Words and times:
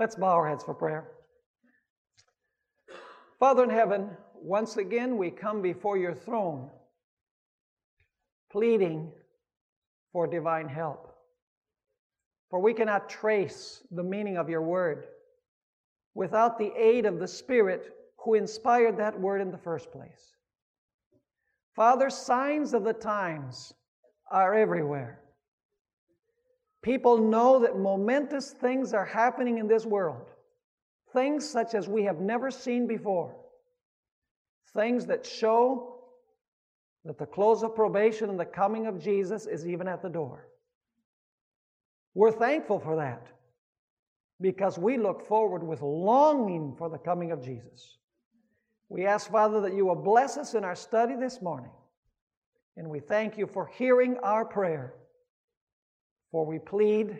Let's 0.00 0.16
bow 0.16 0.28
our 0.28 0.48
heads 0.48 0.64
for 0.64 0.72
prayer. 0.72 1.08
Father 3.38 3.64
in 3.64 3.68
heaven, 3.68 4.08
once 4.34 4.78
again 4.78 5.18
we 5.18 5.30
come 5.30 5.60
before 5.60 5.98
your 5.98 6.14
throne, 6.14 6.70
pleading 8.50 9.12
for 10.10 10.26
divine 10.26 10.68
help. 10.68 11.14
For 12.48 12.60
we 12.60 12.72
cannot 12.72 13.10
trace 13.10 13.82
the 13.90 14.02
meaning 14.02 14.38
of 14.38 14.48
your 14.48 14.62
word 14.62 15.04
without 16.14 16.58
the 16.58 16.72
aid 16.78 17.04
of 17.04 17.18
the 17.18 17.28
Spirit 17.28 17.92
who 18.24 18.32
inspired 18.32 18.96
that 18.96 19.20
word 19.20 19.42
in 19.42 19.50
the 19.50 19.58
first 19.58 19.92
place. 19.92 20.32
Father, 21.76 22.08
signs 22.08 22.72
of 22.72 22.84
the 22.84 22.94
times 22.94 23.74
are 24.32 24.54
everywhere. 24.54 25.20
People 26.82 27.18
know 27.18 27.58
that 27.60 27.78
momentous 27.78 28.52
things 28.52 28.94
are 28.94 29.04
happening 29.04 29.58
in 29.58 29.68
this 29.68 29.84
world, 29.84 30.30
things 31.12 31.48
such 31.48 31.74
as 31.74 31.88
we 31.88 32.04
have 32.04 32.20
never 32.20 32.50
seen 32.50 32.86
before, 32.86 33.36
things 34.74 35.06
that 35.06 35.26
show 35.26 35.96
that 37.04 37.18
the 37.18 37.26
close 37.26 37.62
of 37.62 37.74
probation 37.74 38.30
and 38.30 38.38
the 38.38 38.44
coming 38.44 38.86
of 38.86 39.02
Jesus 39.02 39.46
is 39.46 39.66
even 39.66 39.88
at 39.88 40.02
the 40.02 40.08
door. 40.08 40.46
We're 42.14 42.32
thankful 42.32 42.78
for 42.78 42.96
that 42.96 43.26
because 44.40 44.78
we 44.78 44.96
look 44.96 45.26
forward 45.26 45.62
with 45.62 45.82
longing 45.82 46.74
for 46.76 46.88
the 46.88 46.98
coming 46.98 47.30
of 47.30 47.44
Jesus. 47.44 47.98
We 48.88 49.06
ask, 49.06 49.30
Father, 49.30 49.60
that 49.60 49.74
you 49.74 49.86
will 49.86 49.94
bless 49.94 50.36
us 50.36 50.54
in 50.54 50.64
our 50.64 50.74
study 50.74 51.14
this 51.14 51.40
morning. 51.40 51.70
And 52.76 52.88
we 52.88 53.00
thank 53.00 53.38
you 53.38 53.46
for 53.46 53.66
hearing 53.66 54.16
our 54.22 54.44
prayer. 54.44 54.94
For 56.30 56.46
we 56.46 56.58
plead 56.58 57.18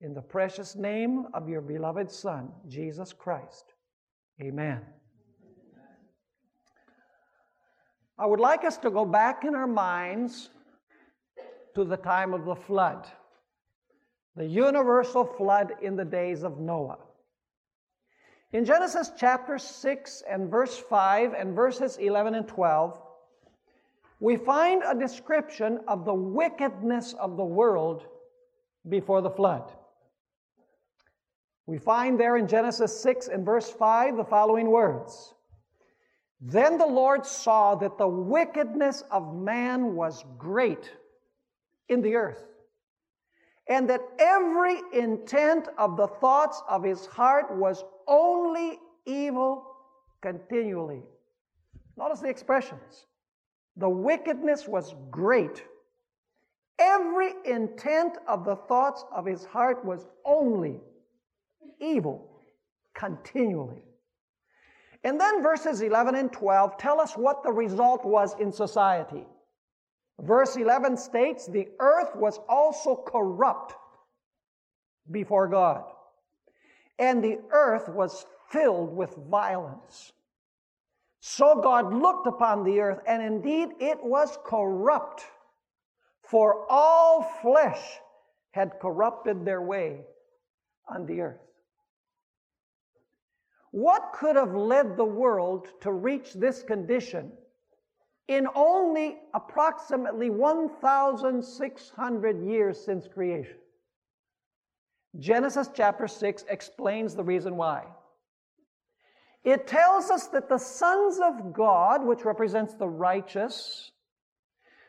in 0.00 0.14
the 0.14 0.22
precious 0.22 0.74
name 0.76 1.26
of 1.34 1.48
your 1.48 1.60
beloved 1.60 2.10
Son, 2.10 2.50
Jesus 2.68 3.12
Christ. 3.12 3.74
Amen. 4.42 4.80
I 8.18 8.26
would 8.26 8.40
like 8.40 8.64
us 8.64 8.76
to 8.78 8.90
go 8.90 9.04
back 9.04 9.44
in 9.44 9.54
our 9.54 9.66
minds 9.66 10.50
to 11.74 11.84
the 11.84 11.96
time 11.96 12.32
of 12.32 12.44
the 12.44 12.54
flood, 12.54 13.06
the 14.36 14.46
universal 14.46 15.24
flood 15.24 15.74
in 15.82 15.96
the 15.96 16.04
days 16.04 16.44
of 16.44 16.60
Noah. 16.60 16.98
In 18.52 18.64
Genesis 18.64 19.10
chapter 19.18 19.58
6 19.58 20.22
and 20.30 20.48
verse 20.48 20.78
5 20.78 21.34
and 21.34 21.56
verses 21.56 21.96
11 21.96 22.36
and 22.36 22.46
12, 22.46 23.00
we 24.20 24.36
find 24.36 24.82
a 24.86 24.94
description 24.94 25.80
of 25.88 26.04
the 26.04 26.14
wickedness 26.14 27.14
of 27.14 27.36
the 27.36 27.44
world 27.44 28.06
before 28.88 29.20
the 29.20 29.30
flood. 29.30 29.72
We 31.66 31.78
find 31.78 32.20
there 32.20 32.36
in 32.36 32.46
Genesis 32.46 33.00
6 33.00 33.28
and 33.28 33.44
verse 33.44 33.70
5 33.70 34.16
the 34.16 34.24
following 34.24 34.70
words 34.70 35.34
Then 36.40 36.76
the 36.76 36.86
Lord 36.86 37.24
saw 37.24 37.74
that 37.76 37.96
the 37.96 38.08
wickedness 38.08 39.02
of 39.10 39.34
man 39.34 39.94
was 39.94 40.24
great 40.36 40.92
in 41.88 42.02
the 42.02 42.16
earth, 42.16 42.44
and 43.68 43.88
that 43.88 44.02
every 44.18 44.80
intent 44.92 45.68
of 45.78 45.96
the 45.96 46.08
thoughts 46.08 46.62
of 46.68 46.82
his 46.82 47.06
heart 47.06 47.54
was 47.56 47.84
only 48.06 48.78
evil 49.06 49.66
continually. 50.20 51.02
Notice 51.96 52.20
the 52.20 52.28
expressions. 52.28 53.06
The 53.76 53.88
wickedness 53.88 54.68
was 54.68 54.94
great 55.10 55.64
Every 56.78 57.34
intent 57.44 58.18
of 58.26 58.44
the 58.44 58.56
thoughts 58.56 59.04
of 59.12 59.26
his 59.26 59.44
heart 59.44 59.84
was 59.84 60.06
only 60.24 60.80
evil 61.80 62.30
continually. 62.94 63.84
And 65.04 65.20
then 65.20 65.42
verses 65.42 65.82
11 65.82 66.14
and 66.14 66.32
12 66.32 66.78
tell 66.78 67.00
us 67.00 67.12
what 67.12 67.42
the 67.42 67.52
result 67.52 68.04
was 68.04 68.34
in 68.40 68.50
society. 68.50 69.26
Verse 70.20 70.56
11 70.56 70.96
states, 70.96 71.46
The 71.46 71.68
earth 71.78 72.14
was 72.16 72.38
also 72.48 72.96
corrupt 72.96 73.74
before 75.10 75.48
God, 75.48 75.84
and 76.98 77.22
the 77.22 77.38
earth 77.50 77.88
was 77.88 78.24
filled 78.50 78.96
with 78.96 79.14
violence. 79.28 80.12
So 81.20 81.60
God 81.60 81.92
looked 81.92 82.26
upon 82.26 82.64
the 82.64 82.80
earth, 82.80 83.00
and 83.06 83.22
indeed 83.22 83.70
it 83.80 84.02
was 84.02 84.38
corrupt 84.44 85.24
for 86.30 86.64
all 86.70 87.22
flesh 87.42 87.80
had 88.52 88.78
corrupted 88.80 89.44
their 89.44 89.60
way 89.60 90.00
on 90.88 91.04
the 91.06 91.20
earth. 91.20 91.40
What 93.72 94.12
could 94.14 94.36
have 94.36 94.54
led 94.54 94.96
the 94.96 95.04
world 95.04 95.66
to 95.80 95.92
reach 95.92 96.34
this 96.34 96.62
condition 96.62 97.32
in 98.28 98.46
only 98.54 99.18
approximately 99.34 100.30
1,600 100.30 102.42
years 102.42 102.84
since 102.84 103.08
creation? 103.08 103.56
Genesis 105.18 105.68
chapter 105.74 106.06
6 106.06 106.44
explains 106.48 107.14
the 107.14 107.24
reason 107.24 107.56
why. 107.56 107.84
It 109.42 109.66
tells 109.66 110.10
us 110.10 110.28
that 110.28 110.48
the 110.48 110.58
sons 110.58 111.18
of 111.18 111.52
God, 111.52 112.04
which 112.04 112.24
represents 112.24 112.74
the 112.74 112.88
righteous, 112.88 113.90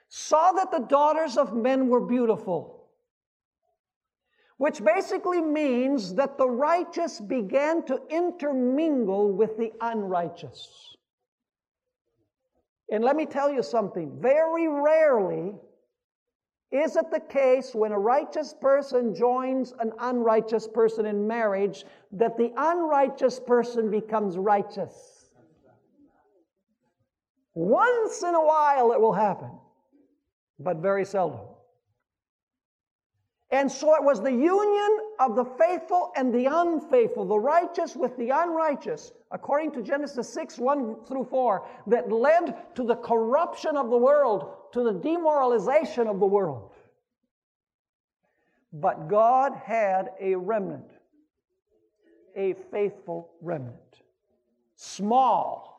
saw 0.08 0.52
that 0.54 0.72
the 0.72 0.80
daughters 0.80 1.38
of 1.38 1.54
men 1.54 1.88
were 1.88 2.02
beautiful, 2.02 2.88
which 4.58 4.84
basically 4.84 5.42
means 5.42 6.16
that 6.16 6.38
the 6.38 6.50
righteous 6.50 7.20
began 7.20 7.84
to 7.86 8.02
intermingle 8.10 9.32
with 9.32 9.58
the 9.58 9.72
unrighteous. 9.82 10.96
And 12.92 13.04
let 13.04 13.16
me 13.16 13.26
tell 13.26 13.52
you 13.52 13.64
something 13.64 14.20
very 14.22 14.68
rarely 14.68 15.56
is 16.72 16.96
it 16.98 17.10
the 17.10 17.20
case 17.20 17.74
when 17.74 17.92
a 17.92 18.00
righteous 18.00 18.54
person 18.54 19.16
joins 19.16 19.74
an 19.80 19.94
unrighteous 20.00 20.68
person 20.68 21.06
in 21.06 21.26
marriage 21.26 21.86
that 22.12 22.38
the 22.38 22.52
unrighteous 22.58 23.40
person 23.40 23.90
becomes 23.90 24.38
righteous? 24.38 25.30
Once 27.54 28.24
in 28.24 28.36
a 28.36 28.46
while 28.46 28.92
it 28.92 29.00
will 29.00 29.14
happen 29.14 29.52
but 30.60 30.78
very 30.78 31.06
seldom. 31.06 31.42
And 33.52 33.72
so 33.72 33.96
it 33.96 34.04
was 34.04 34.22
the 34.22 34.32
union 34.32 35.00
of 35.20 35.36
the 35.36 35.46
faithful 35.46 36.12
and 36.16 36.34
the 36.34 36.48
unfaithful, 36.48 37.26
the 37.26 37.40
righteous 37.40 37.96
with 37.96 38.18
the 38.18 38.32
unrighteous, 38.32 39.14
according 39.32 39.72
to 39.74 39.82
Genesis 39.82 40.28
6 40.34 40.58
1 40.58 41.06
through 41.06 41.26
4, 41.26 41.66
that 41.88 42.12
led 42.12 42.76
to 42.76 42.84
the 42.84 42.96
corruption 42.96 43.78
of 43.78 43.90
the 43.90 43.98
world, 43.98 44.52
to 44.74 44.84
the 44.84 44.94
demoralization 44.94 46.08
of 46.08 46.20
the 46.20 46.26
world. 46.26 46.74
But 48.74 49.08
God 49.08 49.54
had 49.64 50.10
a 50.20 50.36
remnant, 50.36 50.92
a 52.36 52.54
faithful 52.72 53.32
remnant. 53.42 53.78
Small, 54.76 55.75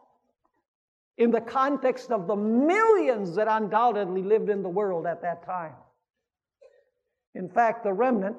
in 1.19 1.31
the 1.31 1.41
context 1.41 2.11
of 2.11 2.27
the 2.27 2.37
millions 2.37 3.35
that 3.37 3.49
undoubtedly 3.49 4.23
lived 4.23 4.51
in 4.51 4.63
the 4.63 4.69
world 4.69 5.07
at 5.07 5.23
that 5.23 5.45
time. 5.45 5.73
In 7.35 7.49
fact, 7.49 7.85
the 7.85 7.93
remnant, 7.93 8.39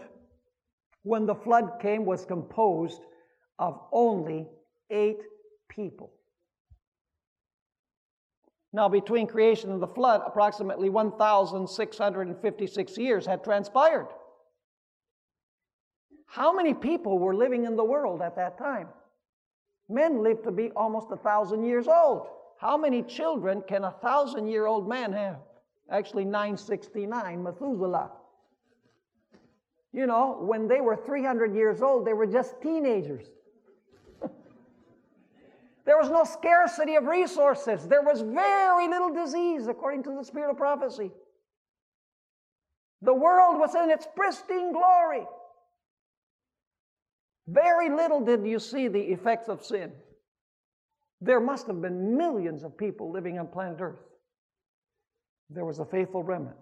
when 1.04 1.26
the 1.26 1.36
flood 1.36 1.80
came, 1.82 2.06
was 2.06 2.26
composed 2.26 3.02
of 3.60 3.80
only 3.92 4.48
eight 4.90 5.20
people. 5.70 6.12
Now, 8.74 8.90
between 8.90 9.28
creation 9.28 9.72
and 9.72 9.82
the 9.82 9.88
flood, 9.88 10.22
approximately 10.26 10.90
1,656 10.90 12.98
years 12.98 13.26
had 13.26 13.44
transpired. 13.44 14.08
How 16.28 16.54
many 16.54 16.74
people 16.74 17.18
were 17.18 17.36
living 17.36 17.66
in 17.66 17.76
the 17.76 17.84
world 17.84 18.22
at 18.22 18.36
that 18.36 18.58
time? 18.58 18.90
Men 19.90 20.22
lived 20.22 20.44
to 20.44 20.52
be 20.52 20.70
almost 20.76 21.08
a 21.12 21.18
thousand 21.18 21.64
years 21.64 21.88
old. 21.88 22.28
How 22.58 22.76
many 22.76 23.04
children 23.04 23.64
can 23.68 23.84
a 23.84 23.92
thousand 23.92 24.48
year 24.48 24.66
old 24.66 24.90
man 24.90 25.14
have? 25.14 25.38
Actually, 25.90 26.26
969, 26.26 27.44
Methuselah. 27.44 28.12
You 29.94 30.06
know, 30.06 30.38
when 30.42 30.68
they 30.68 30.82
were 30.82 30.96
300 30.96 31.56
years 31.56 31.82
old, 31.82 32.06
they 32.06 32.14
were 32.14 32.26
just 32.26 32.62
teenagers. 32.62 33.26
there 35.86 35.98
was 35.98 36.10
no 36.10 36.24
scarcity 36.24 36.96
of 36.96 37.06
resources. 37.06 37.88
There 37.88 38.02
was 38.02 38.22
very 38.22 38.88
little 38.88 39.14
disease, 39.14 39.68
according 39.68 40.04
to 40.04 40.16
the 40.18 40.24
spirit 40.24 40.52
of 40.52 40.58
prophecy. 40.58 41.12
The 43.02 43.14
world 43.14 43.60
was 43.60 43.76
in 43.76 43.90
its 43.90 44.08
pristine 44.16 44.74
glory. 44.74 45.26
Very 47.48 47.90
little 47.90 48.20
did 48.20 48.46
you 48.46 48.60
see 48.60 48.88
the 48.88 49.00
effects 49.00 49.48
of 49.48 49.64
sin. 49.64 49.94
There 51.22 51.40
must 51.40 51.68
have 51.68 51.82
been 51.82 52.18
millions 52.18 52.64
of 52.64 52.78
people 52.78 53.12
living 53.12 53.40
on 53.40 53.48
planet 53.48 53.82
Earth. 53.82 54.04
There 55.50 55.66
was 55.66 55.80
a 55.80 55.86
faithful 55.86 56.24
remnant. 56.24 56.58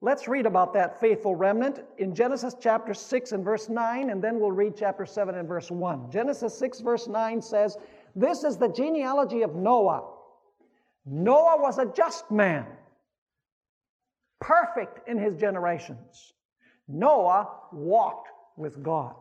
Let's 0.00 0.28
read 0.28 0.44
about 0.44 0.74
that 0.74 1.00
faithful 1.00 1.34
remnant 1.34 1.80
in 1.98 2.14
Genesis 2.14 2.54
chapter 2.60 2.92
6 2.92 3.32
and 3.32 3.44
verse 3.44 3.68
9, 3.68 4.10
and 4.10 4.22
then 4.22 4.38
we'll 4.38 4.52
read 4.52 4.74
chapter 4.76 5.06
7 5.06 5.34
and 5.34 5.48
verse 5.48 5.70
1. 5.70 6.10
Genesis 6.10 6.58
6, 6.58 6.80
verse 6.80 7.08
9 7.08 7.40
says, 7.40 7.78
This 8.14 8.44
is 8.44 8.58
the 8.58 8.68
genealogy 8.68 9.42
of 9.42 9.54
Noah. 9.54 10.04
Noah 11.06 11.60
was 11.60 11.78
a 11.78 11.86
just 11.86 12.30
man, 12.30 12.66
perfect 14.40 15.08
in 15.08 15.18
his 15.18 15.36
generations. 15.36 16.34
Noah 16.88 17.48
walked 17.72 18.28
with 18.56 18.82
God. 18.82 19.16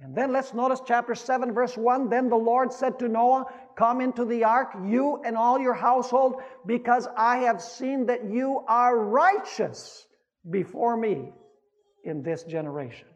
And 0.00 0.14
then 0.14 0.32
let's 0.32 0.54
notice 0.54 0.80
chapter 0.86 1.14
7, 1.14 1.52
verse 1.52 1.76
1. 1.76 2.08
Then 2.08 2.28
the 2.28 2.36
Lord 2.36 2.72
said 2.72 2.98
to 3.00 3.08
Noah, 3.08 3.46
Come 3.76 4.00
into 4.00 4.24
the 4.24 4.44
ark, 4.44 4.70
you 4.84 5.20
and 5.24 5.36
all 5.36 5.58
your 5.58 5.74
household, 5.74 6.40
because 6.66 7.08
I 7.16 7.38
have 7.38 7.60
seen 7.60 8.06
that 8.06 8.30
you 8.30 8.64
are 8.68 8.96
righteous 8.96 10.06
before 10.48 10.96
me 10.96 11.32
in 12.04 12.22
this 12.22 12.44
generation. 12.44 13.08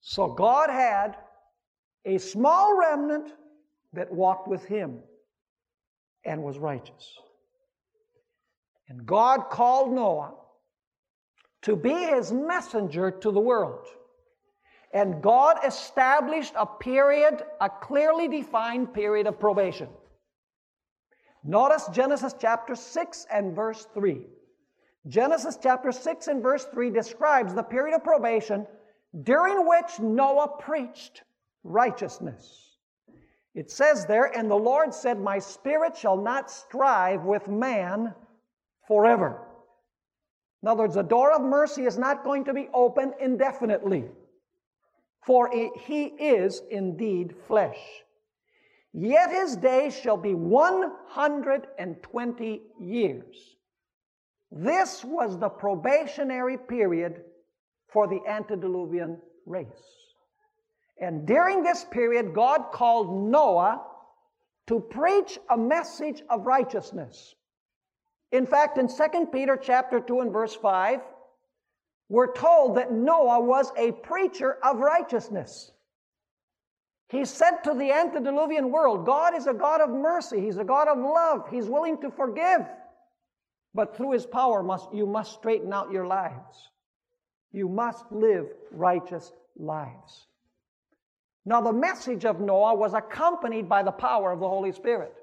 So 0.00 0.28
God 0.28 0.70
had 0.70 1.16
a 2.06 2.18
small 2.18 2.78
remnant 2.78 3.32
that 3.92 4.10
walked 4.10 4.48
with 4.48 4.64
him 4.64 5.00
and 6.24 6.42
was 6.42 6.58
righteous. 6.58 7.12
And 8.88 9.04
God 9.04 9.50
called 9.50 9.92
Noah 9.92 10.32
to 11.62 11.76
be 11.76 11.92
his 11.92 12.32
messenger 12.32 13.10
to 13.10 13.30
the 13.30 13.40
world. 13.40 13.86
And 14.92 15.22
God 15.22 15.58
established 15.66 16.54
a 16.56 16.64
period, 16.64 17.42
a 17.60 17.68
clearly 17.68 18.28
defined 18.28 18.94
period 18.94 19.26
of 19.26 19.38
probation. 19.38 19.88
Notice 21.44 21.88
Genesis 21.92 22.34
chapter 22.38 22.74
6 22.74 23.26
and 23.30 23.54
verse 23.54 23.86
3. 23.94 24.22
Genesis 25.06 25.58
chapter 25.62 25.92
6 25.92 26.28
and 26.28 26.42
verse 26.42 26.64
3 26.66 26.90
describes 26.90 27.54
the 27.54 27.62
period 27.62 27.94
of 27.94 28.02
probation 28.02 28.66
during 29.22 29.66
which 29.66 30.00
Noah 30.00 30.56
preached 30.58 31.22
righteousness. 31.64 32.76
It 33.54 33.70
says 33.70 34.06
there, 34.06 34.36
and 34.36 34.50
the 34.50 34.56
Lord 34.56 34.94
said, 34.94 35.18
My 35.18 35.38
spirit 35.38 35.96
shall 35.96 36.16
not 36.16 36.50
strive 36.50 37.24
with 37.24 37.48
man 37.48 38.14
forever. 38.86 39.42
In 40.62 40.68
other 40.68 40.82
words, 40.82 40.94
the 40.94 41.02
door 41.02 41.32
of 41.32 41.42
mercy 41.42 41.84
is 41.84 41.98
not 41.98 42.24
going 42.24 42.44
to 42.44 42.54
be 42.54 42.68
open 42.72 43.14
indefinitely 43.20 44.04
for 45.28 45.48
he 45.52 46.04
is 46.04 46.62
indeed 46.70 47.36
flesh. 47.46 47.78
Yet 48.94 49.30
his 49.30 49.56
days 49.56 49.94
shall 49.94 50.16
be 50.16 50.32
120 50.32 52.62
years. 52.80 53.56
This 54.50 55.04
was 55.04 55.38
the 55.38 55.50
probationary 55.50 56.56
period 56.56 57.24
for 57.88 58.08
the 58.08 58.20
antediluvian 58.26 59.18
race. 59.44 59.66
And 60.98 61.26
during 61.26 61.62
this 61.62 61.84
period, 61.84 62.32
God 62.32 62.72
called 62.72 63.30
Noah 63.30 63.82
to 64.68 64.80
preach 64.80 65.38
a 65.50 65.58
message 65.58 66.22
of 66.30 66.46
righteousness. 66.46 67.34
In 68.32 68.46
fact, 68.46 68.78
in 68.78 68.88
2 68.88 69.26
Peter 69.30 69.58
chapter 69.58 70.00
2 70.00 70.20
and 70.20 70.32
verse 70.32 70.54
5, 70.54 71.00
we're 72.08 72.32
told 72.32 72.76
that 72.76 72.92
Noah 72.92 73.40
was 73.40 73.70
a 73.76 73.92
preacher 73.92 74.56
of 74.62 74.78
righteousness. 74.78 75.72
He 77.10 77.24
said 77.24 77.62
to 77.64 77.74
the 77.74 77.90
antediluvian 77.90 78.70
world, 78.70 79.06
God 79.06 79.34
is 79.34 79.46
a 79.46 79.54
God 79.54 79.80
of 79.80 79.90
mercy. 79.90 80.40
He's 80.40 80.58
a 80.58 80.64
God 80.64 80.88
of 80.88 80.98
love. 80.98 81.48
He's 81.50 81.66
willing 81.66 82.00
to 82.02 82.10
forgive. 82.10 82.62
But 83.74 83.96
through 83.96 84.12
His 84.12 84.26
power, 84.26 84.62
must, 84.62 84.92
you 84.92 85.06
must 85.06 85.32
straighten 85.34 85.72
out 85.72 85.90
your 85.90 86.06
lives. 86.06 86.70
You 87.52 87.68
must 87.68 88.04
live 88.10 88.46
righteous 88.70 89.32
lives. 89.56 90.26
Now, 91.46 91.62
the 91.62 91.72
message 91.72 92.26
of 92.26 92.40
Noah 92.40 92.74
was 92.74 92.92
accompanied 92.92 93.68
by 93.68 93.82
the 93.82 93.92
power 93.92 94.32
of 94.32 94.40
the 94.40 94.48
Holy 94.48 94.72
Spirit. 94.72 95.14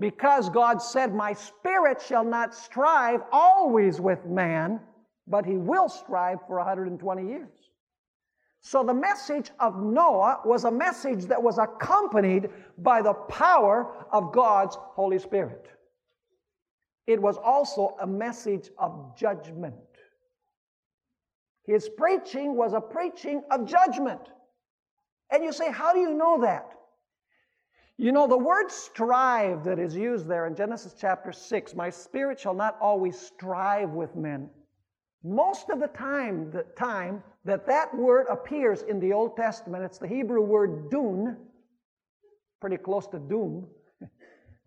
Because 0.00 0.48
God 0.48 0.82
said, 0.82 1.14
My 1.14 1.32
spirit 1.32 2.02
shall 2.02 2.24
not 2.24 2.54
strive 2.54 3.20
always 3.30 4.00
with 4.00 4.24
man, 4.26 4.80
but 5.30 5.46
he 5.46 5.56
will 5.56 5.88
strive 5.88 6.40
for 6.46 6.56
120 6.56 7.26
years. 7.26 7.70
So 8.60 8.84
the 8.84 8.92
message 8.92 9.50
of 9.58 9.82
Noah 9.82 10.40
was 10.44 10.64
a 10.64 10.70
message 10.70 11.24
that 11.26 11.42
was 11.42 11.56
accompanied 11.56 12.50
by 12.78 13.00
the 13.00 13.14
power 13.14 14.06
of 14.12 14.32
God's 14.32 14.76
Holy 14.78 15.18
Spirit. 15.18 15.68
It 17.06 17.22
was 17.22 17.38
also 17.38 17.96
a 18.00 18.06
message 18.06 18.68
of 18.78 19.16
judgment. 19.16 19.74
His 21.64 21.88
preaching 21.88 22.56
was 22.56 22.74
a 22.74 22.80
preaching 22.80 23.42
of 23.50 23.66
judgment. 23.66 24.20
And 25.30 25.42
you 25.42 25.52
say, 25.52 25.70
how 25.70 25.94
do 25.94 26.00
you 26.00 26.12
know 26.12 26.40
that? 26.42 26.68
You 27.96 28.12
know, 28.12 28.26
the 28.26 28.36
word 28.36 28.70
strive 28.70 29.64
that 29.64 29.78
is 29.78 29.94
used 29.94 30.26
there 30.26 30.46
in 30.46 30.54
Genesis 30.54 30.94
chapter 30.98 31.32
6, 31.32 31.74
my 31.74 31.90
spirit 31.90 32.40
shall 32.40 32.54
not 32.54 32.76
always 32.80 33.18
strive 33.18 33.90
with 33.90 34.16
men. 34.16 34.50
Most 35.22 35.68
of 35.68 35.80
the 35.80 35.88
time, 35.88 36.50
the 36.50 36.62
time 36.76 37.22
that 37.44 37.66
that 37.66 37.94
word 37.94 38.26
appears 38.30 38.82
in 38.82 39.00
the 39.00 39.12
Old 39.12 39.36
Testament, 39.36 39.84
it's 39.84 39.98
the 39.98 40.08
Hebrew 40.08 40.42
word 40.42 40.90
dun, 40.90 41.36
pretty 42.60 42.78
close 42.78 43.06
to 43.08 43.18
doom, 43.18 43.66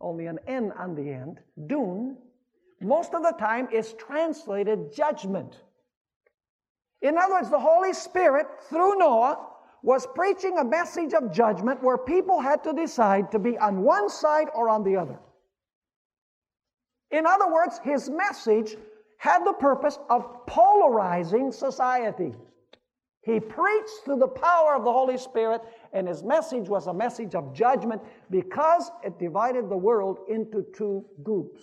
only 0.01 0.27
an 0.27 0.39
N 0.47 0.71
on 0.77 0.95
the 0.95 1.09
end, 1.09 1.39
dun, 1.67 2.17
most 2.83 3.13
of 3.13 3.23
the 3.23 3.31
time 3.31 3.67
is 3.71 3.93
translated 3.93 4.93
judgment. 4.93 5.61
In 7.01 7.17
other 7.17 7.35
words, 7.35 7.49
the 7.49 7.59
Holy 7.59 7.93
Spirit, 7.93 8.47
through 8.69 8.97
Noah, 8.97 9.47
was 9.81 10.07
preaching 10.15 10.57
a 10.57 10.63
message 10.63 11.13
of 11.13 11.31
judgment 11.31 11.83
where 11.83 11.97
people 11.97 12.39
had 12.39 12.63
to 12.63 12.73
decide 12.73 13.31
to 13.31 13.39
be 13.39 13.57
on 13.57 13.83
one 13.83 14.09
side 14.09 14.47
or 14.53 14.69
on 14.69 14.83
the 14.83 14.95
other. 14.95 15.19
In 17.11 17.25
other 17.25 17.51
words, 17.51 17.79
his 17.83 18.09
message 18.09 18.75
had 19.23 19.45
the 19.45 19.53
purpose 19.53 19.99
of 20.09 20.45
polarizing 20.47 21.49
society. 21.49 22.33
He 23.21 23.39
preached 23.39 24.03
through 24.03 24.19
the 24.19 24.27
power 24.27 24.75
of 24.75 24.83
the 24.83 24.91
Holy 24.91 25.17
Spirit, 25.17 25.61
and 25.93 26.09
his 26.09 26.23
message 26.23 26.67
was 26.67 26.87
a 26.87 26.93
message 26.93 27.33
of 27.33 27.53
judgment 27.53 28.01
because 28.29 28.91
it 29.01 29.17
divided 29.19 29.69
the 29.69 29.77
world 29.77 30.17
into 30.27 30.65
two 30.75 31.05
groups. 31.23 31.61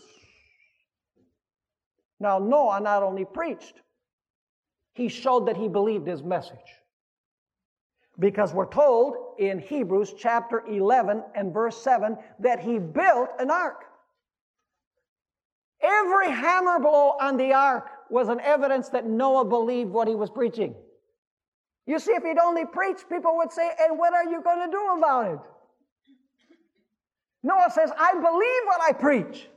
Now, 2.19 2.39
Noah 2.39 2.81
not 2.81 3.03
only 3.03 3.27
preached, 3.27 3.83
he 4.95 5.09
showed 5.09 5.47
that 5.47 5.59
he 5.59 5.69
believed 5.69 6.07
his 6.07 6.23
message. 6.23 6.57
Because 8.19 8.55
we're 8.55 8.73
told 8.73 9.35
in 9.39 9.59
Hebrews 9.59 10.15
chapter 10.17 10.65
11 10.67 11.23
and 11.35 11.53
verse 11.53 11.77
7 11.77 12.17
that 12.39 12.61
he 12.61 12.79
built 12.79 13.29
an 13.39 13.51
ark. 13.51 13.85
Every 15.83 16.31
hammer 16.31 16.79
blow 16.79 17.17
on 17.21 17.37
the 17.37 17.53
ark 17.53 17.89
was 18.11 18.29
an 18.29 18.41
evidence 18.41 18.89
that 18.91 19.07
Noah 19.07 19.45
believed 19.45 19.91
what 19.91 20.09
he 20.09 20.15
was 20.15 20.31
preaching. 20.31 20.75
You 21.87 21.99
see, 21.99 22.13
if 22.13 22.23
he'd 22.23 22.39
only 22.39 22.67
preached, 22.67 23.09
people 23.09 23.37
would 23.39 23.53
say, 23.53 23.71
And 23.81 23.99
what 23.99 24.13
are 24.13 24.25
you 24.25 24.43
going 24.43 24.61
to 24.61 24.71
do 24.71 24.95
about 24.99 25.33
it? 25.33 25.41
Noah 27.43 27.71
says, 27.73 27.91
I 27.99 28.13
believe 28.13 28.63
what 28.67 28.81
I 28.83 28.93
preach. 28.93 29.49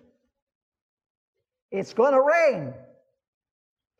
It's 1.72 1.94
going 1.94 2.14
to 2.14 2.22
rain. 2.22 2.74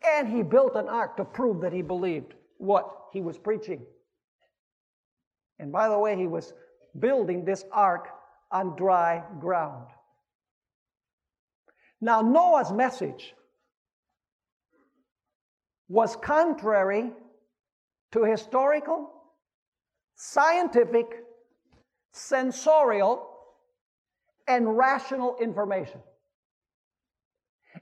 And 0.06 0.28
he 0.28 0.44
built 0.44 0.76
an 0.76 0.88
ark 0.88 1.18
to 1.18 1.26
prove 1.26 1.62
that 1.62 1.74
he 1.74 1.82
believed 1.82 2.34
what 2.58 2.90
he 3.12 3.22
was 3.22 3.38
preaching. 3.38 3.82
And 5.60 5.72
by 5.72 5.90
the 5.90 5.98
way, 5.98 6.16
he 6.16 6.28
was 6.28 6.54
building 7.00 7.46
this 7.46 7.66
ark 7.72 8.10
on 8.52 8.76
dry 8.76 9.24
ground. 9.40 9.88
Now, 12.04 12.20
Noah's 12.20 12.70
message 12.70 13.34
was 15.88 16.18
contrary 16.18 17.14
to 18.12 18.24
historical, 18.26 19.10
scientific, 20.16 21.24
sensorial, 22.12 23.30
and 24.50 24.78
rational 24.78 25.38
information. 25.40 26.02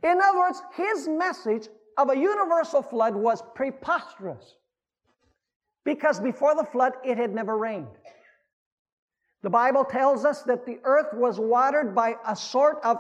In 0.04 0.20
other 0.24 0.38
words, 0.38 0.62
his 0.75 1.08
message 1.08 1.70
of 1.98 2.12
a 2.12 2.16
universal 2.16 2.84
flood 2.84 3.16
was 3.16 3.42
preposterous 3.56 4.58
because 5.84 6.20
before 6.20 6.54
the 6.54 6.66
flood 6.66 6.94
it 7.04 7.18
had 7.18 7.34
never 7.34 7.58
rained. 7.58 7.98
The 9.42 9.50
Bible 9.50 9.84
tells 9.84 10.25
us 10.25 10.44
that 10.44 10.68
the 10.68 10.78
earth 10.84 11.12
was 11.12 11.40
watered 11.40 11.96
by 11.96 12.18
a 12.28 12.36
sort 12.36 12.78
of 12.84 13.00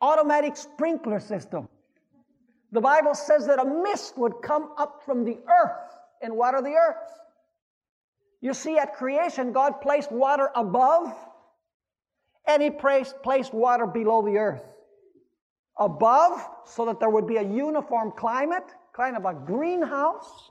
automatic 0.00 0.56
sprinkler 0.56 1.20
system. 1.20 1.68
The 2.72 2.80
Bible 2.80 3.14
says 3.14 3.46
that 3.46 3.58
a 3.58 3.64
mist 3.64 4.18
would 4.18 4.42
come 4.42 4.72
up 4.76 5.02
from 5.04 5.24
the 5.24 5.38
earth 5.48 5.96
and 6.22 6.36
water 6.36 6.60
the 6.60 6.74
earth. 6.74 6.96
You 8.40 8.54
see, 8.54 8.78
at 8.78 8.94
creation, 8.94 9.52
God 9.52 9.80
placed 9.80 10.12
water 10.12 10.50
above 10.54 11.14
and 12.46 12.62
He 12.62 12.70
placed, 12.70 13.52
water 13.52 13.86
below 13.86 14.22
the 14.22 14.38
earth. 14.38 14.64
above 15.78 16.44
so 16.64 16.84
that 16.86 17.00
there 17.00 17.08
would 17.10 17.26
be 17.26 17.36
a 17.36 17.42
uniform 17.42 18.12
climate, 18.16 18.64
kind 18.92 19.16
of 19.16 19.24
a 19.24 19.34
greenhouse, 19.34 20.50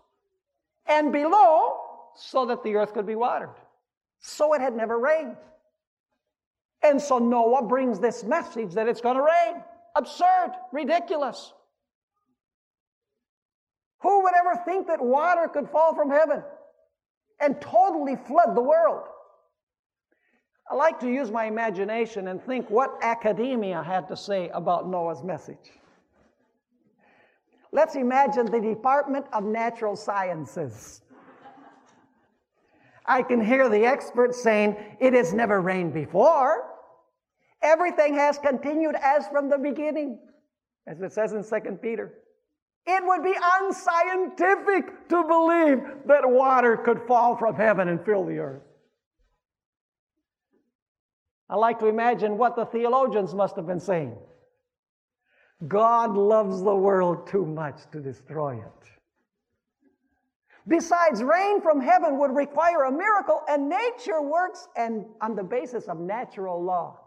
and 0.85 1.11
below 1.11 1.79
so 2.15 2.45
that 2.45 2.63
the 2.63 2.75
earth 2.75 2.93
could 2.93 3.05
be 3.05 3.15
watered. 3.15 3.49
So 4.19 4.53
it 4.53 4.61
had 4.61 4.75
never 4.75 4.97
rained. 4.97 5.35
And 6.88 7.01
so 7.01 7.20
Noah 7.20 7.63
brings 7.63 8.00
this 8.00 8.24
message 8.24 8.74
that 8.75 8.88
it's 8.88 9.01
going 9.01 9.17
to 9.17 9.22
rain. 9.22 9.62
Absurd, 9.98 10.51
ridiculous. 10.72 11.53
Who 14.00 14.24
would 14.24 14.34
ever 14.34 14.62
think 14.63 14.88
that 14.88 15.03
water 15.03 15.50
could 15.50 15.70
fall 15.70 15.94
from 15.94 16.10
heaven 16.10 16.44
and 17.41 17.60
totally 17.60 18.15
flood 18.15 18.56
the 18.56 18.62
world? 18.62 19.03
I 20.72 20.75
like 20.75 20.98
to 21.01 21.10
use 21.10 21.29
my 21.29 21.46
imagination 21.46 22.29
and 22.29 22.41
think 22.41 22.70
what 22.70 22.91
academia 23.01 23.84
had 23.84 24.08
to 24.08 24.15
say 24.15 24.50
about 24.53 24.89
Noah's 24.89 25.24
message. 25.24 25.72
Let's 27.74 27.96
imagine 27.96 28.46
the 28.46 28.62
Department 28.62 29.25
of 29.34 29.44
Natural 29.44 29.98
Sciences. 29.98 31.01
I 33.06 33.24
can 33.24 33.44
hear 33.44 33.67
the 33.67 33.86
experts 33.86 34.41
saying, 34.41 34.77
It 35.01 35.13
has 35.13 35.34
never 35.34 35.60
rained 35.60 35.94
before. 35.94 36.76
Everything 37.67 38.13
has 38.15 38.38
continued 38.38 38.95
as 39.03 39.27
from 39.27 39.50
the 39.50 39.57
beginning, 39.57 40.19
as 40.88 41.01
it 41.01 41.12
says 41.12 41.33
in 41.33 41.43
2 41.43 41.71
Peter. 41.81 42.13
It 42.86 43.03
would 43.05 43.24
be 43.24 43.36
unscientific 43.59 45.09
to 45.09 45.24
believe 45.25 45.79
that 46.05 46.21
water 46.24 46.77
could 46.77 47.01
fall 47.05 47.36
from 47.36 47.55
heaven 47.55 47.89
and 47.89 48.03
fill 48.05 48.24
the 48.25 48.38
earth. 48.39 48.62
I 51.50 51.57
like 51.57 51.79
to 51.79 51.88
imagine 51.88 52.38
what 52.38 52.55
the 52.55 52.65
theologians 52.65 53.33
must 53.33 53.57
have 53.57 53.67
been 53.67 53.81
saying. 53.81 54.15
God 55.67 56.15
loves 56.15 56.62
the 56.62 56.75
world 56.75 57.27
too 57.27 57.45
much 57.45 57.81
to 57.91 58.00
destroy 58.00 58.55
it. 58.55 58.89
Besides, 60.69 61.21
rain 61.21 61.62
from 61.62 61.81
heaven 61.81 62.17
would 62.19 62.33
require 62.33 62.83
a 62.83 62.91
miracle, 62.91 63.41
and 63.50 63.67
nature 63.69 64.21
works 64.21 64.69
and 64.77 65.05
on 65.19 65.36
the 65.36 65.43
basis 65.43 65.86
of 65.86 66.00
natural 66.00 66.63
laws. 66.63 67.06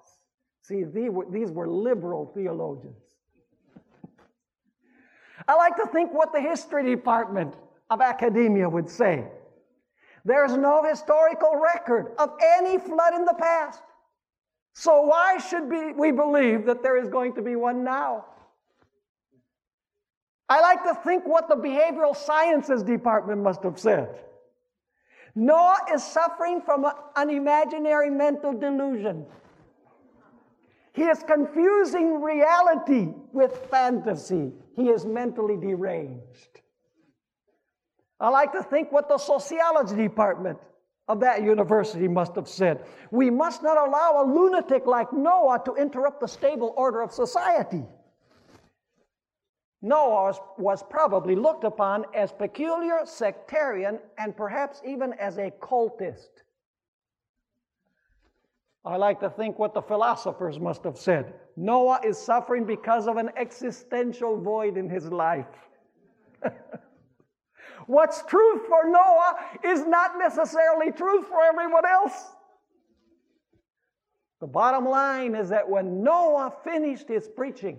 See, 0.63 0.85
these 0.85 1.51
were 1.51 1.69
liberal 1.69 2.31
theologians. 2.35 2.97
I 5.49 5.55
like 5.57 5.77
to 5.77 5.87
think 5.87 6.13
what 6.13 6.33
the 6.33 6.41
history 6.41 6.85
department 6.85 7.55
of 7.89 8.01
academia 8.01 8.69
would 8.69 8.89
say. 8.89 9.27
There's 10.25 10.57
no 10.57 10.85
historical 10.85 11.57
record 11.57 12.13
of 12.19 12.37
any 12.59 12.79
flood 12.79 13.15
in 13.15 13.25
the 13.25 13.35
past. 13.35 13.83
So 14.75 15.01
why 15.03 15.39
should 15.39 15.69
we 15.69 16.13
believe 16.13 16.67
that 16.67 16.83
there 16.83 16.97
is 16.97 17.09
going 17.09 17.35
to 17.35 17.43
be 17.43 17.57
one 17.57 17.83
now? 17.83 18.27
I 20.49 20.61
like 20.61 20.85
to 20.85 20.95
think 21.03 21.27
what 21.27 21.49
the 21.49 21.57
behavioral 21.57 22.15
sciences 22.15 22.83
department 22.83 23.43
must 23.43 23.63
have 23.63 23.79
said. 23.79 24.21
Noah 25.35 25.79
is 25.93 26.05
suffering 26.05 26.61
from 26.61 26.87
an 27.17 27.31
imaginary 27.31 28.11
mental 28.11 28.53
delusion. 28.53 29.27
He 30.93 31.05
is 31.05 31.23
confusing 31.23 32.21
reality 32.21 33.09
with 33.33 33.57
fantasy. 33.71 34.53
He 34.75 34.89
is 34.89 35.07
mentally 35.07 35.57
deranged. 35.57 36.61
I 38.19 38.29
like 38.29 38.53
to 38.53 38.63
think 38.63 38.93
what 38.93 39.09
the 39.09 39.19
sociology 39.19 39.97
department 39.97 40.59
of 41.09 41.21
that 41.21 41.43
university 41.43 42.07
must 42.07 42.35
have 42.35 42.49
said. 42.49 42.85
We 43.11 43.31
must 43.31 43.63
not 43.63 43.77
allow 43.77 44.23
a 44.23 44.25
lunatic 44.25 44.87
like 44.87 45.13
Noah 45.13 45.63
to 45.65 45.75
interrupt 45.75 46.21
the 46.21 46.29
stable 46.29 46.75
order 46.77 47.01
of 47.01 47.13
society. 47.13 47.85
Noah 49.83 50.35
was, 50.59 50.83
probably 50.91 51.35
looked 51.35 51.65
upon 51.65 52.05
as 52.15 52.33
peculiar, 52.33 53.01
sectarian, 53.05 53.99
and 54.19 54.37
perhaps 54.37 54.83
even 54.85 55.15
as 55.15 55.39
a 55.39 55.51
cultist. 55.51 56.43
I 58.85 58.97
like 58.97 59.21
to 59.21 59.29
think 59.29 59.59
what 59.59 59.75
the 59.75 59.83
philosophers 59.83 60.59
must 60.59 60.85
have 60.85 60.97
said. 60.97 61.35
Noah 61.57 62.01
is 62.05 62.17
suffering 62.17 62.65
because 62.65 63.07
of 63.07 63.19
an 63.19 63.31
existential 63.37 64.41
void 64.41 64.79
in 64.79 64.89
his 64.89 65.07
life. 65.07 65.47
What's 67.87 68.23
truth 68.23 68.63
for 68.69 68.89
Noah 68.89 69.37
is 69.65 69.85
not 69.85 70.13
necessarily 70.19 70.93
truth 70.93 71.27
for 71.27 71.43
everyone 71.45 71.85
else. 71.87 72.35
The 74.41 74.47
bottom 74.47 74.87
line 74.87 75.35
is 75.35 75.51
that 75.51 75.69
when 75.69 76.03
Noah 76.03 76.55
finished 76.65 77.09
his 77.09 77.29
preaching, 77.29 77.79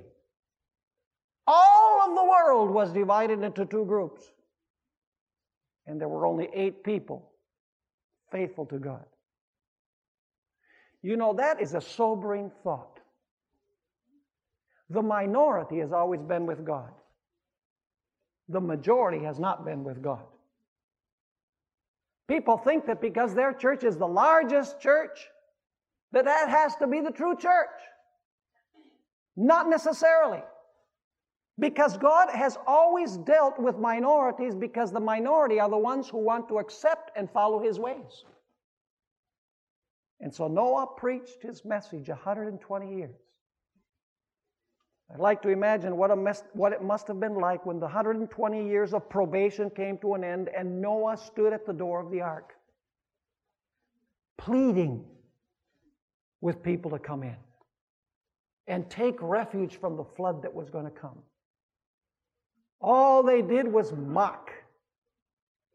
all 1.47 2.01
of 2.07 2.15
the 2.15 2.23
world 2.23 2.69
was 2.69 2.93
divided 2.93 3.41
into 3.41 3.65
two 3.65 3.85
groups. 3.85 4.21
And 5.87 5.99
there 5.99 6.07
were 6.07 6.27
only 6.27 6.49
eight 6.53 6.83
people 6.83 7.31
faithful 8.31 8.67
to 8.67 8.77
God. 8.77 9.05
You 11.01 11.17
know, 11.17 11.33
that 11.33 11.61
is 11.61 11.73
a 11.73 11.81
sobering 11.81 12.51
thought. 12.63 12.99
The 14.89 15.01
minority 15.01 15.79
has 15.79 15.93
always 15.93 16.21
been 16.21 16.45
with 16.45 16.65
God, 16.65 16.91
the 18.49 18.61
majority 18.61 19.23
has 19.23 19.39
not 19.39 19.65
been 19.65 19.83
with 19.83 20.01
God. 20.01 20.23
People 22.27 22.57
think 22.57 22.85
that 22.85 23.01
because 23.01 23.33
their 23.33 23.51
church 23.51 23.83
is 23.83 23.97
the 23.97 24.07
largest 24.07 24.79
church, 24.79 25.27
that 26.13 26.25
that 26.25 26.49
has 26.49 26.75
to 26.77 26.87
be 26.87 27.01
the 27.01 27.11
true 27.11 27.35
church. 27.35 27.67
Not 29.35 29.69
necessarily. 29.69 30.41
Because 31.59 31.97
God 31.97 32.29
has 32.29 32.57
always 32.65 33.17
dealt 33.17 33.59
with 33.59 33.77
minorities 33.77 34.55
because 34.55 34.91
the 34.91 34.99
minority 34.99 35.59
are 35.59 35.69
the 35.69 35.77
ones 35.77 36.09
who 36.09 36.19
want 36.19 36.47
to 36.47 36.59
accept 36.59 37.11
and 37.15 37.29
follow 37.29 37.59
His 37.61 37.79
ways. 37.79 38.23
And 40.21 40.33
so 40.33 40.47
Noah 40.47 40.87
preached 40.95 41.41
his 41.41 41.65
message 41.65 42.07
120 42.07 42.95
years. 42.95 43.15
I'd 45.11 45.19
like 45.19 45.41
to 45.41 45.49
imagine 45.49 45.97
what, 45.97 46.15
mess, 46.17 46.43
what 46.53 46.71
it 46.71 46.81
must 46.81 47.07
have 47.07 47.19
been 47.19 47.35
like 47.35 47.65
when 47.65 47.79
the 47.79 47.85
120 47.85 48.65
years 48.65 48.93
of 48.93 49.09
probation 49.09 49.69
came 49.69 49.97
to 49.97 50.13
an 50.13 50.23
end 50.23 50.49
and 50.55 50.79
Noah 50.81 51.17
stood 51.17 51.51
at 51.51 51.65
the 51.65 51.73
door 51.73 51.99
of 51.99 52.11
the 52.11 52.21
ark, 52.21 52.53
pleading 54.37 55.03
with 56.39 56.63
people 56.63 56.91
to 56.91 56.99
come 56.99 57.23
in 57.23 57.35
and 58.67 58.89
take 58.89 59.21
refuge 59.21 59.77
from 59.77 59.97
the 59.97 60.05
flood 60.05 60.43
that 60.43 60.53
was 60.53 60.69
going 60.69 60.85
to 60.85 60.91
come. 60.91 61.17
All 62.79 63.21
they 63.21 63.41
did 63.41 63.67
was 63.67 63.91
mock 63.91 64.51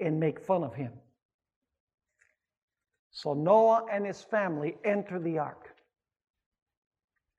and 0.00 0.18
make 0.18 0.40
fun 0.40 0.64
of 0.64 0.74
him. 0.74 0.92
So 3.16 3.32
Noah 3.32 3.86
and 3.90 4.04
his 4.04 4.20
family 4.20 4.76
enter 4.84 5.18
the 5.18 5.38
ark. 5.38 5.74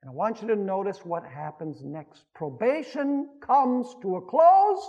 And 0.02 0.10
I 0.10 0.12
want 0.12 0.42
you 0.42 0.48
to 0.48 0.56
notice 0.56 1.04
what 1.04 1.22
happens 1.24 1.84
next. 1.84 2.24
Probation 2.34 3.28
comes 3.40 3.94
to 4.02 4.16
a 4.16 4.20
close 4.20 4.84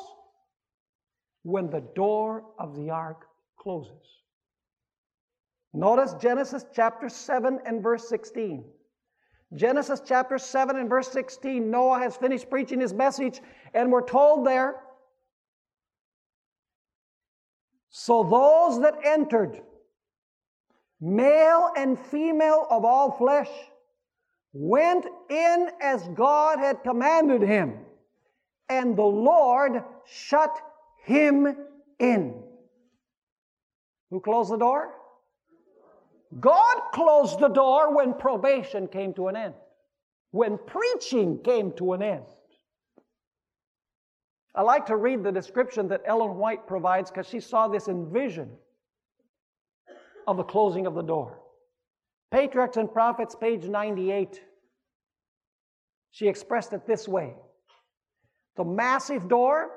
when 1.43 1.69
the 1.69 1.84
door 1.96 2.43
of 2.58 2.75
the 2.75 2.89
ark 2.89 3.27
closes. 3.60 4.24
Notice 5.75 6.15
Genesis 6.19 6.65
chapter 6.74 7.08
7 7.08 7.60
and 7.67 7.84
verse 7.84 8.10
16. 8.10 8.65
Genesis 9.53 10.01
chapter 10.03 10.39
7 10.39 10.75
and 10.75 10.89
verse 10.89 11.10
16, 11.10 11.69
Noah 11.69 12.00
has 12.00 12.17
finished 12.17 12.50
preaching 12.50 12.79
his 12.79 12.96
message, 12.96 13.41
and 13.75 13.91
we're 13.91 14.08
told 14.08 14.48
there 14.48 14.77
so 17.91 18.24
those 18.24 18.81
that 18.81 18.96
entered 19.05 19.62
male 21.01 21.72
and 21.75 21.98
female 21.98 22.68
of 22.70 22.86
all 22.86 23.12
flesh, 23.12 23.50
went 24.53 25.06
in 25.29 25.70
as 25.82 26.08
God 26.10 26.60
had 26.60 26.84
commanded 26.84 27.41
him, 27.41 27.77
and 28.68 28.98
the 28.98 29.01
Lord 29.03 29.84
shut 30.06 30.51
him 31.06 31.56
in. 32.00 32.44
Who 34.10 34.20
closed 34.20 34.51
the 34.51 34.58
door? 34.58 34.94
God 36.39 36.82
closed 36.94 37.39
the 37.39 37.48
door 37.48 37.96
when 37.96 38.13
probation 38.13 38.88
came 38.88 39.13
to 39.15 39.27
an 39.27 39.36
end, 39.36 39.53
when 40.32 40.58
preaching 40.58 41.39
came 41.44 41.72
to 41.74 41.94
an 41.94 42.01
end. 42.03 42.25
I 44.53 44.62
like 44.62 44.88
to 44.88 44.98
read 44.98 45.24
the 45.24 45.32
description 45.32 45.88
that 45.89 46.01
Ellen 46.06 46.36
White 46.36 46.68
provides 46.68 47.10
because 47.10 47.27
she 47.27 47.39
saw 47.39 47.68
this 47.68 47.88
in 47.88 48.12
vision 48.12 48.50
of 50.29 50.38
the 50.38 50.43
closing 50.43 50.86
of 50.86 50.93
the 50.93 51.01
door. 51.01 51.39
Patriarchs 52.29 52.77
and 52.77 52.91
Prophets, 52.93 53.36
page 53.36 53.63
98. 53.63 54.39
She 56.12 56.27
expressed 56.27 56.71
it 56.71 56.86
this 56.86 57.07
way 57.07 57.33
The 58.55 58.63
massive 58.63 59.27
door, 59.27 59.71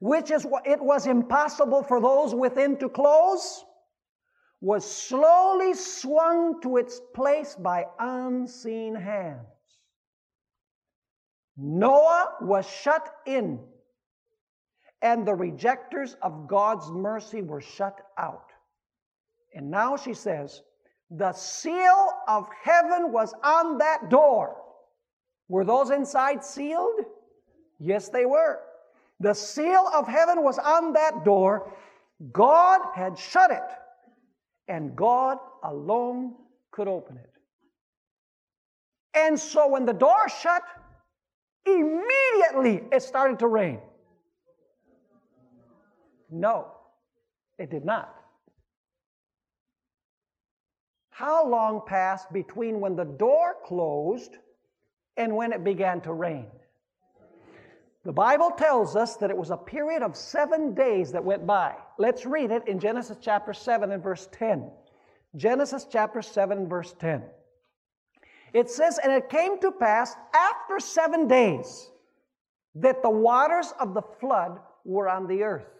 which 0.00 0.32
is 0.32 0.44
what 0.44 0.66
it 0.66 0.82
was 0.82 1.06
impossible 1.06 1.84
for 1.84 2.00
those 2.00 2.34
within 2.34 2.76
to 2.78 2.88
close, 2.88 3.64
was 4.60 4.84
slowly 4.84 5.74
swung 5.74 6.60
to 6.62 6.76
its 6.76 7.00
place 7.14 7.54
by 7.54 7.86
unseen 8.00 8.96
hands. 8.96 9.46
Noah 11.56 12.34
was 12.40 12.68
shut 12.68 13.08
in, 13.26 13.60
and 15.02 15.24
the 15.24 15.34
rejectors 15.34 16.16
of 16.20 16.48
God's 16.48 16.90
mercy 16.90 17.42
were 17.42 17.60
shut 17.60 17.96
out. 18.18 18.49
And 19.54 19.70
now 19.70 19.96
she 19.96 20.14
says, 20.14 20.62
the 21.10 21.32
seal 21.32 22.12
of 22.28 22.48
heaven 22.62 23.10
was 23.10 23.34
on 23.42 23.78
that 23.78 24.10
door. 24.10 24.56
Were 25.48 25.64
those 25.64 25.90
inside 25.90 26.44
sealed? 26.44 27.00
Yes, 27.80 28.08
they 28.08 28.24
were. 28.24 28.60
The 29.18 29.34
seal 29.34 29.90
of 29.92 30.06
heaven 30.06 30.42
was 30.42 30.58
on 30.58 30.92
that 30.92 31.24
door. 31.24 31.72
God 32.32 32.80
had 32.94 33.18
shut 33.18 33.50
it, 33.50 33.62
and 34.68 34.94
God 34.94 35.38
alone 35.64 36.34
could 36.70 36.86
open 36.86 37.16
it. 37.16 37.30
And 39.14 39.38
so 39.38 39.66
when 39.68 39.84
the 39.84 39.92
door 39.92 40.28
shut, 40.28 40.62
immediately 41.66 42.84
it 42.92 43.02
started 43.02 43.38
to 43.40 43.48
rain. 43.48 43.80
No, 46.30 46.68
it 47.58 47.70
did 47.70 47.84
not. 47.84 48.19
How 51.20 51.46
long 51.46 51.82
passed 51.84 52.32
between 52.32 52.80
when 52.80 52.96
the 52.96 53.04
door 53.04 53.56
closed 53.66 54.38
and 55.18 55.36
when 55.36 55.52
it 55.52 55.62
began 55.62 56.00
to 56.00 56.14
rain? 56.14 56.46
The 58.06 58.12
Bible 58.12 58.52
tells 58.52 58.96
us 58.96 59.18
that 59.18 59.28
it 59.28 59.36
was 59.36 59.50
a 59.50 59.56
period 59.58 60.02
of 60.02 60.16
seven 60.16 60.72
days 60.72 61.12
that 61.12 61.22
went 61.22 61.46
by. 61.46 61.74
Let's 61.98 62.24
read 62.24 62.50
it 62.50 62.66
in 62.66 62.78
Genesis 62.78 63.18
chapter 63.20 63.52
7 63.52 63.92
and 63.92 64.02
verse 64.02 64.30
10. 64.32 64.70
Genesis 65.36 65.86
chapter 65.92 66.22
7, 66.22 66.66
verse 66.66 66.94
10. 66.98 67.22
It 68.54 68.70
says, 68.70 68.98
And 68.98 69.12
it 69.12 69.28
came 69.28 69.60
to 69.60 69.72
pass 69.72 70.16
after 70.34 70.80
seven 70.80 71.28
days 71.28 71.90
that 72.76 73.02
the 73.02 73.10
waters 73.10 73.74
of 73.78 73.92
the 73.92 74.02
flood 74.20 74.58
were 74.86 75.06
on 75.06 75.26
the 75.26 75.42
earth. 75.42 75.79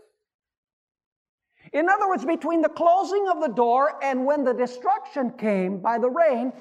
In 1.72 1.88
other 1.88 2.08
words, 2.08 2.24
between 2.24 2.62
the 2.62 2.68
closing 2.68 3.28
of 3.28 3.40
the 3.40 3.48
door 3.48 4.02
and 4.02 4.26
when 4.26 4.44
the 4.44 4.52
destruction 4.52 5.30
came 5.32 5.78
by 5.78 5.98
the 5.98 6.10
rain, 6.10 6.52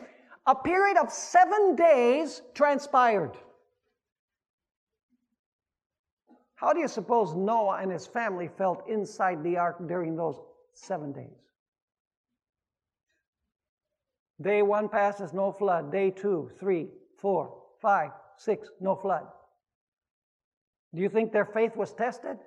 a 0.45 0.55
period 0.55 0.97
of 0.97 1.11
seven 1.11 1.75
days 1.75 2.41
transpired. 2.53 3.31
How 6.55 6.73
do 6.73 6.79
you 6.79 6.87
suppose 6.87 7.35
Noah 7.35 7.79
and 7.81 7.91
his 7.91 8.05
family 8.05 8.49
felt 8.49 8.87
inside 8.87 9.43
the 9.43 9.57
ark 9.57 9.77
during 9.87 10.15
those 10.15 10.39
seven 10.73 11.11
days? 11.11 11.39
Day 14.41 14.61
one 14.61 14.89
passes, 14.89 15.33
no 15.33 15.51
flood. 15.51 15.91
Day 15.91 16.11
two, 16.11 16.51
three, 16.59 16.87
four, 17.17 17.55
five, 17.81 18.11
six, 18.37 18.69
no 18.79 18.95
flood. 18.95 19.25
Do 20.93 21.01
you 21.01 21.09
think 21.09 21.31
their 21.31 21.45
faith 21.45 21.75
was 21.75 21.93
tested? 21.93 22.37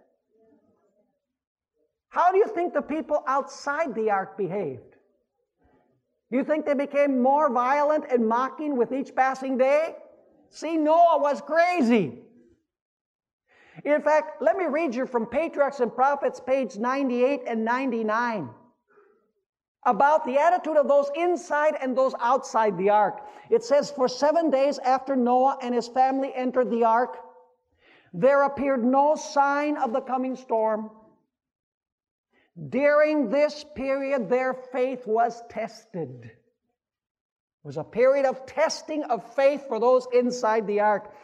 How 2.12 2.31
do 2.31 2.37
you 2.37 2.47
think 2.47 2.75
the 2.75 2.83
people 2.83 3.25
outside 3.26 3.95
the 3.95 4.11
ark 4.11 4.37
behaved? 4.37 4.97
Do 6.31 6.37
you 6.37 6.45
think 6.45 6.66
they 6.66 6.75
became 6.75 7.23
more 7.23 7.50
violent 7.50 8.04
and 8.12 8.28
mocking 8.28 8.76
with 8.76 8.92
each 8.92 9.14
passing 9.14 9.57
day? 9.57 9.97
See, 10.50 10.76
Noah 10.76 11.21
was 11.21 11.40
crazy. 11.40 12.19
In 13.87 14.02
fact, 14.02 14.42
let 14.42 14.59
me 14.59 14.66
read 14.66 14.95
you 14.95 15.07
from 15.07 15.25
Patriarchs 15.25 15.81
and 15.81 15.95
Prophets, 15.95 16.38
page 16.38 16.76
98 16.76 17.45
and 17.47 17.64
99, 17.64 18.50
about 19.87 20.26
the 20.26 20.37
attitude 20.38 20.76
of 20.76 20.88
those 20.88 21.11
inside 21.16 21.78
and 21.81 21.97
those 21.97 22.12
outside 22.21 22.76
the 22.76 22.90
ark. 22.90 23.26
It 23.49 23.64
says, 23.64 23.90
For 23.90 24.07
seven 24.07 24.50
days 24.50 24.78
after 24.81 25.16
Noah 25.16 25.57
and 25.62 25.75
his 25.75 25.88
family 25.88 26.31
entered 26.35 26.71
the 26.71 26.85
ark, 26.85 27.16
there 28.12 28.42
appeared 28.42 28.85
no 28.85 29.14
sign 29.14 29.78
of 29.78 29.95
the 29.95 30.02
coming 30.02 30.37
storm. 30.37 30.90
During 32.68 33.30
this 33.30 33.64
period, 33.75 34.28
their 34.28 34.52
faith 34.52 35.06
was 35.06 35.42
tested. 35.49 36.25
It 36.25 37.66
was 37.66 37.79
a 37.79 37.85
period 37.85 38.26
of 38.26 38.44
testing 38.44 39.05
of 39.05 39.35
faith 39.35 39.66
for 39.68 39.81
those 39.81 40.07
inside 40.12 40.66
the 40.66 40.81
ark. 40.81 41.14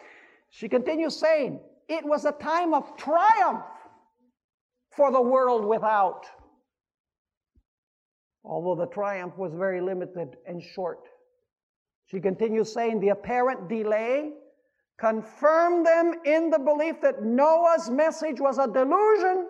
She 0.50 0.68
continues 0.68 1.18
saying, 1.18 1.60
it 1.88 2.04
was 2.04 2.24
a 2.24 2.32
time 2.32 2.72
of 2.72 2.96
triumph 2.96 3.64
for 4.96 5.12
the 5.12 5.20
world 5.20 5.64
without. 5.64 6.26
Although 8.44 8.80
the 8.80 8.90
triumph 8.90 9.36
was 9.36 9.52
very 9.52 9.80
limited 9.80 10.36
and 10.46 10.62
short. 10.62 11.00
She 12.06 12.20
continues 12.20 12.72
saying 12.72 13.00
the 13.00 13.10
apparent 13.10 13.68
delay 13.68 14.32
confirmed 14.98 15.86
them 15.86 16.14
in 16.24 16.48
the 16.48 16.58
belief 16.58 17.02
that 17.02 17.22
Noah's 17.22 17.90
message 17.90 18.40
was 18.40 18.58
a 18.58 18.66
delusion 18.66 19.46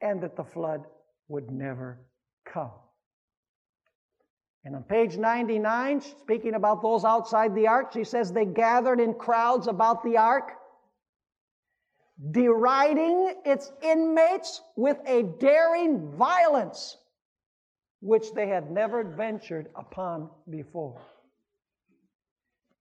and 0.00 0.20
that 0.22 0.36
the 0.36 0.44
flood 0.44 0.84
would 1.28 1.50
never 1.50 1.98
come. 2.44 2.70
And 4.64 4.76
on 4.76 4.82
page 4.82 5.16
99, 5.16 6.00
speaking 6.00 6.54
about 6.54 6.82
those 6.82 7.04
outside 7.04 7.54
the 7.54 7.68
ark, 7.68 7.92
she 7.92 8.04
says 8.04 8.32
they 8.32 8.44
gathered 8.44 9.00
in 9.00 9.14
crowds 9.14 9.66
about 9.66 10.02
the 10.04 10.16
ark 10.16 10.52
deriding 12.30 13.34
its 13.44 13.70
inmates 13.80 14.60
with 14.76 14.98
a 15.06 15.22
daring 15.38 16.10
violence 16.16 16.96
which 18.00 18.32
they 18.34 18.48
had 18.48 18.70
never 18.70 19.04
ventured 19.04 19.68
upon 19.76 20.28
before. 20.50 21.00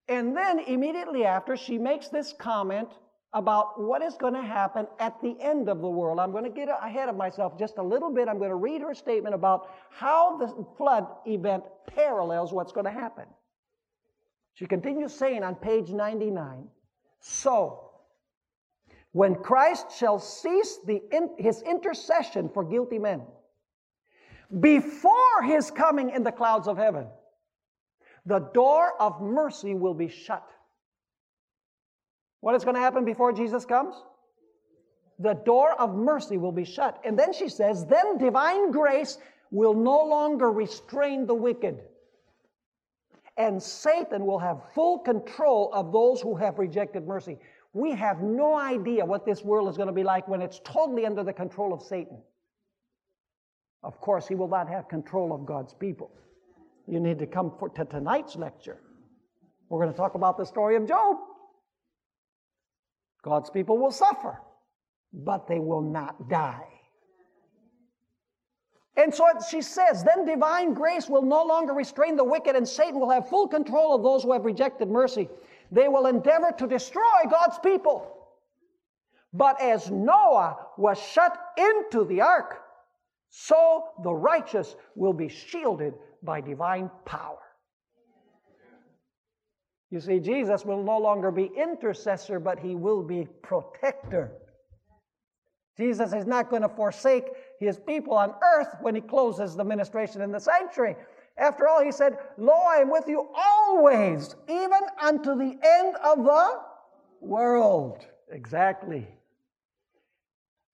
And 0.08 0.36
then 0.36 0.60
immediately 0.60 1.26
after, 1.26 1.58
she 1.58 1.78
makes 1.78 2.08
this 2.08 2.34
comment 2.34 2.90
about 3.34 3.80
what 3.82 4.02
is 4.02 4.16
going 4.16 4.34
to 4.34 4.42
happen 4.42 4.88
at 5.00 5.22
the 5.22 5.36
end 5.42 5.70
of 5.70 5.82
the 5.82 5.90
world. 5.90 6.20
I'm 6.20 6.32
going 6.32 6.46
to 6.46 6.50
get 6.50 6.70
ahead 6.70 7.10
of 7.10 7.16
myself 7.16 7.58
just 7.60 7.78
a 7.78 7.84
little 7.84 8.12
bit. 8.12 8.28
I'm 8.28 8.38
going 8.38 8.50
to 8.50 8.56
read 8.56 8.82
her 8.82 8.96
statement 8.96 9.36
about 9.36 9.70
how 9.92 10.38
the 10.38 10.66
flood 10.78 11.08
event 11.26 11.64
parallels 11.88 12.54
what's 12.54 12.72
going 12.72 12.86
to 12.86 12.92
happen. 12.92 13.26
She 14.54 14.66
continues 14.66 15.14
saying 15.14 15.44
on 15.44 15.56
page 15.56 15.90
99 15.90 16.68
So, 17.20 17.92
when 19.12 19.36
Christ 19.36 19.88
shall 19.98 20.20
cease 20.20 20.80
the, 20.86 21.02
his 21.38 21.62
intercession 21.64 22.50
for 22.50 22.64
guilty 22.64 22.98
men, 22.98 23.22
before 24.60 25.44
his 25.44 25.70
coming 25.70 26.10
in 26.10 26.24
the 26.24 26.32
clouds 26.32 26.68
of 26.68 26.78
heaven, 26.78 27.08
the 28.26 28.40
door 28.40 28.94
of 29.02 29.22
mercy 29.22 29.74
will 29.74 29.94
be 29.94 30.08
shut. 30.08 30.50
What 32.42 32.56
is 32.56 32.64
going 32.64 32.76
to 32.76 32.82
happen 32.82 33.06
before 33.06 33.32
Jesus 33.32 33.66
comes? 33.66 33.96
The 35.20 35.34
door 35.34 35.74
of 35.80 35.96
mercy 35.96 36.38
will 36.38 36.52
be 36.52 36.66
shut. 36.66 37.02
And 37.04 37.18
then 37.18 37.34
she 37.34 37.50
says, 37.50 37.86
then 37.86 38.18
divine 38.18 38.72
grace 38.72 39.18
will 39.50 39.74
no 39.74 40.04
longer 40.04 40.52
restrain 40.52 41.26
the 41.26 41.34
wicked. 41.34 41.80
And 43.38 43.62
Satan 43.62 44.26
will 44.26 44.40
have 44.40 44.62
full 44.74 45.00
control 45.00 45.72
of 45.74 45.92
those 45.92 46.22
who 46.22 46.36
have 46.36 46.60
rejected 46.60 47.08
mercy. 47.08 47.38
We 47.74 47.92
have 47.92 48.22
no 48.22 48.58
idea 48.58 49.06
what 49.06 49.26
this 49.26 49.44
world 49.44 49.70
is 49.70 49.78
going 49.78 49.88
to 49.88 49.94
be 49.94 50.04
like 50.04 50.28
when 50.28 50.42
it's 50.42 50.60
totally 50.64 51.06
under 51.06 51.24
the 51.24 51.34
control 51.34 51.74
of 51.74 51.82
Satan. 51.82 52.18
Of 53.84 54.00
course, 54.02 54.28
he 54.28 54.36
will 54.36 54.48
not 54.48 54.68
have 54.68 54.88
control 54.88 55.34
of 55.34 55.46
God's 55.46 55.74
people. 55.74 56.12
You 56.88 57.00
need 57.00 57.20
to 57.20 57.28
come 57.28 57.54
for, 57.60 57.70
to 57.70 57.86
tonight's 57.86 58.36
lecture. 58.36 58.78
We're 59.70 59.82
going 59.82 59.94
to 59.94 59.98
talk 59.98 60.16
about 60.16 60.38
the 60.38 60.46
story 60.46 60.76
of 60.76 60.88
Job. 60.88 61.18
God's 63.24 63.50
people 63.50 63.78
will 63.78 63.92
suffer, 63.92 64.40
but 65.14 65.48
they 65.48 65.60
will 65.60 65.82
not 65.82 66.30
die. 66.30 66.68
And 68.96 69.14
so 69.14 69.28
she 69.48 69.62
says, 69.62 70.04
then 70.04 70.26
divine 70.26 70.74
grace 70.74 71.08
will 71.08 71.22
no 71.22 71.44
longer 71.44 71.74
restrain 71.74 72.16
the 72.16 72.24
wicked, 72.24 72.56
and 72.56 72.68
Satan 72.68 73.00
will 73.00 73.12
have 73.12 73.30
full 73.30 73.48
control 73.48 73.96
of 73.96 74.02
those 74.02 74.24
who 74.24 74.34
have 74.34 74.44
rejected 74.44 74.90
mercy. 74.90 75.30
They 75.72 75.88
will 75.88 76.08
endeavor 76.08 76.52
to 76.58 76.68
destroy 76.68 77.04
God's 77.30 77.60
people. 77.60 78.14
But 79.34 79.62
as 79.62 79.92
Noah 79.92 80.58
was 80.78 81.00
shut 81.00 81.38
into 81.58 82.06
the 82.06 82.22
ark, 82.22 82.64
so 83.30 83.90
the 84.04 84.14
righteous 84.14 84.76
will 84.96 85.14
be 85.14 85.28
shielded 85.28 85.94
by 86.24 86.42
divine 86.42 86.90
power. 87.06 87.38
You 89.90 90.02
see, 90.02 90.20
Jesus 90.20 90.66
will 90.66 90.84
no 90.84 90.98
longer 90.98 91.32
be 91.32 91.50
intercessor, 91.56 92.40
but 92.40 92.60
he 92.60 92.76
will 92.76 93.04
be 93.04 93.28
protector. 93.42 94.32
Jesus 95.78 96.12
is 96.12 96.26
not 96.26 96.50
going 96.50 96.64
to 96.64 96.70
forsake 96.70 97.26
his 97.60 97.80
people 97.80 98.14
on 98.14 98.34
earth 98.44 98.76
when 98.82 98.96
he 98.96 99.02
closes 99.02 99.56
the 99.56 99.64
ministration 99.64 100.22
in 100.22 100.32
the 100.32 100.40
sanctuary. 100.40 100.96
After 101.38 101.68
all, 101.68 101.84
he 101.84 101.92
said, 101.92 102.18
Lo, 102.38 102.54
I 102.54 102.78
am 102.78 102.90
with 102.90 103.08
you 103.08 103.30
always, 103.36 104.36
even 104.50 104.82
unto 105.00 105.36
the 105.36 105.58
end 105.64 105.96
of 106.04 106.24
the 106.24 106.60
world. 107.22 108.06
Exactly. 108.32 109.08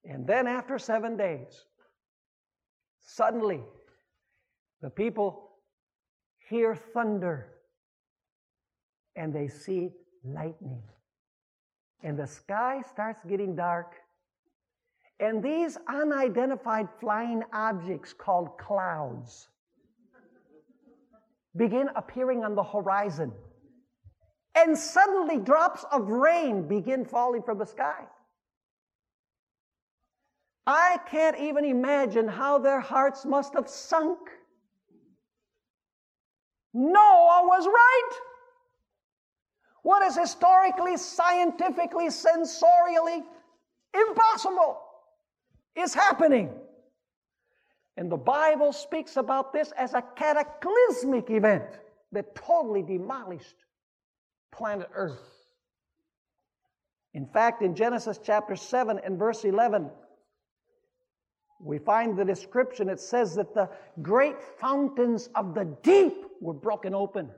And 0.06 0.26
then 0.26 0.48
after 0.48 0.80
seven 0.80 1.18
days, 1.18 1.66
suddenly 3.06 3.62
the 4.82 4.90
people 4.90 5.52
hear 6.50 6.76
thunder 6.76 7.53
and 9.16 9.34
they 9.34 9.48
see 9.48 9.92
lightning. 10.24 10.82
And 12.04 12.18
the 12.18 12.28
sky 12.28 12.82
starts 12.92 13.24
getting 13.24 13.56
dark. 13.56 13.96
And 15.20 15.42
these 15.42 15.78
unidentified 15.88 16.90
flying 17.00 17.44
objects 17.54 18.14
called 18.14 18.58
clouds 18.58 19.48
begin 21.56 21.90
appearing 21.96 22.44
on 22.44 22.56
the 22.56 22.64
horizon. 22.64 23.32
And 24.56 24.78
suddenly 24.78 25.40
drops 25.40 25.86
of 25.92 26.10
rain 26.10 26.68
begin 26.68 27.06
falling 27.06 27.42
from 27.42 27.58
the 27.58 27.66
sky. 27.66 28.04
I 30.66 30.98
can't 31.10 31.38
even 31.40 31.66
imagine 31.66 32.28
how 32.28 32.58
their 32.58 32.80
hearts 32.80 33.26
must 33.26 33.54
have 33.54 33.68
sunk. 33.68 34.20
Noah 36.74 37.44
was 37.46 37.66
right. 37.68 38.12
What 39.84 40.02
is 40.02 40.18
historically, 40.18 40.98
scientifically, 40.98 42.08
sensorially 42.08 43.24
impossible 43.94 44.80
is 45.76 45.94
happening. 45.94 46.50
And 47.98 48.12
the 48.12 48.18
Bible 48.18 48.74
speaks 48.74 49.18
about 49.18 49.54
this 49.54 49.72
as 49.78 49.94
a 49.94 50.04
cataclysmic 50.16 51.30
event 51.30 51.66
that 52.12 52.34
totally 52.34 52.82
demolished 52.82 53.56
planet 54.52 54.90
Earth. 54.96 55.30
In 57.14 57.28
fact, 57.28 57.62
in 57.62 57.76
Genesis 57.76 58.20
chapter 58.24 58.56
7 58.56 59.00
and 59.04 59.20
verse 59.20 59.44
11, 59.44 59.90
we 61.60 61.78
find 61.78 62.18
the 62.18 62.26
description. 62.26 62.90
It 62.90 63.00
says 63.00 63.36
that 63.36 63.54
the 63.54 63.70
great 64.02 64.42
fountains 64.42 65.30
of 65.36 65.54
the 65.54 65.66
deep 65.84 66.26
were 66.42 66.54
broken 66.54 66.96
open. 66.96 67.30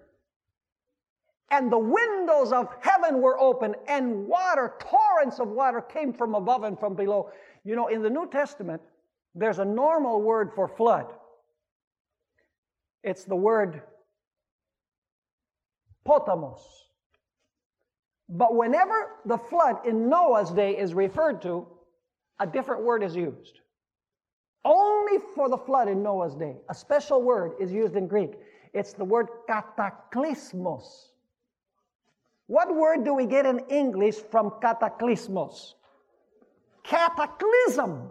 And 1.52 1.72
the 1.72 1.78
windows 1.78 2.52
of 2.52 2.70
heaven 2.82 3.22
were 3.22 3.40
open, 3.40 3.76
and 3.88 4.28
water, 4.28 4.74
torrents 4.80 5.40
of 5.40 5.50
water 5.50 5.82
came 5.82 6.12
from 6.12 6.34
above 6.34 6.64
and 6.64 6.80
from 6.80 6.96
below. 6.96 7.32
You 7.64 7.76
know, 7.76 7.88
in 7.88 8.02
the 8.02 8.10
New 8.10 8.28
Testament, 8.30 8.82
there's 9.36 9.60
a 9.60 9.66
normal 9.66 10.22
word 10.22 10.52
for 10.56 10.68
flood. 10.68 11.08
It's 13.04 13.26
the 13.26 13.36
word 13.36 13.82
potamos. 16.08 16.62
But 18.28 18.56
whenever 18.56 19.18
the 19.26 19.38
flood 19.38 19.86
in 19.86 20.10
Noah's 20.10 20.52
day 20.52 20.76
is 20.76 20.94
referred 20.94 21.42
to, 21.44 21.68
a 22.40 22.48
different 22.48 22.84
word 22.84 23.04
is 23.04 23.16
used. 23.16 23.60
Only 24.64 25.20
for 25.36 25.48
the 25.48 25.58
flood 25.58 25.88
in 25.88 26.02
Noah's 26.02 26.36
day, 26.36 26.56
a 26.70 26.74
special 26.74 27.22
word 27.22 27.52
is 27.60 27.72
used 27.72 27.96
in 27.96 28.08
Greek. 28.08 28.32
It's 28.74 28.94
the 28.94 29.06
word 29.06 29.28
cataclysmos. 29.48 31.10
What 32.48 32.76
word 32.76 33.04
do 33.04 33.14
we 33.14 33.26
get 33.26 33.46
in 33.46 33.60
English 33.70 34.16
from 34.16 34.52
cataclysmos? 34.62 35.74
Cataclysm. 36.84 38.10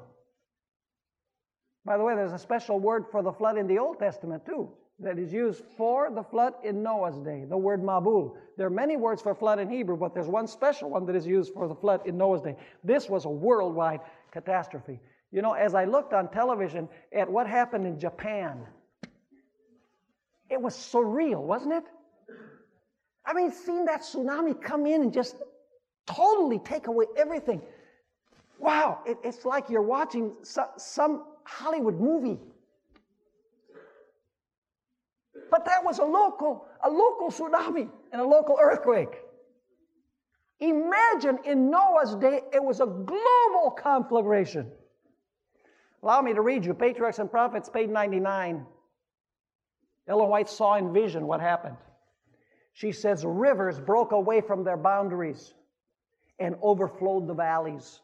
By 1.84 1.96
the 1.98 2.04
way, 2.04 2.14
there's 2.16 2.32
a 2.32 2.38
special 2.38 2.80
word 2.80 3.04
for 3.10 3.22
the 3.22 3.32
flood 3.32 3.58
in 3.58 3.66
the 3.66 3.78
Old 3.78 3.98
Testament 3.98 4.44
too, 4.44 4.70
that 5.00 5.18
is 5.18 5.32
used 5.32 5.62
for 5.76 6.10
the 6.10 6.22
flood 6.22 6.54
in 6.64 6.82
Noah's 6.82 7.18
day, 7.18 7.44
the 7.48 7.56
word 7.56 7.82
Mabul. 7.82 8.34
There 8.56 8.66
are 8.66 8.70
many 8.70 8.96
words 8.96 9.22
for 9.22 9.34
flood 9.34 9.58
in 9.60 9.68
Hebrew, 9.68 9.96
but 9.96 10.14
there's 10.14 10.28
one 10.28 10.48
special 10.48 10.90
one 10.90 11.06
that 11.06 11.14
is 11.14 11.26
used 11.26 11.52
for 11.52 11.68
the 11.68 11.74
flood 11.74 12.06
in 12.06 12.16
Noah's 12.16 12.42
day. 12.42 12.56
This 12.82 13.08
was 13.08 13.26
a 13.26 13.30
worldwide 13.30 14.00
catastrophe. 14.32 14.98
You 15.30 15.42
know, 15.42 15.52
as 15.52 15.74
I 15.74 15.84
looked 15.84 16.12
on 16.12 16.30
television 16.30 16.88
at 17.12 17.30
what 17.30 17.46
happened 17.46 17.86
in 17.86 17.98
Japan, 17.98 18.66
it 20.48 20.60
was 20.60 20.74
surreal, 20.74 21.42
wasn't 21.42 21.74
it? 21.74 21.84
I 23.26 23.32
mean, 23.32 23.50
seeing 23.50 23.84
that 23.86 24.02
tsunami 24.02 24.60
come 24.60 24.86
in 24.86 25.02
and 25.02 25.12
just 25.12 25.36
totally 26.06 26.58
take 26.58 26.86
away 26.86 27.06
everything. 27.16 27.62
Wow, 28.58 29.00
it, 29.06 29.18
it's 29.24 29.44
like 29.44 29.68
you're 29.68 29.82
watching 29.82 30.34
some, 30.42 30.68
some 30.76 31.24
Hollywood 31.44 32.00
movie. 32.00 32.38
But 35.50 35.64
that 35.66 35.84
was 35.84 35.98
a 35.98 36.04
local, 36.04 36.66
a 36.82 36.90
local 36.90 37.30
tsunami 37.30 37.88
and 38.12 38.20
a 38.20 38.24
local 38.24 38.58
earthquake. 38.60 39.20
Imagine 40.60 41.38
in 41.44 41.70
Noah's 41.70 42.14
day, 42.16 42.40
it 42.52 42.62
was 42.62 42.80
a 42.80 42.86
global 42.86 43.70
conflagration. 43.76 44.70
Allow 46.02 46.22
me 46.22 46.34
to 46.34 46.42
read 46.42 46.64
you 46.64 46.74
Patriarchs 46.74 47.18
and 47.18 47.30
Prophets, 47.30 47.68
page 47.68 47.90
99. 47.90 48.66
Ellen 50.06 50.28
White 50.28 50.48
saw 50.48 50.76
in 50.76 50.92
vision 50.92 51.26
what 51.26 51.40
happened. 51.40 51.76
She 52.74 52.90
says, 52.92 53.24
Rivers 53.24 53.80
broke 53.80 54.12
away 54.12 54.40
from 54.40 54.64
their 54.64 54.76
boundaries 54.76 55.54
and 56.38 56.56
overflowed 56.60 57.28
the 57.28 57.34
valleys. 57.34 58.00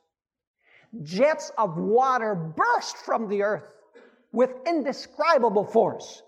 Jets 1.02 1.50
of 1.58 1.76
water 1.76 2.34
burst 2.34 2.96
from 2.96 3.28
the 3.28 3.42
earth 3.42 3.64
with 4.32 4.54
indescribable 4.66 5.64
force, 5.64 6.22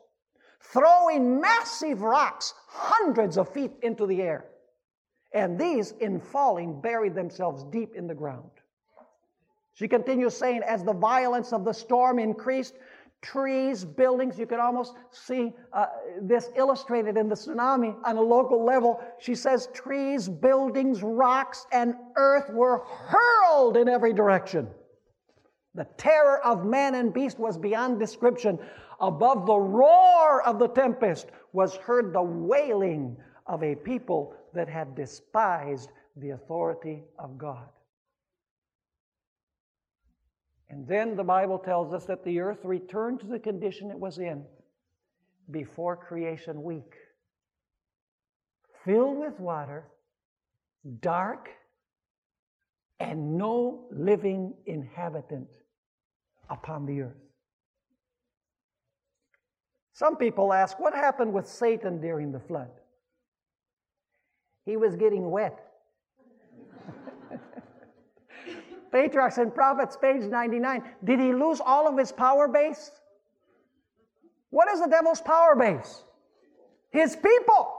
throwing 0.61 1.40
massive 1.40 2.02
rocks 2.02 2.52
hundreds 2.66 3.38
of 3.38 3.48
feet 3.48 3.72
into 3.83 4.07
the 4.07 4.20
air. 4.20 4.44
And 5.33 5.59
these, 5.59 5.92
in 5.92 6.20
falling, 6.20 6.81
buried 6.81 7.14
themselves 7.14 7.64
deep 7.64 7.94
in 7.94 8.09
the 8.09 8.14
ground. 8.14 8.50
She 9.74 9.87
continues 9.87 10.37
saying, 10.37 10.62
as 10.66 10.83
the 10.83 10.92
violence 10.92 11.52
of 11.52 11.64
the 11.64 11.72
storm 11.72 12.18
increased, 12.18 12.74
trees, 13.22 13.85
buildings. 13.85 14.38
You 14.38 14.46
could 14.46 14.58
almost 14.58 14.94
see 15.11 15.52
uh, 15.72 15.87
this 16.20 16.50
illustrated 16.56 17.16
in 17.16 17.28
the 17.28 17.35
tsunami 17.35 17.96
on 18.04 18.16
a 18.16 18.20
local 18.20 18.64
level. 18.64 19.00
She 19.18 19.35
says 19.35 19.68
trees, 19.72 20.28
buildings, 20.28 21.02
rocks, 21.02 21.66
and 21.72 21.94
earth 22.16 22.50
were 22.50 22.85
hurled 22.85 23.76
in 23.76 23.88
every 23.88 24.12
direction. 24.12 24.68
The 25.74 25.87
terror 25.96 26.44
of 26.44 26.66
man 26.66 26.96
and 26.96 27.14
beast 27.14 27.38
was 27.38 27.56
beyond 27.56 27.98
description. 27.98 28.58
Above 29.00 29.46
the 29.46 29.56
roar 29.56 30.42
of 30.42 30.58
the 30.58 30.68
tempest 30.68 31.28
was 31.52 31.76
heard 31.76 32.12
the 32.12 32.22
wailing 32.22 33.16
of 33.46 33.62
a 33.62 33.74
people 33.74 34.35
that 34.52 34.68
had 34.68 34.94
despised 34.94 35.90
the 36.16 36.30
authority 36.30 37.02
of 37.18 37.38
God. 37.38 37.68
And 40.72 40.88
then 40.88 41.16
the 41.16 41.22
Bible 41.22 41.58
tells 41.58 41.92
us 41.92 42.06
that 42.06 42.24
the 42.24 42.40
earth 42.40 42.64
returned 42.64 43.20
to 43.20 43.26
the 43.26 43.38
condition 43.38 43.90
it 43.90 43.98
was 43.98 44.16
in 44.18 44.42
before 45.50 45.96
creation 45.96 46.62
week 46.62 46.94
filled 48.82 49.18
with 49.18 49.38
water, 49.38 49.85
dark, 51.00 51.50
and 52.98 53.37
no 53.37 53.85
living 53.92 54.54
inhabitant 54.64 55.50
upon 56.48 56.87
the 56.87 57.02
earth. 57.02 57.22
Some 59.92 60.16
people 60.16 60.54
ask, 60.54 60.80
what 60.80 60.94
happened 60.94 61.35
with 61.35 61.46
Satan 61.46 62.00
during 62.00 62.32
the 62.32 62.40
flood? 62.40 62.70
He 64.64 64.78
was 64.78 64.96
getting 64.96 65.30
wet. 65.30 65.71
Patriarchs 68.92 69.38
and 69.38 69.55
Prophets, 69.55 69.96
page 69.96 70.22
99. 70.22 70.83
Did 71.02 71.18
he 71.18 71.33
lose 71.33 71.61
all 71.64 71.88
of 71.88 71.98
his 71.98 72.12
power 72.12 72.46
base? 72.46 72.90
What 74.50 74.70
is 74.70 74.81
the 74.81 74.87
devil's 74.87 75.22
power 75.22 75.57
base? 75.57 76.05
His 76.90 77.16
people. 77.16 77.72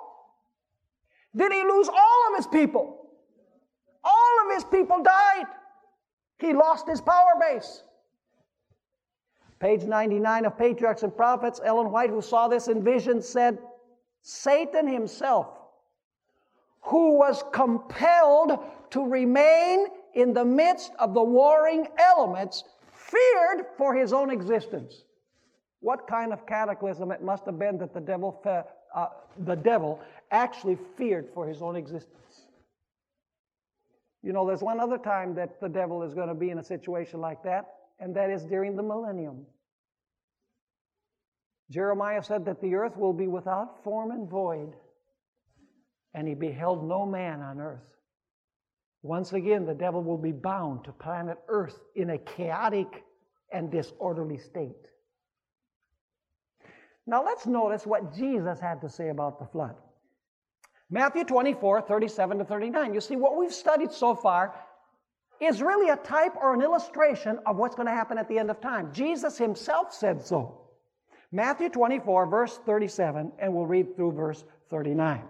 Did 1.35 1.51
he 1.53 1.63
lose 1.63 1.87
all 1.87 2.27
of 2.29 2.37
his 2.37 2.47
people? 2.47 3.09
All 4.03 4.39
of 4.45 4.55
his 4.55 4.63
people 4.65 5.03
died. 5.03 5.45
He 6.39 6.51
lost 6.51 6.89
his 6.89 6.99
power 6.99 7.33
base. 7.39 7.83
Page 9.59 9.83
99 9.83 10.45
of 10.45 10.57
Patriarchs 10.57 11.03
and 11.03 11.15
Prophets, 11.15 11.61
Ellen 11.63 11.91
White, 11.91 12.09
who 12.09 12.21
saw 12.21 12.47
this 12.47 12.67
in 12.67 12.83
vision, 12.83 13.21
said, 13.21 13.59
Satan 14.23 14.87
himself, 14.87 15.47
who 16.81 17.17
was 17.17 17.43
compelled 17.53 18.59
to 18.89 19.05
remain 19.05 19.87
in 20.13 20.33
the 20.33 20.45
midst 20.45 20.91
of 20.99 21.13
the 21.13 21.23
warring 21.23 21.87
elements, 21.97 22.63
feared 22.93 23.65
for 23.77 23.93
his 23.93 24.13
own 24.13 24.29
existence. 24.29 25.03
What 25.79 26.07
kind 26.07 26.31
of 26.31 26.45
cataclysm 26.45 27.11
it 27.11 27.21
must 27.21 27.45
have 27.45 27.59
been 27.59 27.77
that 27.79 27.93
the 27.93 27.99
devil, 27.99 28.39
fe- 28.43 28.63
uh, 28.95 29.07
the 29.39 29.55
devil 29.55 29.99
actually 30.31 30.77
feared 30.97 31.27
for 31.33 31.47
his 31.47 31.61
own 31.61 31.75
existence. 31.75 32.47
You 34.21 34.31
know, 34.31 34.47
there's 34.47 34.61
one 34.61 34.79
other 34.79 34.97
time 34.97 35.35
that 35.35 35.59
the 35.59 35.67
devil 35.67 36.01
is 36.01 36.13
going 36.13 36.29
to 36.29 36.33
be 36.33 36.49
in 36.49 36.59
a 36.59 36.63
situation 36.63 37.19
like 37.19 37.43
that, 37.43 37.73
and 37.99 38.15
that 38.15 38.29
is 38.29 38.43
during 38.43 38.75
the 38.75 38.83
millennium. 38.83 39.45
Jeremiah 41.69 42.23
said 42.23 42.45
that 42.45 42.61
the 42.61 42.75
earth 42.75 42.95
will 42.95 43.13
be 43.13 43.27
without 43.27 43.83
form 43.83 44.11
and 44.11 44.29
void, 44.29 44.73
and 46.13 46.27
he 46.27 46.35
beheld 46.35 46.87
no 46.87 47.05
man 47.05 47.41
on 47.41 47.59
earth. 47.59 47.92
Once 49.03 49.33
again, 49.33 49.65
the 49.65 49.73
devil 49.73 50.01
will 50.01 50.17
be 50.17 50.31
bound 50.31 50.85
to 50.85 50.91
planet 50.93 51.37
Earth 51.49 51.77
in 51.95 52.11
a 52.11 52.17
chaotic 52.17 53.03
and 53.51 53.69
disorderly 53.69 54.37
state. 54.37 54.87
Now 57.05 57.23
let's 57.23 57.45
notice 57.45 57.85
what 57.85 58.15
Jesus 58.15 58.61
had 58.61 58.79
to 58.79 58.89
say 58.89 59.09
about 59.09 59.39
the 59.39 59.45
flood. 59.45 59.75
Matthew 60.89 61.25
24, 61.25 61.81
37 61.81 62.37
to 62.37 62.45
39. 62.45 62.93
You 62.93 63.01
see, 63.01 63.17
what 63.17 63.37
we've 63.37 63.53
studied 63.53 63.91
so 63.91 64.15
far 64.15 64.55
is 65.41 65.61
really 65.61 65.89
a 65.89 65.97
type 65.97 66.33
or 66.41 66.53
an 66.53 66.61
illustration 66.61 67.39
of 67.45 67.57
what's 67.57 67.75
going 67.75 67.87
to 67.87 67.93
happen 67.93 68.17
at 68.17 68.29
the 68.29 68.39
end 68.39 68.49
of 68.49 68.61
time. 68.61 68.93
Jesus 68.93 69.37
himself 69.37 69.93
said 69.93 70.25
so. 70.25 70.61
Matthew 71.33 71.67
24, 71.67 72.27
verse 72.27 72.59
37, 72.65 73.33
and 73.39 73.53
we'll 73.53 73.65
read 73.65 73.95
through 73.95 74.13
verse 74.13 74.45
39. 74.69 75.23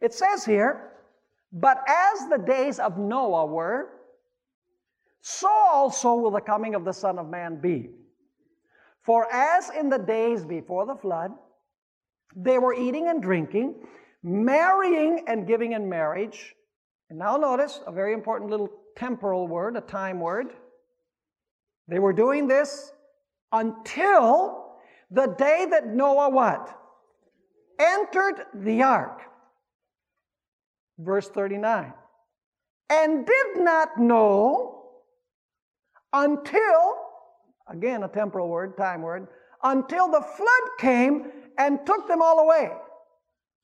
It 0.00 0.14
says 0.14 0.44
here, 0.44 0.92
But 1.52 1.82
as 1.88 2.28
the 2.28 2.38
days 2.38 2.78
of 2.78 2.98
Noah 2.98 3.46
were, 3.46 3.88
so 5.20 5.48
also 5.48 6.14
will 6.14 6.30
the 6.30 6.40
coming 6.40 6.74
of 6.74 6.84
the 6.84 6.92
Son 6.92 7.18
of 7.18 7.28
Man 7.28 7.60
be. 7.60 7.90
For 9.02 9.26
as 9.32 9.70
in 9.70 9.88
the 9.88 9.98
days 9.98 10.44
before 10.44 10.86
the 10.86 10.94
flood, 10.94 11.32
they 12.36 12.58
were 12.58 12.74
eating 12.74 13.08
and 13.08 13.22
drinking, 13.22 13.74
marrying 14.22 15.24
and 15.26 15.46
giving 15.46 15.72
in 15.72 15.88
marriage. 15.88 16.54
And 17.08 17.18
now 17.18 17.36
notice 17.36 17.80
a 17.86 17.92
very 17.92 18.12
important 18.12 18.50
little 18.50 18.70
temporal 18.96 19.48
word, 19.48 19.76
a 19.76 19.80
time 19.80 20.20
word. 20.20 20.48
They 21.88 21.98
were 21.98 22.12
doing 22.12 22.46
this 22.46 22.92
until 23.52 24.76
the 25.10 25.34
day 25.38 25.66
that 25.70 25.86
Noah 25.86 26.28
what? 26.28 26.78
Entered 27.78 28.44
the 28.54 28.82
ark. 28.82 29.22
Verse 30.98 31.28
39. 31.28 31.92
And 32.90 33.26
did 33.26 33.46
not 33.56 33.98
know 33.98 34.84
until, 36.12 36.96
again 37.68 38.02
a 38.02 38.08
temporal 38.08 38.48
word, 38.48 38.76
time 38.76 39.02
word, 39.02 39.28
until 39.62 40.10
the 40.10 40.20
flood 40.20 40.78
came 40.78 41.30
and 41.58 41.84
took 41.84 42.08
them 42.08 42.22
all 42.22 42.38
away. 42.38 42.70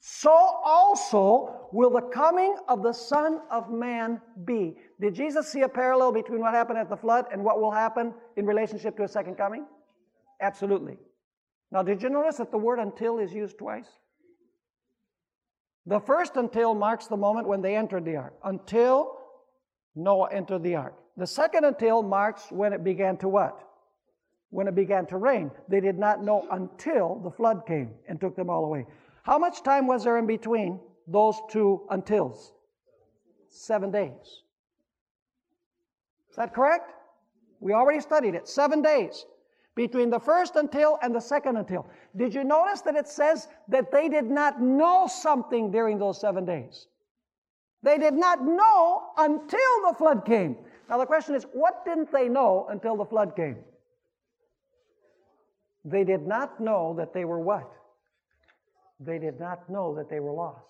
So 0.00 0.30
also 0.30 1.68
will 1.72 1.88
the 1.90 2.02
coming 2.02 2.56
of 2.68 2.82
the 2.82 2.92
Son 2.92 3.40
of 3.50 3.70
Man 3.70 4.20
be. 4.44 4.76
Did 5.00 5.14
Jesus 5.14 5.48
see 5.48 5.62
a 5.62 5.68
parallel 5.68 6.12
between 6.12 6.40
what 6.40 6.52
happened 6.52 6.78
at 6.78 6.90
the 6.90 6.96
flood 6.96 7.24
and 7.32 7.42
what 7.42 7.58
will 7.58 7.70
happen 7.70 8.12
in 8.36 8.44
relationship 8.44 8.96
to 8.98 9.04
a 9.04 9.08
second 9.08 9.36
coming? 9.36 9.64
Absolutely. 10.42 10.98
Now, 11.72 11.82
did 11.82 12.02
you 12.02 12.10
notice 12.10 12.36
that 12.36 12.50
the 12.50 12.58
word 12.58 12.80
until 12.80 13.18
is 13.18 13.32
used 13.32 13.56
twice? 13.56 13.88
The 15.86 16.00
first 16.00 16.36
until 16.36 16.74
marks 16.74 17.06
the 17.06 17.16
moment 17.16 17.46
when 17.46 17.60
they 17.60 17.76
entered 17.76 18.04
the 18.04 18.16
ark. 18.16 18.34
Until 18.42 19.18
Noah 19.94 20.30
entered 20.32 20.62
the 20.62 20.76
ark. 20.76 20.94
The 21.16 21.26
second 21.26 21.64
until 21.64 22.02
marks 22.02 22.50
when 22.50 22.72
it 22.72 22.82
began 22.82 23.16
to 23.18 23.28
what? 23.28 23.60
When 24.50 24.66
it 24.66 24.74
began 24.74 25.06
to 25.06 25.18
rain. 25.18 25.50
They 25.68 25.80
did 25.80 25.98
not 25.98 26.22
know 26.22 26.46
until 26.50 27.20
the 27.22 27.30
flood 27.30 27.62
came 27.66 27.90
and 28.08 28.20
took 28.20 28.34
them 28.34 28.48
all 28.48 28.64
away. 28.64 28.86
How 29.22 29.38
much 29.38 29.62
time 29.62 29.86
was 29.86 30.04
there 30.04 30.18
in 30.18 30.26
between 30.26 30.80
those 31.06 31.36
two 31.50 31.82
untils? 31.90 32.52
Seven 33.48 33.90
days. 33.90 34.42
Is 36.30 36.36
that 36.36 36.54
correct? 36.54 36.92
We 37.60 37.72
already 37.72 38.00
studied 38.00 38.34
it. 38.34 38.48
Seven 38.48 38.82
days 38.82 39.26
between 39.76 40.10
the 40.10 40.18
first 40.18 40.56
until 40.56 40.98
and 41.02 41.14
the 41.14 41.20
second 41.20 41.56
until. 41.56 41.86
Did 42.16 42.34
you 42.34 42.44
notice 42.44 42.80
that 42.82 42.94
it 42.94 43.08
says 43.08 43.48
that 43.68 43.90
they 43.90 44.08
did 44.08 44.26
not 44.26 44.60
know 44.60 45.06
something 45.06 45.70
during 45.70 45.98
those 45.98 46.20
seven 46.20 46.44
days? 46.44 46.86
They 47.82 47.98
did 47.98 48.14
not 48.14 48.42
know 48.42 49.10
until 49.18 49.88
the 49.88 49.94
flood 49.98 50.24
came. 50.24 50.56
Now, 50.88 50.98
the 50.98 51.06
question 51.06 51.34
is, 51.34 51.44
what 51.52 51.84
didn't 51.84 52.12
they 52.12 52.28
know 52.28 52.66
until 52.70 52.96
the 52.96 53.04
flood 53.04 53.34
came? 53.36 53.56
They 55.84 56.04
did 56.04 56.26
not 56.26 56.60
know 56.60 56.94
that 56.96 57.12
they 57.12 57.24
were 57.24 57.40
what? 57.40 57.70
They 59.00 59.18
did 59.18 59.38
not 59.38 59.68
know 59.68 59.94
that 59.96 60.08
they 60.08 60.20
were 60.20 60.32
lost. 60.32 60.64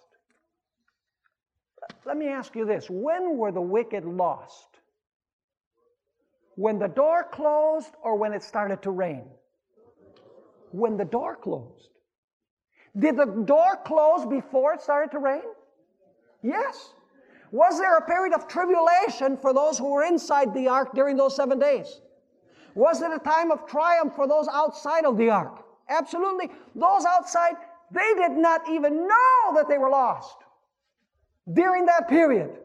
Let 2.04 2.16
me 2.16 2.28
ask 2.28 2.56
you 2.56 2.64
this 2.64 2.88
when 2.88 3.36
were 3.36 3.52
the 3.52 3.60
wicked 3.60 4.04
lost? 4.04 4.73
When 6.56 6.78
the 6.78 6.88
door 6.88 7.24
closed 7.24 7.92
or 8.02 8.16
when 8.16 8.32
it 8.32 8.42
started 8.42 8.82
to 8.82 8.90
rain? 8.90 9.24
When 10.70 10.96
the 10.96 11.04
door 11.04 11.36
closed. 11.36 11.90
Did 12.96 13.16
the 13.16 13.26
door 13.26 13.76
close 13.84 14.24
before 14.24 14.74
it 14.74 14.80
started 14.80 15.10
to 15.12 15.18
rain? 15.18 15.42
Yes. 16.42 16.94
Was 17.50 17.78
there 17.78 17.96
a 17.96 18.06
period 18.06 18.34
of 18.34 18.46
tribulation 18.46 19.36
for 19.36 19.52
those 19.52 19.78
who 19.78 19.90
were 19.92 20.04
inside 20.04 20.54
the 20.54 20.68
ark 20.68 20.94
during 20.94 21.16
those 21.16 21.34
seven 21.34 21.58
days? 21.58 22.00
Was 22.74 23.02
it 23.02 23.12
a 23.12 23.18
time 23.18 23.50
of 23.50 23.66
triumph 23.66 24.14
for 24.14 24.26
those 24.26 24.48
outside 24.52 25.04
of 25.04 25.16
the 25.16 25.30
ark? 25.30 25.64
Absolutely. 25.88 26.50
Those 26.74 27.04
outside, 27.04 27.54
they 27.90 28.14
did 28.14 28.32
not 28.32 28.68
even 28.68 29.06
know 29.06 29.54
that 29.54 29.66
they 29.68 29.78
were 29.78 29.90
lost 29.90 30.36
during 31.52 31.86
that 31.86 32.08
period 32.08 32.58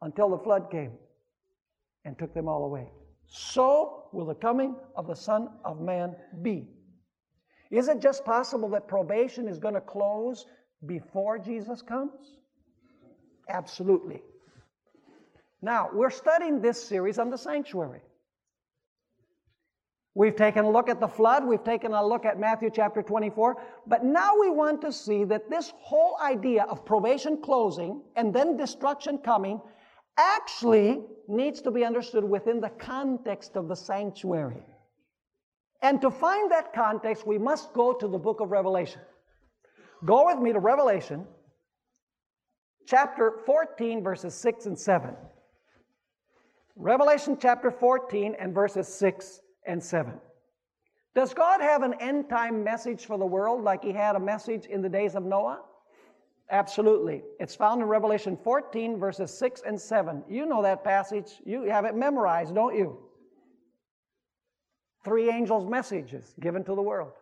until 0.00 0.30
the 0.30 0.38
flood 0.38 0.70
came 0.70 0.92
and 2.04 2.18
took 2.18 2.34
them 2.34 2.48
all 2.48 2.64
away. 2.64 2.90
So 3.26 4.08
will 4.12 4.26
the 4.26 4.34
coming 4.34 4.74
of 4.96 5.06
the 5.06 5.14
Son 5.14 5.48
of 5.64 5.80
Man 5.80 6.16
be. 6.42 6.68
Is 7.70 7.88
it 7.88 8.00
just 8.00 8.24
possible 8.24 8.68
that 8.70 8.88
probation 8.88 9.46
is 9.46 9.58
going 9.58 9.74
to 9.74 9.80
close 9.80 10.46
before 10.86 11.38
Jesus 11.38 11.82
comes? 11.82 12.38
Absolutely. 13.48 14.22
Now, 15.62 15.90
we're 15.92 16.10
studying 16.10 16.60
this 16.60 16.82
series 16.82 17.18
on 17.18 17.30
the 17.30 17.38
sanctuary. 17.38 18.00
We've 20.14 20.34
taken 20.34 20.64
a 20.64 20.70
look 20.70 20.88
at 20.88 20.98
the 20.98 21.06
flood, 21.06 21.44
we've 21.44 21.62
taken 21.62 21.92
a 21.92 22.04
look 22.04 22.24
at 22.24 22.40
Matthew 22.40 22.70
chapter 22.74 23.00
24, 23.00 23.56
but 23.86 24.04
now 24.04 24.36
we 24.40 24.50
want 24.50 24.80
to 24.80 24.92
see 24.92 25.22
that 25.24 25.48
this 25.48 25.72
whole 25.78 26.18
idea 26.20 26.64
of 26.64 26.84
probation 26.84 27.40
closing 27.40 28.02
and 28.16 28.34
then 28.34 28.56
destruction 28.56 29.18
coming 29.18 29.60
actually 30.20 31.00
needs 31.28 31.62
to 31.62 31.70
be 31.70 31.84
understood 31.84 32.24
within 32.24 32.60
the 32.60 32.68
context 32.68 33.56
of 33.56 33.68
the 33.68 33.74
sanctuary. 33.74 34.62
And 35.82 36.00
to 36.02 36.10
find 36.10 36.50
that 36.50 36.74
context, 36.74 37.26
we 37.26 37.38
must 37.38 37.72
go 37.72 37.92
to 37.94 38.06
the 38.06 38.18
book 38.18 38.40
of 38.40 38.50
Revelation. 38.50 39.00
Go 40.04 40.26
with 40.26 40.38
me 40.38 40.52
to 40.52 40.58
Revelation 40.58 41.26
chapter 42.86 43.32
14, 43.46 44.02
verses 44.02 44.34
6 44.34 44.66
and 44.66 44.78
7. 44.78 45.14
Revelation 46.76 47.36
chapter 47.40 47.70
14 47.70 48.36
and 48.38 48.54
verses 48.54 48.88
6 48.88 49.40
and 49.66 49.82
7. 49.82 50.14
Does 51.14 51.34
God 51.34 51.60
have 51.60 51.82
an 51.82 51.94
end 52.00 52.28
time 52.28 52.62
message 52.62 53.06
for 53.06 53.18
the 53.18 53.26
world 53.26 53.62
like 53.62 53.82
He 53.82 53.92
had 53.92 54.16
a 54.16 54.20
message 54.20 54.66
in 54.66 54.82
the 54.82 54.88
days 54.88 55.14
of 55.14 55.24
Noah? 55.24 55.60
Absolutely. 56.50 57.22
It's 57.38 57.54
found 57.54 57.80
in 57.80 57.86
Revelation 57.86 58.36
14, 58.42 58.98
verses 58.98 59.36
6 59.38 59.62
and 59.66 59.80
7. 59.80 60.24
You 60.28 60.46
know 60.46 60.62
that 60.62 60.82
passage. 60.82 61.40
You 61.44 61.62
have 61.64 61.84
it 61.84 61.94
memorized, 61.94 62.54
don't 62.54 62.76
you? 62.76 62.98
Three 65.04 65.30
angels' 65.30 65.68
messages 65.68 66.34
given 66.40 66.64
to 66.64 66.74
the 66.74 66.82
world. 66.82 67.12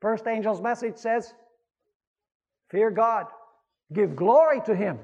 First 0.00 0.26
angel's 0.26 0.60
message 0.60 0.96
says, 0.96 1.32
Fear 2.70 2.90
God. 2.90 3.26
Give 3.92 4.16
glory 4.16 4.60
to 4.66 4.74
him, 4.74 4.98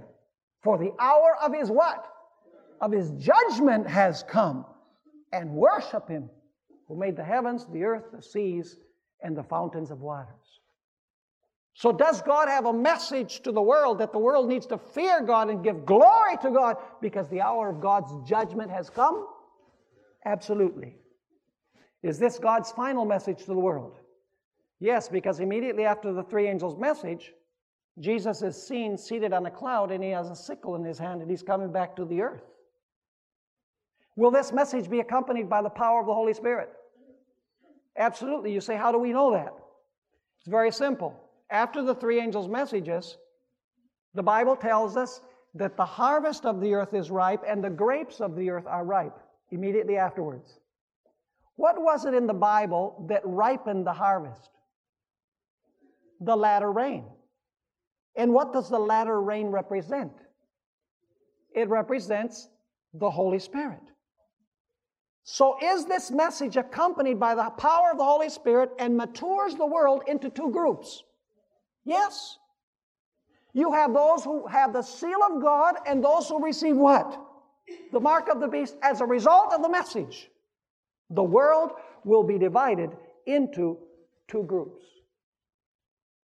for 0.62 0.76
the 0.76 0.92
hour 0.98 1.36
of 1.40 1.54
his 1.54 1.70
what? 1.70 2.04
Of 2.80 2.90
his 2.90 3.12
judgment 3.12 3.86
has 3.86 4.24
come, 4.24 4.66
and 5.32 5.50
worship 5.50 6.08
him 6.08 6.28
who 6.88 6.96
made 6.96 7.16
the 7.16 7.22
heavens, 7.22 7.66
the 7.72 7.84
earth, 7.84 8.06
the 8.12 8.20
seas, 8.20 8.76
and 9.22 9.36
the 9.36 9.44
fountains 9.44 9.92
of 9.92 10.00
waters. 10.00 10.60
So, 11.74 11.90
does 11.90 12.20
God 12.22 12.48
have 12.48 12.66
a 12.66 12.72
message 12.72 13.40
to 13.42 13.52
the 13.52 13.62
world 13.62 13.98
that 13.98 14.12
the 14.12 14.18
world 14.18 14.48
needs 14.48 14.66
to 14.66 14.78
fear 14.78 15.22
God 15.22 15.48
and 15.48 15.64
give 15.64 15.86
glory 15.86 16.36
to 16.42 16.50
God 16.50 16.76
because 17.00 17.28
the 17.28 17.40
hour 17.40 17.70
of 17.70 17.80
God's 17.80 18.12
judgment 18.28 18.70
has 18.70 18.90
come? 18.90 19.26
Absolutely. 20.26 20.96
Is 22.02 22.18
this 22.18 22.38
God's 22.38 22.70
final 22.72 23.04
message 23.04 23.38
to 23.40 23.46
the 23.46 23.54
world? 23.54 23.98
Yes, 24.80 25.08
because 25.08 25.40
immediately 25.40 25.84
after 25.84 26.12
the 26.12 26.24
three 26.24 26.46
angels' 26.48 26.76
message, 26.76 27.32
Jesus 28.00 28.42
is 28.42 28.60
seen 28.60 28.98
seated 28.98 29.32
on 29.32 29.46
a 29.46 29.50
cloud 29.50 29.92
and 29.92 30.02
he 30.02 30.10
has 30.10 30.28
a 30.28 30.36
sickle 30.36 30.74
in 30.76 30.84
his 30.84 30.98
hand 30.98 31.22
and 31.22 31.30
he's 31.30 31.42
coming 31.42 31.72
back 31.72 31.94
to 31.96 32.04
the 32.04 32.20
earth. 32.20 32.42
Will 34.16 34.30
this 34.30 34.52
message 34.52 34.90
be 34.90 35.00
accompanied 35.00 35.48
by 35.48 35.62
the 35.62 35.70
power 35.70 36.00
of 36.00 36.06
the 36.06 36.14
Holy 36.14 36.34
Spirit? 36.34 36.70
Absolutely. 37.96 38.52
You 38.52 38.60
say, 38.60 38.76
how 38.76 38.92
do 38.92 38.98
we 38.98 39.12
know 39.12 39.32
that? 39.32 39.54
It's 40.40 40.48
very 40.48 40.72
simple. 40.72 41.21
After 41.52 41.82
the 41.82 41.94
three 41.94 42.18
angels' 42.18 42.48
messages, 42.48 43.18
the 44.14 44.22
Bible 44.22 44.56
tells 44.56 44.96
us 44.96 45.20
that 45.54 45.76
the 45.76 45.84
harvest 45.84 46.46
of 46.46 46.62
the 46.62 46.72
earth 46.72 46.94
is 46.94 47.10
ripe 47.10 47.44
and 47.46 47.62
the 47.62 47.68
grapes 47.68 48.22
of 48.22 48.34
the 48.34 48.48
earth 48.48 48.66
are 48.66 48.86
ripe 48.86 49.18
immediately 49.50 49.98
afterwards. 49.98 50.58
What 51.56 51.80
was 51.80 52.06
it 52.06 52.14
in 52.14 52.26
the 52.26 52.32
Bible 52.32 53.04
that 53.10 53.20
ripened 53.24 53.86
the 53.86 53.92
harvest? 53.92 54.48
The 56.20 56.34
latter 56.34 56.72
rain. 56.72 57.04
And 58.16 58.32
what 58.32 58.54
does 58.54 58.70
the 58.70 58.78
latter 58.78 59.20
rain 59.20 59.48
represent? 59.48 60.12
It 61.54 61.68
represents 61.68 62.48
the 62.94 63.10
Holy 63.10 63.38
Spirit. 63.38 63.82
So, 65.24 65.58
is 65.62 65.84
this 65.84 66.10
message 66.10 66.56
accompanied 66.56 67.20
by 67.20 67.34
the 67.34 67.50
power 67.50 67.90
of 67.92 67.98
the 67.98 68.04
Holy 68.04 68.30
Spirit 68.30 68.70
and 68.78 68.96
matures 68.96 69.54
the 69.54 69.66
world 69.66 70.02
into 70.06 70.30
two 70.30 70.50
groups? 70.50 71.04
Yes. 71.84 72.38
You 73.52 73.72
have 73.72 73.92
those 73.92 74.24
who 74.24 74.46
have 74.46 74.72
the 74.72 74.82
seal 74.82 75.22
of 75.22 75.42
God 75.42 75.76
and 75.86 76.02
those 76.02 76.28
who 76.28 76.42
receive 76.42 76.76
what? 76.76 77.20
The 77.92 78.00
mark 78.00 78.28
of 78.28 78.40
the 78.40 78.48
beast 78.48 78.76
as 78.82 79.00
a 79.00 79.06
result 79.06 79.52
of 79.52 79.62
the 79.62 79.68
message. 79.68 80.30
The 81.10 81.22
world 81.22 81.72
will 82.04 82.22
be 82.22 82.38
divided 82.38 82.90
into 83.26 83.78
two 84.28 84.44
groups. 84.44 84.82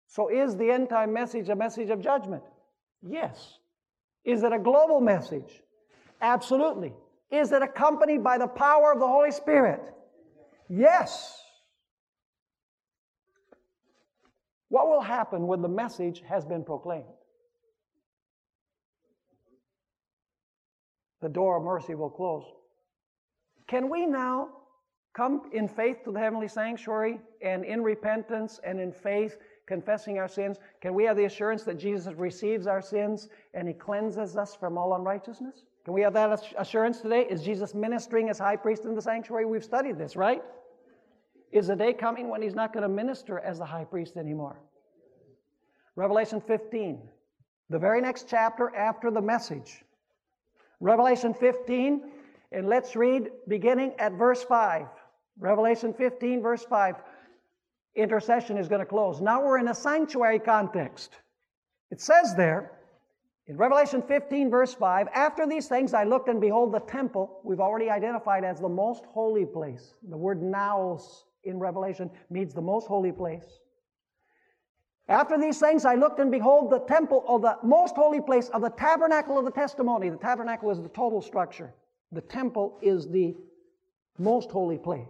So, 0.07 0.29
is 0.29 0.55
the 0.55 0.71
end 0.71 0.89
time 0.89 1.13
message 1.13 1.49
a 1.49 1.55
message 1.55 1.89
of 1.89 2.01
judgment? 2.01 2.43
Yes. 3.01 3.59
Is 4.23 4.43
it 4.43 4.53
a 4.53 4.59
global 4.59 5.01
message? 5.01 5.61
Absolutely. 6.21 6.93
Is 7.29 7.51
it 7.51 7.61
accompanied 7.61 8.23
by 8.23 8.37
the 8.37 8.47
power 8.47 8.91
of 8.93 8.99
the 8.99 9.07
Holy 9.07 9.31
Spirit? 9.31 9.81
Yes. 10.69 11.41
What 14.69 14.87
will 14.87 15.01
happen 15.01 15.47
when 15.47 15.61
the 15.61 15.69
message 15.69 16.23
has 16.27 16.45
been 16.45 16.63
proclaimed? 16.63 17.05
The 21.21 21.29
door 21.29 21.57
of 21.57 21.63
mercy 21.63 21.95
will 21.95 22.09
close. 22.09 22.45
Can 23.67 23.89
we 23.89 24.05
now 24.05 24.49
come 25.13 25.49
in 25.51 25.67
faith 25.67 26.03
to 26.03 26.11
the 26.11 26.19
heavenly 26.19 26.47
sanctuary 26.47 27.19
and 27.41 27.65
in 27.65 27.81
repentance 27.81 28.59
and 28.63 28.79
in 28.79 28.91
faith 28.91 29.37
confessing 29.65 30.19
our 30.19 30.27
sins? 30.27 30.57
Can 30.81 30.93
we 30.93 31.05
have 31.05 31.17
the 31.17 31.25
assurance 31.25 31.63
that 31.63 31.79
Jesus 31.79 32.13
receives 32.13 32.67
our 32.67 32.81
sins 32.81 33.29
and 33.53 33.67
he 33.67 33.73
cleanses 33.73 34.37
us 34.37 34.55
from 34.55 34.77
all 34.77 34.95
unrighteousness? 34.95 35.63
Can 35.85 35.93
we 35.93 36.01
have 36.01 36.13
that 36.13 36.43
assurance 36.57 37.01
today? 37.01 37.25
Is 37.29 37.41
Jesus 37.41 37.73
ministering 37.73 38.29
as 38.29 38.37
high 38.37 38.57
priest 38.57 38.85
in 38.85 38.93
the 38.93 39.01
sanctuary? 39.01 39.45
We've 39.45 39.63
studied 39.63 39.97
this, 39.97 40.15
right? 40.15 40.43
Is 41.51 41.69
a 41.69 41.75
day 41.75 41.93
coming 41.93 42.29
when 42.29 42.41
he's 42.41 42.55
not 42.55 42.73
going 42.73 42.83
to 42.83 42.89
minister 42.89 43.39
as 43.39 43.59
the 43.59 43.65
high 43.65 43.85
priest 43.85 44.17
anymore? 44.17 44.59
Revelation 45.95 46.41
15, 46.41 47.01
the 47.69 47.79
very 47.79 48.01
next 48.01 48.27
chapter 48.29 48.75
after 48.75 49.09
the 49.09 49.21
message. 49.21 49.83
Revelation 50.79 51.33
15, 51.33 52.03
and 52.51 52.67
let's 52.67 52.95
read 52.95 53.29
beginning 53.47 53.93
at 53.97 54.13
verse 54.13 54.43
5. 54.43 54.87
Revelation 55.39 55.93
15, 55.93 56.41
verse 56.41 56.63
5. 56.65 56.95
Intercession 57.95 58.57
is 58.57 58.67
going 58.67 58.81
to 58.81 58.85
close. 58.85 59.21
Now 59.21 59.43
we're 59.43 59.57
in 59.57 59.69
a 59.69 59.75
sanctuary 59.75 60.39
context. 60.39 61.15
It 61.89 62.01
says 62.01 62.35
there, 62.35 62.73
in 63.47 63.55
Revelation 63.55 64.01
15, 64.01 64.49
verse 64.49 64.73
5, 64.73 65.07
after 65.13 65.47
these 65.47 65.67
things 65.67 65.93
I 65.93 66.03
looked 66.03 66.27
and 66.27 66.41
behold 66.41 66.73
the 66.73 66.81
temple, 66.81 67.39
we've 67.43 67.61
already 67.61 67.89
identified 67.89 68.43
as 68.43 68.59
the 68.59 68.69
most 68.69 69.05
holy 69.05 69.45
place. 69.45 69.93
The 70.09 70.17
word 70.17 70.43
naos 70.43 71.23
in 71.47 71.59
Revelation 71.59 72.09
means 72.29 72.53
the 72.53 72.61
most 72.61 72.87
holy 72.87 73.11
place. 73.11 73.59
After 75.09 75.37
these 75.37 75.59
things 75.59 75.85
I 75.85 75.95
looked 75.95 76.19
and 76.19 76.31
behold 76.31 76.69
the 76.69 76.79
temple 76.79 77.23
of 77.27 77.41
the 77.41 77.57
most 77.63 77.95
holy 77.95 78.21
place 78.21 78.49
of 78.49 78.61
the 78.61 78.69
tabernacle 78.69 79.37
of 79.37 79.45
the 79.45 79.51
testimony. 79.51 80.09
The 80.09 80.17
tabernacle 80.17 80.69
is 80.69 80.81
the 80.81 80.89
total 80.89 81.21
structure. 81.21 81.73
The 82.11 82.21
temple 82.21 82.77
is 82.81 83.07
the 83.07 83.35
most 84.17 84.51
holy 84.51 84.77
place. 84.77 85.07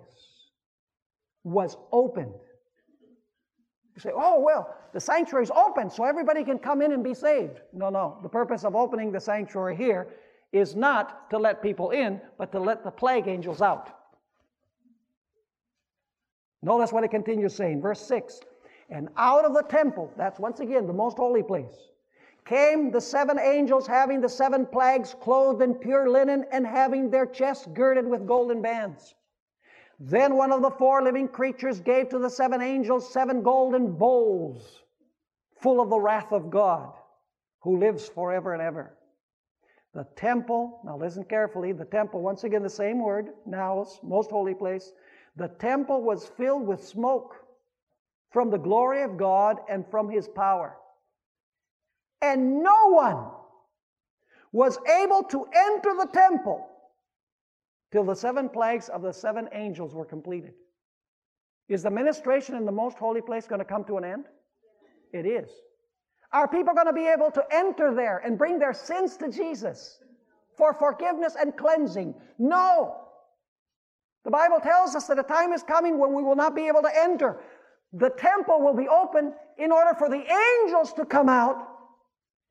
Was 1.43 1.77
opened. 1.91 2.33
You 3.95 4.01
say, 4.01 4.11
oh, 4.13 4.39
well, 4.39 4.75
the 4.93 4.99
sanctuary 4.99 5.43
is 5.43 5.51
open 5.51 5.89
so 5.89 6.03
everybody 6.03 6.43
can 6.43 6.59
come 6.59 6.83
in 6.83 6.91
and 6.91 7.03
be 7.03 7.15
saved. 7.15 7.61
No, 7.73 7.89
no. 7.89 8.19
The 8.21 8.29
purpose 8.29 8.63
of 8.63 8.75
opening 8.75 9.11
the 9.11 9.19
sanctuary 9.19 9.75
here 9.75 10.09
is 10.51 10.75
not 10.75 11.29
to 11.31 11.37
let 11.39 11.63
people 11.63 11.89
in, 11.89 12.21
but 12.37 12.51
to 12.51 12.59
let 12.59 12.83
the 12.83 12.91
plague 12.91 13.27
angels 13.27 13.61
out. 13.61 13.96
Notice 16.61 16.91
what 16.91 17.03
it 17.03 17.11
continues 17.11 17.55
saying. 17.55 17.81
Verse 17.81 18.01
6 18.01 18.41
And 18.89 19.09
out 19.17 19.45
of 19.45 19.53
the 19.53 19.63
temple, 19.63 20.11
that's 20.17 20.39
once 20.39 20.59
again 20.59 20.87
the 20.87 20.93
most 20.93 21.17
holy 21.17 21.43
place, 21.43 21.91
came 22.45 22.91
the 22.91 23.01
seven 23.01 23.37
angels 23.39 23.85
having 23.85 24.21
the 24.21 24.29
seven 24.29 24.65
plagues, 24.65 25.15
clothed 25.21 25.61
in 25.61 25.75
pure 25.75 26.09
linen, 26.09 26.45
and 26.51 26.65
having 26.65 27.09
their 27.09 27.25
chests 27.25 27.67
girded 27.73 28.07
with 28.07 28.27
golden 28.27 28.61
bands. 28.61 29.15
Then 29.99 30.35
one 30.35 30.51
of 30.51 30.61
the 30.61 30.71
four 30.71 31.01
living 31.01 31.27
creatures 31.27 31.79
gave 31.79 32.09
to 32.09 32.19
the 32.19 32.29
seven 32.29 32.61
angels 32.61 33.11
seven 33.11 33.41
golden 33.41 33.93
bowls 33.93 34.83
full 35.59 35.81
of 35.81 35.89
the 35.89 35.99
wrath 35.99 36.31
of 36.31 36.49
God, 36.49 36.93
who 37.61 37.79
lives 37.79 38.07
forever 38.07 38.53
and 38.53 38.61
ever. 38.61 38.95
The 39.93 40.05
temple, 40.15 40.79
now 40.85 40.97
listen 40.97 41.23
carefully, 41.23 41.71
the 41.71 41.85
temple, 41.85 42.21
once 42.21 42.43
again 42.43 42.61
the 42.61 42.69
same 42.69 42.99
word, 42.99 43.29
naos, 43.47 43.99
most 44.03 44.29
holy 44.29 44.53
place. 44.53 44.93
The 45.37 45.47
temple 45.47 46.01
was 46.01 46.25
filled 46.37 46.65
with 46.65 46.83
smoke 46.83 47.35
from 48.31 48.49
the 48.49 48.57
glory 48.57 49.03
of 49.03 49.17
God 49.17 49.59
and 49.69 49.85
from 49.89 50.09
his 50.09 50.27
power. 50.27 50.75
And 52.21 52.63
no 52.63 52.89
one 52.89 53.27
was 54.51 54.79
able 55.03 55.23
to 55.23 55.45
enter 55.55 55.93
the 55.95 56.09
temple 56.11 56.67
till 57.91 58.03
the 58.03 58.15
seven 58.15 58.49
plagues 58.49 58.89
of 58.89 59.03
the 59.03 59.13
seven 59.13 59.47
angels 59.53 59.93
were 59.93 60.05
completed. 60.05 60.53
Is 61.69 61.83
the 61.83 61.91
ministration 61.91 62.55
in 62.55 62.65
the 62.65 62.71
most 62.71 62.97
holy 62.97 63.21
place 63.21 63.45
going 63.45 63.59
to 63.59 63.65
come 63.65 63.83
to 63.85 63.97
an 63.97 64.03
end? 64.03 64.25
It 65.13 65.27
is. 65.27 65.51
Are 66.31 66.47
people 66.47 66.73
going 66.73 66.87
to 66.87 66.93
be 66.93 67.07
able 67.07 67.29
to 67.31 67.43
enter 67.51 67.93
there 67.93 68.17
and 68.17 68.37
bring 68.37 68.57
their 68.57 68.73
sins 68.73 69.17
to 69.17 69.29
Jesus 69.29 69.99
for 70.57 70.73
forgiveness 70.73 71.35
and 71.39 71.55
cleansing? 71.55 72.15
No. 72.39 73.06
The 74.27 74.31
Bible 74.31 74.59
tells 74.59 74.93
us 74.93 75.07
that 75.07 75.17
a 75.17 75.23
time 75.23 75.53
is 75.53 75.63
coming 75.63 75.97
when 75.97 76.11
we 76.13 76.21
will 76.21 76.35
not 76.35 76.53
be 76.53 76.67
able 76.67 76.81
to 76.81 76.91
enter. 76.93 77.39
The 77.93 78.09
temple 78.09 78.59
will 78.59 78.73
be 78.73 78.89
open 78.89 79.31
in 79.57 79.71
order 79.71 79.97
for 79.97 80.09
the 80.09 80.21
angels 80.21 80.91
to 80.95 81.05
come 81.05 81.29
out 81.29 81.65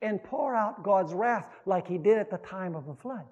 and 0.01 0.25
pour 0.25 0.57
out 0.57 0.83
God's 0.83 1.13
wrath 1.13 1.47
like 1.67 1.87
He 1.87 1.99
did 1.99 2.17
at 2.17 2.31
the 2.31 2.39
time 2.39 2.75
of 2.77 2.87
the 2.87 2.95
flood. 2.95 3.27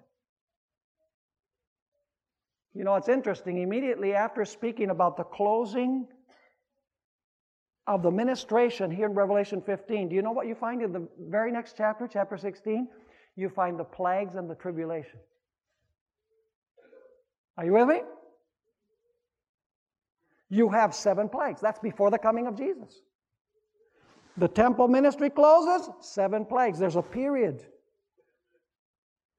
You 2.74 2.84
know, 2.84 2.96
it's 2.96 3.08
interesting. 3.08 3.62
Immediately 3.62 4.12
after 4.12 4.44
speaking 4.44 4.90
about 4.90 5.16
the 5.16 5.24
closing 5.24 6.06
of 7.86 8.02
the 8.02 8.10
ministration 8.10 8.90
here 8.90 9.06
in 9.06 9.14
Revelation 9.14 9.62
15, 9.62 10.10
do 10.10 10.14
you 10.14 10.20
know 10.20 10.32
what 10.32 10.46
you 10.46 10.54
find 10.54 10.82
in 10.82 10.92
the 10.92 11.08
very 11.18 11.50
next 11.50 11.78
chapter, 11.78 12.06
chapter 12.06 12.36
16? 12.36 12.88
You 13.36 13.48
find 13.48 13.78
the 13.78 13.84
plagues 13.84 14.34
and 14.34 14.50
the 14.50 14.54
tribulation. 14.54 15.18
Are 17.56 17.64
you 17.64 17.72
with 17.72 17.88
me? 17.88 18.02
You 20.50 20.68
have 20.68 20.94
seven 20.94 21.28
plagues. 21.28 21.60
That's 21.60 21.78
before 21.78 22.10
the 22.10 22.18
coming 22.18 22.46
of 22.46 22.56
Jesus. 22.56 23.00
The 24.36 24.48
temple 24.48 24.88
ministry 24.88 25.30
closes, 25.30 25.88
seven 26.00 26.44
plagues. 26.44 26.78
There's 26.78 26.96
a 26.96 27.02
period 27.02 27.64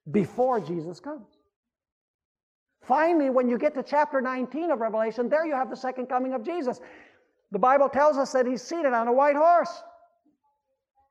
before 0.10 0.60
Jesus 0.60 1.00
comes. 1.00 1.28
Finally, 2.82 3.32
when 3.32 3.50
you 3.50 3.58
get 3.58 3.74
to 3.74 3.84
chapter 3.84 4.22
19 4.22 4.72
of 4.72 4.80
Revelation, 4.80 5.28
there 5.28 5.46
you 5.46 5.54
have 5.54 5.70
the 5.70 5.76
second 5.76 6.06
coming 6.06 6.34
of 6.34 6.44
Jesus. 6.44 6.80
The 7.52 7.60
Bible 7.60 7.90
tells 7.90 8.18
us 8.18 8.32
that 8.34 8.46
he's 8.46 8.62
seated 8.62 8.94
on 8.94 9.08
a 9.08 9.14
white 9.14 9.36
horse. 9.36 9.84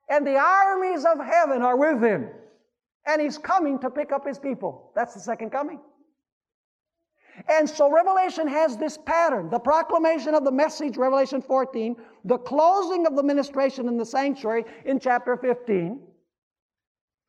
And 0.08 0.26
the 0.26 0.36
armies 0.36 1.04
of 1.04 1.18
heaven 1.18 1.62
are 1.62 1.76
with 1.76 2.02
him. 2.02 2.28
And 3.06 3.20
he's 3.20 3.38
coming 3.38 3.78
to 3.80 3.90
pick 3.90 4.12
up 4.12 4.26
his 4.26 4.38
people. 4.38 4.92
That's 4.94 5.14
the 5.14 5.20
second 5.20 5.50
coming. 5.50 5.80
And 7.48 7.68
so 7.68 7.90
Revelation 7.90 8.46
has 8.46 8.76
this 8.76 8.96
pattern 8.96 9.50
the 9.50 9.58
proclamation 9.58 10.34
of 10.34 10.44
the 10.44 10.52
message, 10.52 10.96
Revelation 10.96 11.42
14, 11.42 11.96
the 12.24 12.38
closing 12.38 13.06
of 13.06 13.16
the 13.16 13.22
ministration 13.22 13.88
in 13.88 13.96
the 13.96 14.06
sanctuary 14.06 14.64
in 14.84 15.00
chapter 15.00 15.36
15, 15.36 16.00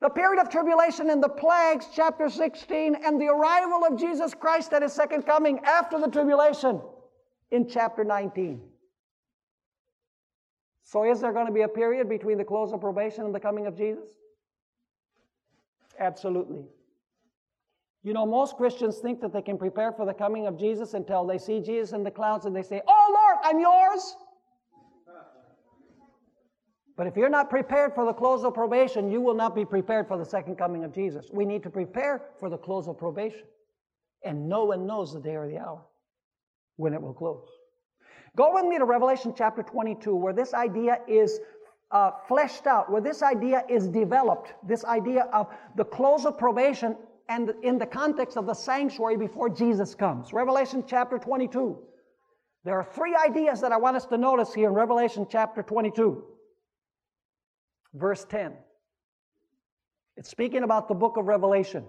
the 0.02 0.10
period 0.10 0.42
of 0.42 0.50
tribulation 0.50 1.10
and 1.10 1.24
the 1.24 1.30
plagues, 1.30 1.88
chapter 1.94 2.30
16, 2.30 2.96
and 3.04 3.20
the 3.20 3.28
arrival 3.28 3.84
of 3.86 4.00
Jesus 4.00 4.34
Christ 4.34 4.74
at 4.74 4.82
his 4.82 4.94
second 4.94 5.24
coming 5.24 5.60
after 5.60 6.00
the 6.00 6.08
tribulation 6.08 6.82
in 7.52 7.68
chapter 7.68 8.04
19. 8.04 8.62
So, 10.84 11.04
is 11.04 11.20
there 11.20 11.34
going 11.34 11.48
to 11.48 11.52
be 11.52 11.62
a 11.62 11.68
period 11.68 12.08
between 12.08 12.38
the 12.38 12.44
close 12.44 12.72
of 12.72 12.80
probation 12.80 13.26
and 13.26 13.34
the 13.34 13.40
coming 13.40 13.66
of 13.66 13.76
Jesus? 13.76 14.10
Absolutely. 16.00 16.66
You 18.06 18.14
know, 18.14 18.24
most 18.24 18.56
Christians 18.56 19.00
think 19.00 19.20
that 19.22 19.34
they 19.34 19.42
can 19.42 19.58
prepare 19.58 19.92
for 19.92 20.06
the 20.06 20.14
coming 20.14 20.46
of 20.46 20.60
Jesus 20.60 20.94
until 20.94 21.26
they 21.26 21.40
see 21.40 21.60
Jesus 21.60 21.92
in 21.92 22.04
the 22.04 22.12
clouds 22.12 22.46
and 22.46 22.56
they 22.56 22.62
say, 22.62 22.80
Oh 22.88 23.08
Lord, 23.12 23.38
I'm 23.44 23.60
yours. 23.60 24.16
But 26.96 27.08
if 27.08 27.18
you're 27.18 27.30
not 27.30 27.50
prepared 27.50 27.96
for 27.96 28.06
the 28.06 28.14
close 28.14 28.44
of 28.44 28.54
probation, 28.54 29.10
you 29.10 29.22
will 29.22 29.34
not 29.34 29.56
be 29.56 29.66
prepared 29.66 30.08
for 30.08 30.20
the 30.20 30.24
second 30.24 30.56
coming 30.56 30.84
of 30.84 30.94
Jesus. 30.94 31.32
We 31.34 31.46
need 31.46 31.64
to 31.64 31.72
prepare 31.72 32.22
for 32.40 32.48
the 32.48 32.60
close 32.60 32.88
of 32.88 32.96
probation. 33.00 33.42
And 34.24 34.48
no 34.48 34.66
one 34.66 34.86
knows 34.86 35.12
the 35.12 35.20
day 35.20 35.36
or 35.36 35.48
the 35.48 35.58
hour 35.58 35.82
when 36.76 36.94
it 36.94 37.02
will 37.02 37.14
close. 37.14 37.48
Go 38.38 38.54
with 38.54 38.66
me 38.66 38.78
to 38.78 38.86
Revelation 38.86 39.34
chapter 39.36 39.64
22, 39.64 40.16
where 40.16 40.32
this 40.32 40.54
idea 40.54 41.00
is 41.08 41.40
uh, 41.90 42.12
fleshed 42.28 42.68
out, 42.68 42.92
where 42.92 43.02
this 43.02 43.24
idea 43.24 43.64
is 43.68 43.88
developed, 43.88 44.54
this 44.64 44.86
idea 44.86 45.28
of 45.34 45.48
the 45.76 45.86
close 45.86 46.26
of 46.26 46.38
probation 46.38 46.96
and 47.28 47.54
in 47.64 47.78
the 47.78 47.86
context 47.86 48.38
of 48.38 48.46
the 48.46 48.54
sanctuary 48.54 49.18
before 49.18 49.50
Jesus 49.50 49.96
comes. 49.96 50.34
Revelation 50.34 50.84
chapter 50.88 51.18
22. 51.18 51.78
There 52.64 52.80
are 52.80 52.84
three 52.84 53.16
ideas 53.16 53.62
that 53.62 53.72
I 53.72 53.78
want 53.78 53.96
us 53.96 54.06
to 54.08 54.18
notice 54.18 54.54
here 54.54 54.68
in 54.68 54.74
Revelation 54.74 55.28
chapter 55.30 55.64
22. 55.64 56.24
verse 57.94 58.26
10. 58.26 58.54
It's 60.18 60.30
speaking 60.30 60.64
about 60.64 60.88
the 60.88 60.94
book 60.96 61.18
of 61.18 61.26
Revelation. 61.26 61.86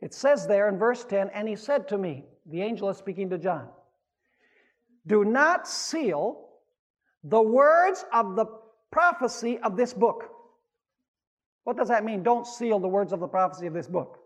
It 0.00 0.14
says 0.14 0.46
there 0.46 0.68
in 0.68 0.78
verse 0.78 1.04
10, 1.04 1.30
and 1.34 1.48
he 1.48 1.56
said 1.56 1.88
to 1.88 1.98
me, 1.98 2.24
the 2.46 2.62
angel 2.62 2.88
is 2.88 2.96
speaking 2.96 3.30
to 3.30 3.38
John, 3.38 3.68
do 5.06 5.24
not 5.24 5.68
seal 5.68 6.48
the 7.24 7.40
words 7.40 8.04
of 8.12 8.36
the 8.36 8.46
prophecy 8.90 9.58
of 9.58 9.76
this 9.76 9.92
book. 9.92 10.29
What 11.64 11.76
does 11.76 11.88
that 11.88 12.04
mean? 12.04 12.22
Don't 12.22 12.46
seal 12.46 12.78
the 12.78 12.88
words 12.88 13.12
of 13.12 13.20
the 13.20 13.28
prophecy 13.28 13.66
of 13.66 13.74
this 13.74 13.86
book. 13.86 14.18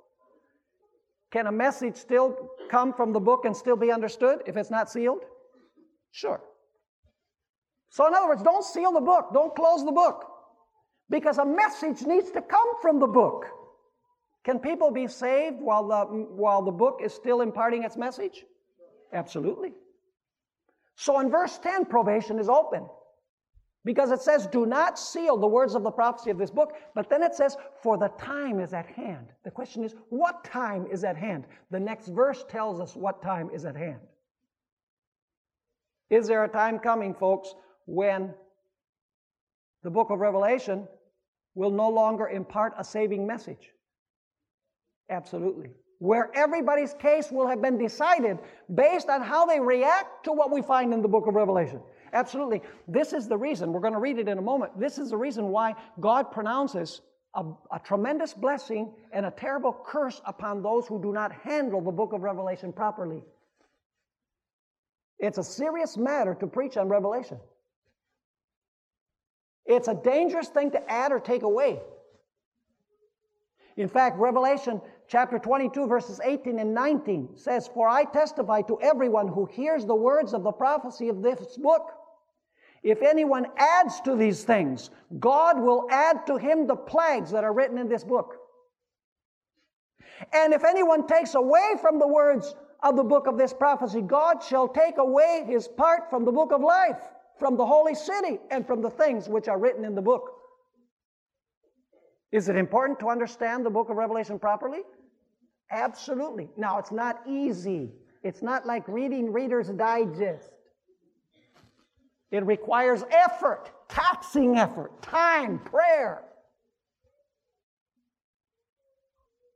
Can 1.31 1.47
a 1.47 1.53
message 1.53 1.97
still 1.97 2.49
come 2.71 2.93
from 2.93 3.13
the 3.13 3.21
book 3.21 3.45
and 3.45 3.57
still 3.57 3.77
be 3.77 3.91
understood 3.91 4.43
if 4.47 4.57
it's 4.57 4.71
not 4.71 4.91
sealed? 4.91 5.25
Sure. 6.13 6.41
So, 7.91 8.07
in 8.07 8.15
other 8.15 8.29
words, 8.29 8.43
don't 8.43 8.65
seal 8.65 8.93
the 8.93 9.01
book, 9.01 9.31
don't 9.33 9.55
close 9.55 9.85
the 9.85 9.93
book, 9.93 10.27
because 11.11 11.39
a 11.39 11.45
message 11.45 12.03
needs 12.03 12.31
to 12.33 12.43
come 12.43 12.69
from 12.81 13.01
the 13.01 13.07
book. 13.07 13.47
Can 14.45 14.59
people 14.59 14.91
be 14.91 15.09
saved 15.09 15.61
while 15.61 15.89
the, 15.89 16.05
while 16.05 16.63
the 16.63 16.71
book 16.71 17.01
is 17.03 17.13
still 17.13 17.41
imparting 17.41 17.83
its 17.83 17.97
message? 17.97 18.45
Absolutely. 19.13 19.73
So 20.97 21.19
in 21.21 21.31
verse 21.31 21.59
10, 21.59 21.87
probation 21.87 22.39
is 22.39 22.49
open 22.49 22.87
because 23.85 24.11
it 24.11 24.21
says, 24.21 24.47
Do 24.47 24.67
not 24.67 24.99
seal 24.99 25.37
the 25.37 25.47
words 25.47 25.75
of 25.75 25.83
the 25.83 25.91
prophecy 25.91 26.31
of 26.31 26.39
this 26.39 26.51
book. 26.51 26.75
But 26.95 27.11
then 27.11 27.23
it 27.23 27.35
says, 27.35 27.57
For 27.83 27.99
the 27.99 28.09
time 28.19 28.61
is 28.61 28.73
at 28.73 28.87
hand. 28.87 29.27
The 29.45 29.51
question 29.51 29.85
is, 29.85 29.95
What 30.09 30.45
time 30.45 30.87
is 30.91 31.05
at 31.05 31.17
hand? 31.17 31.45
The 31.71 31.81
next 31.81 32.09
verse 32.09 32.45
tells 32.49 32.81
us 32.81 32.97
what 32.97 33.23
time 33.23 33.51
is 33.53 33.65
at 33.65 33.77
hand. 33.77 34.01
Is 36.11 36.27
there 36.27 36.45
a 36.45 36.49
time 36.49 36.79
coming, 36.79 37.15
folks, 37.15 37.55
when 37.87 38.33
the 39.83 39.91
book 39.91 40.11
of 40.11 40.21
Revelation 40.21 40.87
will 41.55 41.71
no 41.71 41.89
longer 41.89 42.29
impart 42.29 42.75
a 42.79 42.85
saving 42.85 43.27
message? 43.27 43.71
Absolutely. 45.11 45.71
Where 45.99 46.31
everybody's 46.35 46.95
case 46.95 47.31
will 47.31 47.47
have 47.47 47.63
been 47.63 47.79
decided 47.79 48.39
based 48.75 49.09
on 49.09 49.23
how 49.23 49.47
they 49.47 49.61
react 49.61 50.25
to 50.25 50.33
what 50.33 50.51
we 50.51 50.63
find 50.63 50.93
in 50.93 51.03
the 51.03 51.09
book 51.09 51.27
of 51.27 51.35
Revelation. 51.35 51.81
Absolutely. 52.15 52.63
This 52.87 53.13
is 53.13 53.27
the 53.29 53.37
reason, 53.37 53.73
we're 53.73 53.81
going 53.81 53.93
to 53.93 53.99
read 53.99 54.19
it 54.19 54.29
in 54.29 54.39
a 54.39 54.43
moment. 54.43 54.79
This 54.79 54.99
is 54.99 55.11
the 55.11 55.17
reason 55.17 55.49
why 55.49 55.75
God 56.01 56.31
pronounces 56.31 57.01
a, 57.35 57.45
a, 57.73 57.81
tremendous 57.81 58.33
blessing 58.33 58.93
and 59.13 59.27
a 59.27 59.33
terrible 59.33 59.77
curse 59.85 60.23
upon 60.25 60.63
those 60.63 60.87
who 60.87 61.03
do 61.03 61.13
not 61.13 61.33
handle 61.33 61.81
the 61.81 61.91
book 61.91 62.13
of 62.13 62.23
Revelation 62.23 62.73
properly. 62.73 63.25
It's 65.19 65.39
a 65.39 65.43
serious 65.43 65.97
matter 65.97 66.37
to 66.37 66.47
preach 66.47 66.77
on 66.77 66.89
Revelation. 66.89 67.39
It's 69.67 69.89
a 69.89 69.95
dangerous 69.95 70.49
thing 70.49 70.71
to 70.71 70.91
add 70.91 71.11
or 71.11 71.19
take 71.19 71.43
away. 71.43 71.81
In 73.77 73.89
fact, 73.89 74.21
Revelation 74.21 74.81
chapter 75.09 75.41
22, 75.41 75.89
verses 75.89 76.21
18 76.23 76.61
and 76.61 76.75
19 76.75 77.31
says, 77.35 77.69
For 77.75 77.89
I 77.89 78.05
testify 78.05 78.63
to 78.63 78.81
everyone 78.81 79.27
who 79.27 79.47
hears 79.47 79.85
the 79.85 79.95
words 79.95 80.33
of 80.33 80.45
the 80.45 80.53
prophecy 80.53 81.09
of 81.09 81.23
this 81.23 81.57
book. 81.57 81.94
If 82.85 83.01
anyone 83.01 83.47
adds 83.57 84.03
to 84.03 84.15
these 84.15 84.45
things, 84.45 84.91
God 85.19 85.59
will 85.59 85.89
add 85.91 86.27
to 86.27 86.37
him 86.37 86.67
the 86.67 86.77
plagues 86.77 87.31
that 87.31 87.43
are 87.43 87.55
written 87.55 87.79
in 87.79 87.89
this 87.89 88.05
book. 88.05 88.37
And 90.35 90.53
if 90.53 90.65
anyone 90.65 91.07
takes 91.07 91.35
away 91.35 91.73
from 91.81 91.99
the 91.99 92.07
words 92.07 92.55
of 92.83 92.97
the 92.97 93.03
book 93.03 93.27
of 93.27 93.39
this 93.39 93.55
prophecy, 93.55 94.03
God 94.03 94.43
shall 94.43 94.69
take 94.69 94.99
away 94.99 95.45
his 95.47 95.67
part 95.67 96.11
from 96.11 96.27
the 96.27 96.31
book 96.31 96.53
of 96.53 96.61
life, 96.61 97.01
from 97.39 97.57
the 97.57 97.65
holy 97.65 97.95
city, 97.95 98.39
and 98.51 98.67
from 98.67 98.83
the 98.83 98.91
things 98.91 99.31
which 99.31 99.49
are 99.49 99.59
written 99.59 99.87
in 99.87 99.95
the 99.95 100.03
book. 100.03 100.31
Is 102.33 102.51
it 102.51 102.57
important 102.57 103.01
to 103.01 103.09
understand 103.09 103.65
the 103.65 103.71
book 103.71 103.89
of 103.89 103.97
Revelation 103.97 104.39
properly? 104.39 104.81
Absolutely. 105.71 106.51
Now, 106.59 106.79
it's 106.79 106.93
not 106.93 107.23
easy. 107.27 107.93
It's 108.23 108.43
not 108.43 108.67
like 108.67 108.87
reading 108.89 109.33
Reader's 109.33 109.69
Digest. 109.69 110.51
It 112.31 112.45
requires 112.45 113.05
effort, 113.11 113.71
taxing 113.89 114.57
effort, 114.57 115.03
time, 115.03 115.59
prayer. 115.59 116.23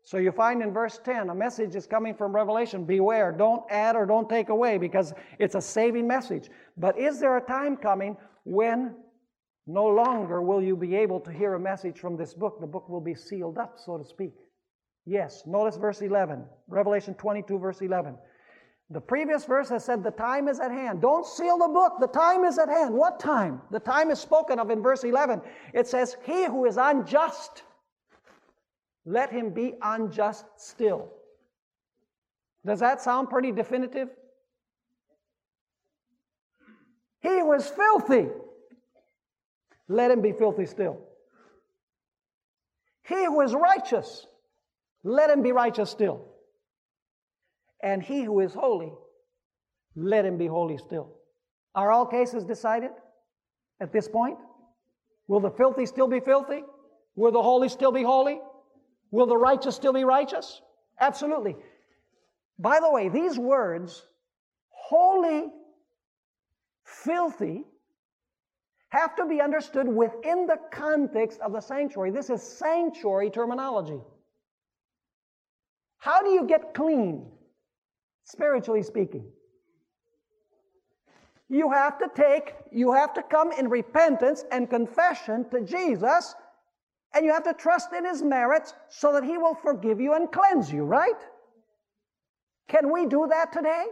So 0.04 0.16
you 0.16 0.32
find 0.32 0.62
in 0.62 0.72
verse 0.72 0.98
10, 1.04 1.28
a 1.28 1.34
message 1.34 1.74
is 1.74 1.86
coming 1.86 2.14
from 2.14 2.34
Revelation. 2.34 2.84
Beware, 2.84 3.30
don't 3.32 3.62
add 3.70 3.94
or 3.94 4.06
don't 4.06 4.28
take 4.28 4.48
away 4.48 4.78
because 4.78 5.12
it's 5.38 5.54
a 5.54 5.60
saving 5.60 6.06
message. 6.06 6.48
But 6.78 6.98
is 6.98 7.20
there 7.20 7.36
a 7.36 7.44
time 7.44 7.76
coming 7.76 8.16
when 8.44 8.94
no 9.68 9.84
longer 9.84 10.40
will 10.40 10.62
you 10.62 10.74
be 10.74 10.96
able 10.96 11.20
to 11.20 11.30
hear 11.30 11.54
a 11.54 11.60
message 11.60 11.98
from 11.98 12.16
this 12.16 12.32
book. 12.32 12.58
The 12.58 12.66
book 12.66 12.88
will 12.88 13.02
be 13.02 13.14
sealed 13.14 13.58
up, 13.58 13.74
so 13.76 13.98
to 13.98 14.04
speak. 14.04 14.32
Yes, 15.04 15.42
notice 15.46 15.76
verse 15.76 16.00
11, 16.00 16.42
Revelation 16.68 17.14
22, 17.14 17.58
verse 17.58 17.82
11. 17.82 18.16
The 18.90 19.00
previous 19.00 19.44
verse 19.44 19.68
has 19.68 19.84
said, 19.84 20.02
The 20.02 20.10
time 20.10 20.48
is 20.48 20.60
at 20.60 20.70
hand. 20.70 21.02
Don't 21.02 21.26
seal 21.26 21.58
the 21.58 21.68
book. 21.68 21.94
The 22.00 22.06
time 22.06 22.44
is 22.44 22.58
at 22.58 22.68
hand. 22.68 22.94
What 22.94 23.20
time? 23.20 23.60
The 23.70 23.80
time 23.80 24.10
is 24.10 24.18
spoken 24.18 24.58
of 24.58 24.70
in 24.70 24.82
verse 24.82 25.04
11. 25.04 25.42
It 25.74 25.86
says, 25.86 26.16
He 26.24 26.46
who 26.46 26.64
is 26.64 26.78
unjust, 26.78 27.64
let 29.04 29.30
him 29.30 29.50
be 29.50 29.74
unjust 29.82 30.46
still. 30.56 31.10
Does 32.64 32.80
that 32.80 33.00
sound 33.02 33.28
pretty 33.28 33.52
definitive? 33.52 34.08
He 37.20 37.42
was 37.42 37.68
filthy 37.68 38.28
let 39.88 40.10
him 40.10 40.20
be 40.20 40.32
filthy 40.32 40.66
still. 40.66 41.00
He 43.02 43.24
who 43.24 43.40
is 43.40 43.54
righteous, 43.54 44.26
let 45.02 45.30
him 45.30 45.42
be 45.42 45.52
righteous 45.52 45.90
still. 45.90 46.27
And 47.82 48.02
he 48.02 48.22
who 48.22 48.40
is 48.40 48.54
holy, 48.54 48.92
let 49.94 50.24
him 50.24 50.36
be 50.36 50.46
holy 50.46 50.78
still. 50.78 51.14
Are 51.74 51.92
all 51.92 52.06
cases 52.06 52.44
decided 52.44 52.90
at 53.80 53.92
this 53.92 54.08
point? 54.08 54.38
Will 55.28 55.40
the 55.40 55.50
filthy 55.50 55.86
still 55.86 56.08
be 56.08 56.20
filthy? 56.20 56.62
Will 57.14 57.32
the 57.32 57.42
holy 57.42 57.68
still 57.68 57.92
be 57.92 58.02
holy? 58.02 58.40
Will 59.10 59.26
the 59.26 59.36
righteous 59.36 59.76
still 59.76 59.92
be 59.92 60.04
righteous? 60.04 60.60
Absolutely. 61.00 61.56
By 62.58 62.80
the 62.80 62.90
way, 62.90 63.08
these 63.08 63.38
words, 63.38 64.02
holy, 64.70 65.46
filthy, 66.84 67.64
have 68.90 69.14
to 69.16 69.26
be 69.26 69.40
understood 69.40 69.86
within 69.86 70.46
the 70.46 70.58
context 70.72 71.40
of 71.40 71.52
the 71.52 71.60
sanctuary. 71.60 72.10
This 72.10 72.30
is 72.30 72.42
sanctuary 72.42 73.30
terminology. 73.30 74.00
How 75.98 76.22
do 76.22 76.30
you 76.30 76.46
get 76.46 76.74
clean, 76.74 77.26
spiritually 78.28 78.82
speaking? 78.82 79.24
You 81.48 81.70
have 81.72 81.98
to 81.98 82.10
take, 82.14 82.54
you 82.70 82.92
have 82.92 83.14
to 83.14 83.22
come 83.22 83.52
in 83.52 83.68
repentance 83.68 84.44
and 84.52 84.68
confession 84.68 85.48
to 85.50 85.62
Jesus, 85.62 86.34
and 87.14 87.24
you 87.24 87.32
have 87.32 87.44
to 87.44 87.54
trust 87.54 87.92
in 87.94 88.04
His 88.04 88.22
merits 88.22 88.74
so 88.88 89.12
that 89.14 89.24
He 89.24 89.38
will 89.38 89.54
forgive 89.54 89.98
you 89.98 90.12
and 90.12 90.30
cleanse 90.30 90.70
you, 90.70 90.84
right? 90.84 91.16
Can 92.68 92.92
we 92.92 93.06
do 93.06 93.26
that 93.30 93.50
today? 93.50 93.86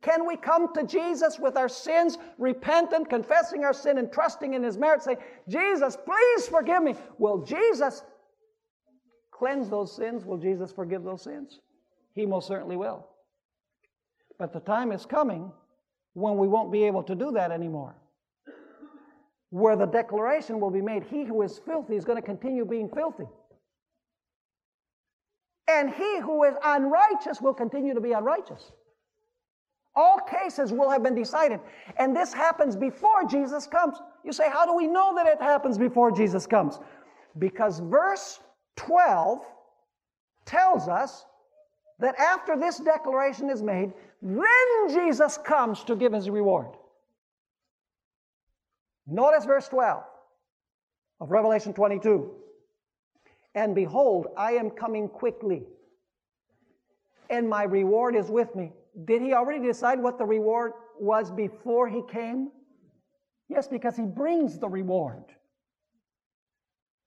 Can 0.00 0.26
we 0.26 0.36
come 0.36 0.72
to 0.74 0.84
Jesus 0.84 1.38
with 1.38 1.56
our 1.56 1.68
sins, 1.68 2.16
repentant, 2.38 3.10
confessing 3.10 3.64
our 3.64 3.74
sin, 3.74 3.98
and 3.98 4.10
trusting 4.10 4.54
in 4.54 4.62
His 4.62 4.78
merit, 4.78 5.02
say, 5.02 5.18
Jesus, 5.46 5.98
please 6.06 6.48
forgive 6.48 6.82
me? 6.82 6.94
Will 7.18 7.44
Jesus 7.44 8.02
cleanse 9.30 9.68
those 9.68 9.94
sins? 9.94 10.24
Will 10.24 10.38
Jesus 10.38 10.72
forgive 10.72 11.02
those 11.02 11.22
sins? 11.22 11.60
He 12.14 12.24
most 12.24 12.48
certainly 12.48 12.76
will. 12.76 13.06
But 14.38 14.52
the 14.52 14.60
time 14.60 14.92
is 14.92 15.04
coming 15.04 15.52
when 16.14 16.36
we 16.36 16.48
won't 16.48 16.72
be 16.72 16.84
able 16.84 17.02
to 17.04 17.14
do 17.14 17.32
that 17.32 17.50
anymore. 17.50 17.94
Where 19.50 19.76
the 19.76 19.86
declaration 19.86 20.60
will 20.60 20.70
be 20.70 20.82
made, 20.82 21.04
He 21.04 21.24
who 21.24 21.42
is 21.42 21.58
filthy 21.58 21.96
is 21.96 22.04
going 22.04 22.20
to 22.20 22.26
continue 22.26 22.64
being 22.64 22.88
filthy. 22.88 23.26
And 25.68 25.90
he 25.90 26.18
who 26.20 26.44
is 26.44 26.54
unrighteous 26.64 27.40
will 27.42 27.52
continue 27.52 27.94
to 27.94 28.00
be 28.00 28.12
unrighteous. 28.12 28.72
All 29.94 30.18
cases 30.18 30.72
will 30.72 30.88
have 30.90 31.02
been 31.02 31.14
decided. 31.14 31.60
And 31.98 32.16
this 32.16 32.32
happens 32.32 32.74
before 32.74 33.24
Jesus 33.28 33.66
comes. 33.66 33.98
You 34.24 34.32
say, 34.32 34.48
how 34.48 34.64
do 34.64 34.74
we 34.74 34.86
know 34.86 35.14
that 35.16 35.26
it 35.26 35.40
happens 35.40 35.76
before 35.76 36.10
Jesus 36.10 36.46
comes? 36.46 36.78
Because 37.38 37.80
verse 37.80 38.40
12 38.76 39.40
tells 40.46 40.88
us 40.88 41.26
that 41.98 42.18
after 42.18 42.56
this 42.56 42.78
declaration 42.78 43.50
is 43.50 43.62
made, 43.62 43.92
then 44.22 44.88
Jesus 44.88 45.38
comes 45.38 45.82
to 45.84 45.96
give 45.96 46.12
his 46.12 46.30
reward. 46.30 46.68
Notice 49.06 49.44
verse 49.44 49.68
12 49.68 50.02
of 51.20 51.30
Revelation 51.30 51.72
22. 51.72 52.30
And 53.54 53.74
behold, 53.74 54.28
I 54.36 54.52
am 54.52 54.70
coming 54.70 55.08
quickly, 55.08 55.64
and 57.30 57.48
my 57.48 57.64
reward 57.64 58.14
is 58.14 58.28
with 58.30 58.54
me 58.54 58.72
did 59.04 59.22
he 59.22 59.32
already 59.32 59.64
decide 59.64 60.02
what 60.02 60.18
the 60.18 60.24
reward 60.24 60.72
was 60.98 61.30
before 61.30 61.88
he 61.88 62.02
came? 62.10 62.50
Yes, 63.48 63.68
because 63.68 63.96
he 63.96 64.04
brings 64.04 64.58
the 64.58 64.68
reward. 64.68 65.24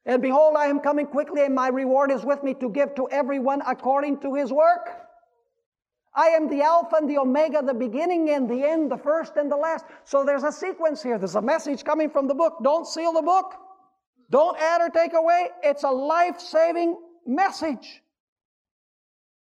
And 0.06 0.22
behold, 0.22 0.56
I 0.58 0.66
am 0.66 0.80
coming 0.80 1.06
quickly, 1.06 1.44
and 1.46 1.54
my 1.54 1.68
reward 1.68 2.12
is 2.12 2.24
with 2.24 2.44
me 2.44 2.54
to 2.56 2.70
give 2.70 2.96
to 2.96 3.08
everyone 3.10 3.62
according 3.68 4.20
to 4.22 4.34
his 4.34 4.52
work. 4.52 4.90
I 6.14 6.28
am 6.28 6.50
the 6.50 6.62
Alpha 6.62 6.98
and 6.98 7.10
the 7.10 7.20
Omega, 7.20 7.62
the 7.62 7.74
beginning 7.74 8.32
and 8.32 8.50
the 8.50 8.68
end, 8.68 8.92
the 8.92 8.98
first 8.98 9.38
and 9.38 9.50
the 9.50 9.56
last. 9.56 9.86
So 10.04 10.26
there's 10.26 10.44
a 10.44 10.52
sequence 10.52 11.02
here. 11.02 11.18
There's 11.18 11.36
a 11.36 11.42
message 11.42 11.86
coming 11.86 12.10
from 12.10 12.28
the 12.28 12.34
book. 12.34 12.58
Don't 12.64 12.86
seal 12.86 13.14
the 13.14 13.22
book. 13.22 13.54
Don't 14.30 14.58
add 14.60 14.82
or 14.82 14.90
take 14.90 15.14
away. 15.14 15.50
It's 15.64 15.84
a 15.84 15.90
life 15.90 16.40
saving 16.40 16.98
message. 17.26 18.02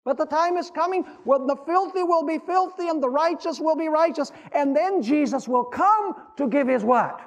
But 0.04 0.18
the 0.18 0.26
time 0.26 0.56
is 0.56 0.72
coming 0.72 1.04
when 1.26 1.48
the 1.48 1.58
filthy 1.58 2.02
will 2.02 2.26
be 2.26 2.40
filthy 2.40 2.88
and 2.88 3.04
the 3.04 3.10
righteous 3.10 3.60
will 3.60 3.76
be 3.76 3.90
righteous. 3.90 4.32
And 4.54 4.76
then 4.76 5.02
Jesus 5.02 5.48
will 5.48 5.66
come 5.66 6.16
to 6.38 6.48
give 6.48 6.68
his 6.68 6.84
what? 6.84 7.20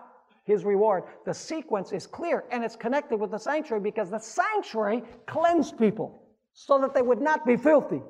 His 0.50 0.64
reward. 0.64 1.04
The 1.24 1.32
sequence 1.32 1.92
is 1.92 2.08
clear 2.08 2.44
and 2.50 2.64
it's 2.64 2.74
connected 2.74 3.18
with 3.20 3.30
the 3.30 3.38
sanctuary 3.38 3.80
because 3.80 4.10
the 4.10 4.18
sanctuary 4.18 5.04
cleansed 5.26 5.78
people 5.78 6.22
so 6.52 6.80
that 6.80 6.92
they 6.92 7.02
would 7.02 7.20
not 7.20 7.46
be 7.46 7.56
filthy. 7.56 8.02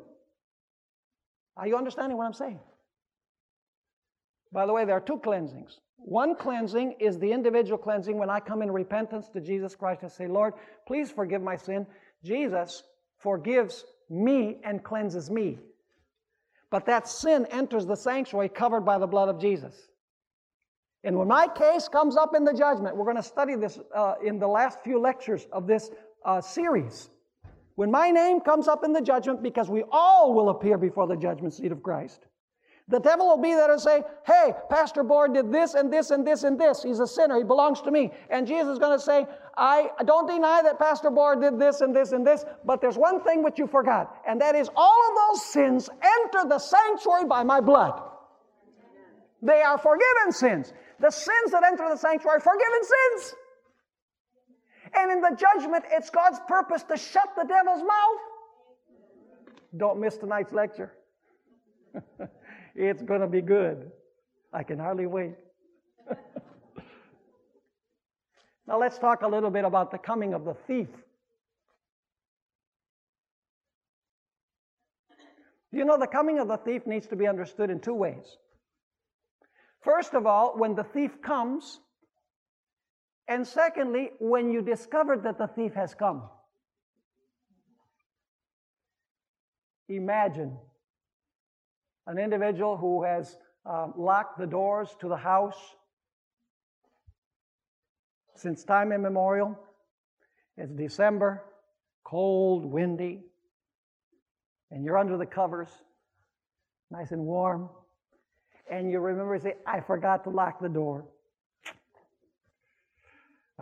Are 1.58 1.68
you 1.68 1.76
understanding 1.76 2.16
what 2.16 2.24
I'm 2.24 2.32
saying? 2.32 2.58
By 4.52 4.64
the 4.64 4.72
way, 4.72 4.86
there 4.86 4.96
are 4.96 5.00
two 5.00 5.18
cleansings. 5.18 5.80
One 5.98 6.34
cleansing 6.34 6.96
is 6.98 7.18
the 7.18 7.30
individual 7.30 7.76
cleansing 7.76 8.16
when 8.16 8.30
I 8.30 8.40
come 8.40 8.62
in 8.62 8.70
repentance 8.72 9.28
to 9.34 9.40
Jesus 9.42 9.74
Christ 9.74 10.00
and 10.02 10.10
say, 10.10 10.26
Lord, 10.26 10.54
please 10.86 11.10
forgive 11.10 11.42
my 11.42 11.56
sin. 11.56 11.86
Jesus 12.24 12.82
forgives 13.18 13.84
me 14.08 14.60
and 14.64 14.82
cleanses 14.82 15.30
me. 15.30 15.58
But 16.70 16.86
that 16.86 17.06
sin 17.06 17.46
enters 17.50 17.84
the 17.84 17.96
sanctuary 17.96 18.48
covered 18.48 18.86
by 18.86 18.98
the 18.98 19.06
blood 19.06 19.28
of 19.28 19.38
Jesus. 19.38 19.89
And 21.02 21.16
when 21.16 21.28
my 21.28 21.48
case 21.48 21.88
comes 21.88 22.16
up 22.16 22.34
in 22.34 22.44
the 22.44 22.52
judgment, 22.52 22.96
we're 22.96 23.04
going 23.04 23.16
to 23.16 23.22
study 23.22 23.56
this 23.56 23.78
uh, 23.94 24.14
in 24.24 24.38
the 24.38 24.46
last 24.46 24.80
few 24.82 25.00
lectures 25.00 25.46
of 25.52 25.66
this 25.66 25.90
uh, 26.24 26.40
series. 26.40 27.10
When 27.76 27.90
my 27.90 28.10
name 28.10 28.40
comes 28.40 28.68
up 28.68 28.84
in 28.84 28.92
the 28.92 29.00
judgment, 29.00 29.42
because 29.42 29.70
we 29.70 29.84
all 29.90 30.34
will 30.34 30.50
appear 30.50 30.76
before 30.76 31.06
the 31.06 31.16
judgment 31.16 31.54
seat 31.54 31.72
of 31.72 31.82
Christ, 31.82 32.26
the 32.88 32.98
devil 32.98 33.28
will 33.28 33.40
be 33.40 33.54
there 33.54 33.70
and 33.70 33.80
say, 33.80 34.02
Hey, 34.26 34.52
Pastor 34.68 35.04
Bohr 35.04 35.32
did 35.32 35.50
this 35.52 35.74
and 35.74 35.92
this 35.92 36.10
and 36.10 36.26
this 36.26 36.42
and 36.42 36.60
this. 36.60 36.82
He's 36.82 36.98
a 36.98 37.06
sinner. 37.06 37.38
He 37.38 37.44
belongs 37.44 37.80
to 37.82 37.90
me. 37.90 38.10
And 38.28 38.46
Jesus 38.46 38.72
is 38.72 38.78
going 38.78 38.98
to 38.98 39.02
say, 39.02 39.26
I 39.56 39.90
don't 40.04 40.26
deny 40.26 40.60
that 40.62 40.78
Pastor 40.78 41.10
Bohr 41.10 41.40
did 41.40 41.58
this 41.58 41.80
and 41.80 41.94
this 41.94 42.12
and 42.12 42.26
this, 42.26 42.44
but 42.64 42.80
there's 42.80 42.98
one 42.98 43.22
thing 43.22 43.42
which 43.42 43.58
you 43.58 43.66
forgot, 43.66 44.16
and 44.26 44.40
that 44.40 44.54
is 44.54 44.68
all 44.74 45.00
of 45.08 45.16
those 45.28 45.46
sins 45.46 45.90
enter 46.02 46.48
the 46.48 46.58
sanctuary 46.58 47.24
by 47.24 47.42
my 47.44 47.60
blood. 47.60 48.09
They 49.42 49.62
are 49.62 49.78
forgiven 49.78 50.32
sins. 50.32 50.72
The 50.98 51.10
sins 51.10 51.52
that 51.52 51.64
enter 51.64 51.88
the 51.88 51.96
sanctuary 51.96 52.40
forgiven 52.40 52.82
sins. 52.82 53.34
And 54.94 55.12
in 55.12 55.20
the 55.20 55.36
judgment, 55.36 55.84
it's 55.90 56.10
God's 56.10 56.40
purpose 56.46 56.82
to 56.84 56.96
shut 56.96 57.28
the 57.36 57.44
devil's 57.44 57.82
mouth. 57.82 58.20
Don't 59.76 60.00
miss 60.00 60.16
tonight's 60.16 60.52
lecture. 60.52 60.92
It's 62.74 63.02
going 63.02 63.20
to 63.20 63.26
be 63.26 63.42
good. 63.42 63.90
I 64.52 64.62
can 64.62 64.78
hardly 64.78 65.06
wait. 65.06 65.34
now 68.66 68.78
let's 68.78 68.98
talk 68.98 69.22
a 69.22 69.28
little 69.28 69.50
bit 69.50 69.64
about 69.64 69.90
the 69.90 69.98
coming 69.98 70.34
of 70.34 70.44
the 70.44 70.54
thief. 70.54 70.88
You 75.72 75.84
know, 75.84 75.98
the 75.98 76.06
coming 76.06 76.38
of 76.38 76.48
the 76.48 76.56
thief 76.56 76.86
needs 76.86 77.06
to 77.08 77.16
be 77.16 77.28
understood 77.28 77.70
in 77.70 77.80
two 77.80 77.94
ways. 77.94 78.38
First 79.82 80.14
of 80.14 80.26
all, 80.26 80.54
when 80.56 80.74
the 80.74 80.84
thief 80.84 81.22
comes, 81.22 81.80
and 83.28 83.46
secondly, 83.46 84.10
when 84.18 84.50
you 84.50 84.60
discover 84.60 85.16
that 85.16 85.38
the 85.38 85.46
thief 85.46 85.72
has 85.74 85.94
come. 85.94 86.28
Imagine 89.88 90.56
an 92.06 92.18
individual 92.18 92.76
who 92.76 93.04
has 93.04 93.36
uh, 93.64 93.88
locked 93.96 94.38
the 94.38 94.46
doors 94.46 94.88
to 95.00 95.08
the 95.08 95.16
house 95.16 95.58
since 98.36 98.64
time 98.64 98.92
immemorial. 98.92 99.58
It's 100.56 100.72
December, 100.72 101.42
cold, 102.04 102.64
windy, 102.64 103.22
and 104.70 104.84
you're 104.84 104.98
under 104.98 105.16
the 105.16 105.26
covers, 105.26 105.68
nice 106.90 107.12
and 107.12 107.22
warm, 107.22 107.70
and 108.70 108.90
you 108.90 109.00
remember 109.00 109.36
to 109.36 109.42
say, 109.42 109.54
I 109.66 109.80
forgot 109.80 110.24
to 110.24 110.30
lock 110.30 110.60
the 110.60 110.68
door. 110.68 111.04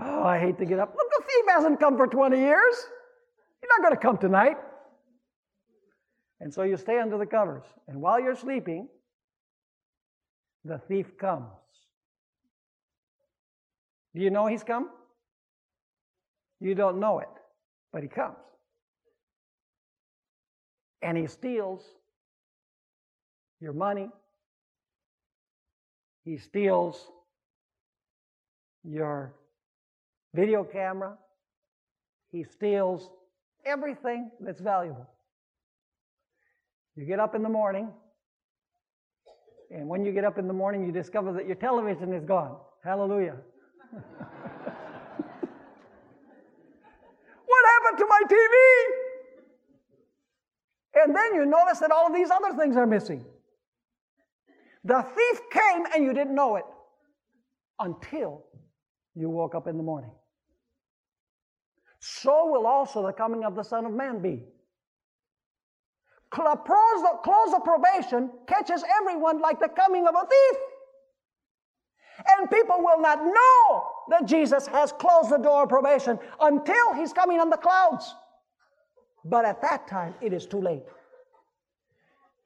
Oh, 0.00 0.22
I 0.22 0.38
hate 0.38 0.58
to 0.58 0.66
get 0.66 0.78
up. 0.78 0.94
Look, 0.96 1.10
the 1.10 1.24
thief 1.26 1.44
hasn't 1.48 1.80
come 1.80 1.96
for 1.96 2.06
20 2.06 2.38
years. 2.38 2.76
He's 3.60 3.68
not 3.76 3.82
going 3.82 3.94
to 3.94 4.00
come 4.00 4.18
tonight. 4.18 4.56
And 6.40 6.52
so 6.54 6.62
you 6.62 6.76
stay 6.76 7.00
under 7.00 7.18
the 7.18 7.26
covers. 7.26 7.64
And 7.88 8.00
while 8.00 8.20
you're 8.20 8.36
sleeping, 8.36 8.88
the 10.64 10.78
thief 10.78 11.18
comes. 11.18 11.46
Do 14.14 14.20
you 14.20 14.30
know 14.30 14.46
he's 14.46 14.62
come? 14.62 14.90
You 16.60 16.74
don't 16.74 17.00
know 17.00 17.18
it, 17.20 17.28
but 17.92 18.02
he 18.02 18.08
comes. 18.08 18.36
And 21.02 21.16
he 21.16 21.26
steals 21.26 21.82
your 23.60 23.72
money. 23.72 24.10
He 26.28 26.36
steals 26.36 27.10
your 28.84 29.32
video 30.34 30.62
camera. 30.62 31.16
He 32.30 32.44
steals 32.44 33.08
everything 33.64 34.30
that's 34.38 34.60
valuable. 34.60 35.08
You 36.96 37.06
get 37.06 37.18
up 37.18 37.34
in 37.34 37.42
the 37.42 37.48
morning, 37.48 37.88
and 39.70 39.88
when 39.88 40.04
you 40.04 40.12
get 40.12 40.26
up 40.26 40.36
in 40.36 40.46
the 40.46 40.52
morning, 40.52 40.84
you 40.84 40.92
discover 40.92 41.32
that 41.32 41.46
your 41.46 41.56
television 41.56 42.12
is 42.12 42.26
gone. 42.26 42.58
Hallelujah. 42.84 43.36
what 43.90 44.04
happened 47.72 47.96
to 47.96 48.06
my 48.06 48.22
TV? 48.28 48.54
And 51.04 51.16
then 51.16 51.34
you 51.36 51.46
notice 51.46 51.78
that 51.78 51.90
all 51.90 52.08
of 52.08 52.12
these 52.12 52.28
other 52.30 52.54
things 52.54 52.76
are 52.76 52.86
missing. 52.86 53.24
The 54.88 55.02
thief 55.02 55.40
came 55.52 55.84
and 55.94 56.02
you 56.02 56.14
didn't 56.14 56.34
know 56.34 56.56
it 56.56 56.64
until 57.78 58.46
you 59.14 59.28
woke 59.28 59.54
up 59.54 59.68
in 59.68 59.76
the 59.76 59.82
morning. 59.82 60.10
So 62.00 62.46
will 62.46 62.66
also 62.66 63.04
the 63.06 63.12
coming 63.12 63.44
of 63.44 63.54
the 63.54 63.62
Son 63.62 63.84
of 63.84 63.92
Man 63.92 64.22
be 64.22 64.44
close, 66.30 66.56
close 67.22 67.54
of 67.54 67.64
probation 67.64 68.30
catches 68.46 68.82
everyone 68.98 69.42
like 69.42 69.60
the 69.60 69.68
coming 69.68 70.06
of 70.06 70.14
a 70.14 70.26
thief. 70.26 70.60
And 72.38 72.50
people 72.50 72.78
will 72.78 73.00
not 73.00 73.22
know 73.22 73.86
that 74.08 74.24
Jesus 74.24 74.66
has 74.68 74.92
closed 74.92 75.30
the 75.30 75.36
door 75.36 75.64
of 75.64 75.68
probation 75.68 76.18
until 76.40 76.94
he's 76.94 77.12
coming 77.12 77.40
on 77.40 77.50
the 77.50 77.58
clouds. 77.58 78.14
But 79.22 79.44
at 79.44 79.60
that 79.60 79.86
time, 79.86 80.14
it 80.22 80.32
is 80.32 80.46
too 80.46 80.62
late. 80.62 80.84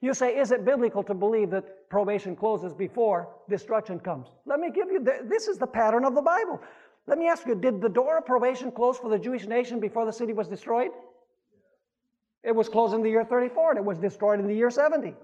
You 0.02 0.14
say, 0.14 0.36
is 0.36 0.50
it 0.50 0.64
biblical 0.64 1.04
to 1.04 1.14
believe 1.14 1.50
that 1.50 1.88
probation 1.88 2.34
closes 2.34 2.74
before 2.74 3.28
destruction 3.48 4.00
comes? 4.00 4.26
Let 4.46 4.58
me 4.58 4.68
give 4.72 4.90
you, 4.90 4.98
this 5.00 5.46
is 5.46 5.58
the 5.58 5.66
pattern 5.66 6.04
of 6.04 6.16
the 6.16 6.20
Bible. 6.20 6.60
Let 7.06 7.18
me 7.18 7.28
ask 7.28 7.46
you, 7.46 7.54
did 7.54 7.80
the 7.80 7.88
door 7.88 8.18
of 8.18 8.26
probation 8.26 8.72
close 8.72 8.98
for 8.98 9.08
the 9.08 9.18
Jewish 9.18 9.46
nation 9.46 9.78
before 9.78 10.04
the 10.04 10.12
city 10.12 10.32
was 10.32 10.48
destroyed? 10.48 10.90
It 12.42 12.50
was 12.50 12.68
closed 12.68 12.94
in 12.94 13.02
the 13.04 13.10
year 13.10 13.24
34 13.24 13.70
and 13.70 13.78
it 13.78 13.84
was 13.84 13.98
destroyed 13.98 14.40
in 14.40 14.48
the 14.48 14.54
year 14.54 14.70
70. 14.70 15.14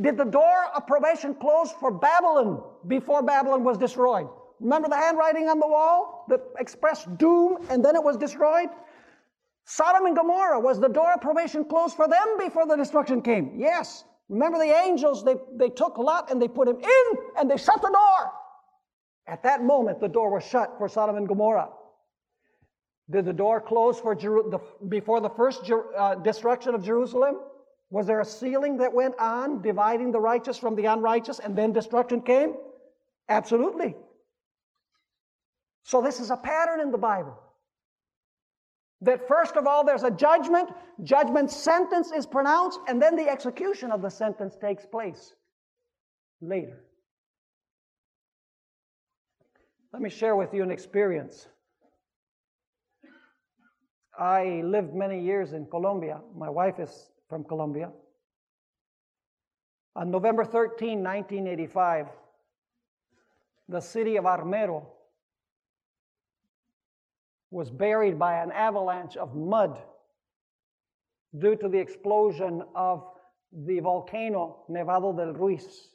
Did 0.00 0.16
the 0.16 0.24
door 0.24 0.64
of 0.74 0.84
probation 0.88 1.32
close 1.32 1.70
for 1.70 1.92
Babylon 1.92 2.64
before 2.88 3.22
Babylon 3.22 3.62
was 3.62 3.78
destroyed? 3.78 4.26
Remember 4.58 4.88
the 4.88 4.96
handwriting 4.96 5.48
on 5.48 5.60
the 5.60 5.68
wall 5.68 6.24
that 6.28 6.40
expressed 6.58 7.16
doom 7.16 7.64
and 7.70 7.84
then 7.84 7.94
it 7.94 8.02
was 8.02 8.16
destroyed? 8.16 8.70
Sodom 9.64 10.06
and 10.06 10.16
Gomorrah, 10.16 10.60
was 10.60 10.80
the 10.80 10.88
door 10.88 11.12
of 11.14 11.20
probation 11.20 11.64
closed 11.64 11.96
for 11.96 12.08
them 12.08 12.38
before 12.38 12.66
the 12.66 12.76
destruction 12.76 13.22
came? 13.22 13.52
Yes. 13.56 14.04
Remember 14.28 14.58
the 14.58 14.74
angels, 14.74 15.24
they, 15.24 15.36
they 15.56 15.68
took 15.68 15.98
Lot 15.98 16.30
and 16.30 16.40
they 16.40 16.48
put 16.48 16.68
him 16.68 16.76
in 16.76 17.18
and 17.38 17.50
they 17.50 17.56
shut 17.56 17.80
the 17.80 17.90
door. 17.90 18.32
At 19.26 19.42
that 19.44 19.62
moment, 19.62 20.00
the 20.00 20.08
door 20.08 20.32
was 20.32 20.44
shut 20.44 20.74
for 20.78 20.88
Sodom 20.88 21.16
and 21.16 21.28
Gomorrah. 21.28 21.70
Did 23.10 23.24
the 23.24 23.32
door 23.32 23.60
close 23.60 24.00
for 24.00 24.14
Jeru- 24.14 24.50
the, 24.50 24.58
before 24.86 25.20
the 25.20 25.28
first 25.28 25.64
Jer- 25.64 25.96
uh, 25.96 26.14
destruction 26.16 26.74
of 26.74 26.84
Jerusalem? 26.84 27.36
Was 27.90 28.06
there 28.06 28.20
a 28.20 28.24
sealing 28.24 28.78
that 28.78 28.92
went 28.92 29.14
on, 29.18 29.60
dividing 29.60 30.12
the 30.12 30.20
righteous 30.20 30.56
from 30.56 30.74
the 30.76 30.86
unrighteous, 30.86 31.38
and 31.38 31.54
then 31.54 31.72
destruction 31.72 32.22
came? 32.22 32.54
Absolutely. 33.28 33.94
So, 35.82 36.00
this 36.00 36.20
is 36.20 36.30
a 36.30 36.36
pattern 36.36 36.80
in 36.80 36.90
the 36.90 36.98
Bible. 36.98 37.38
That 39.02 39.26
first 39.26 39.56
of 39.56 39.66
all, 39.66 39.84
there's 39.84 40.04
a 40.04 40.10
judgment, 40.10 40.70
judgment 41.02 41.50
sentence 41.50 42.12
is 42.12 42.24
pronounced, 42.24 42.78
and 42.88 43.02
then 43.02 43.16
the 43.16 43.28
execution 43.28 43.90
of 43.90 44.00
the 44.00 44.08
sentence 44.08 44.56
takes 44.56 44.86
place 44.86 45.34
later. 46.40 46.84
Let 49.92 50.02
me 50.02 50.08
share 50.08 50.36
with 50.36 50.54
you 50.54 50.62
an 50.62 50.70
experience. 50.70 51.48
I 54.16 54.62
lived 54.64 54.94
many 54.94 55.20
years 55.20 55.52
in 55.52 55.66
Colombia. 55.66 56.20
My 56.36 56.48
wife 56.48 56.78
is 56.78 57.10
from 57.28 57.42
Colombia. 57.42 57.90
On 59.96 60.10
November 60.12 60.44
13, 60.44 61.02
1985, 61.02 62.06
the 63.68 63.80
city 63.80 64.16
of 64.16 64.24
Armero 64.24 64.86
was 67.52 67.70
buried 67.70 68.18
by 68.18 68.42
an 68.42 68.50
avalanche 68.50 69.16
of 69.16 69.36
mud 69.36 69.78
due 71.38 71.54
to 71.54 71.68
the 71.68 71.78
explosion 71.78 72.62
of 72.74 73.04
the 73.66 73.78
volcano 73.80 74.64
Nevado 74.70 75.14
del 75.14 75.34
Ruiz. 75.34 75.88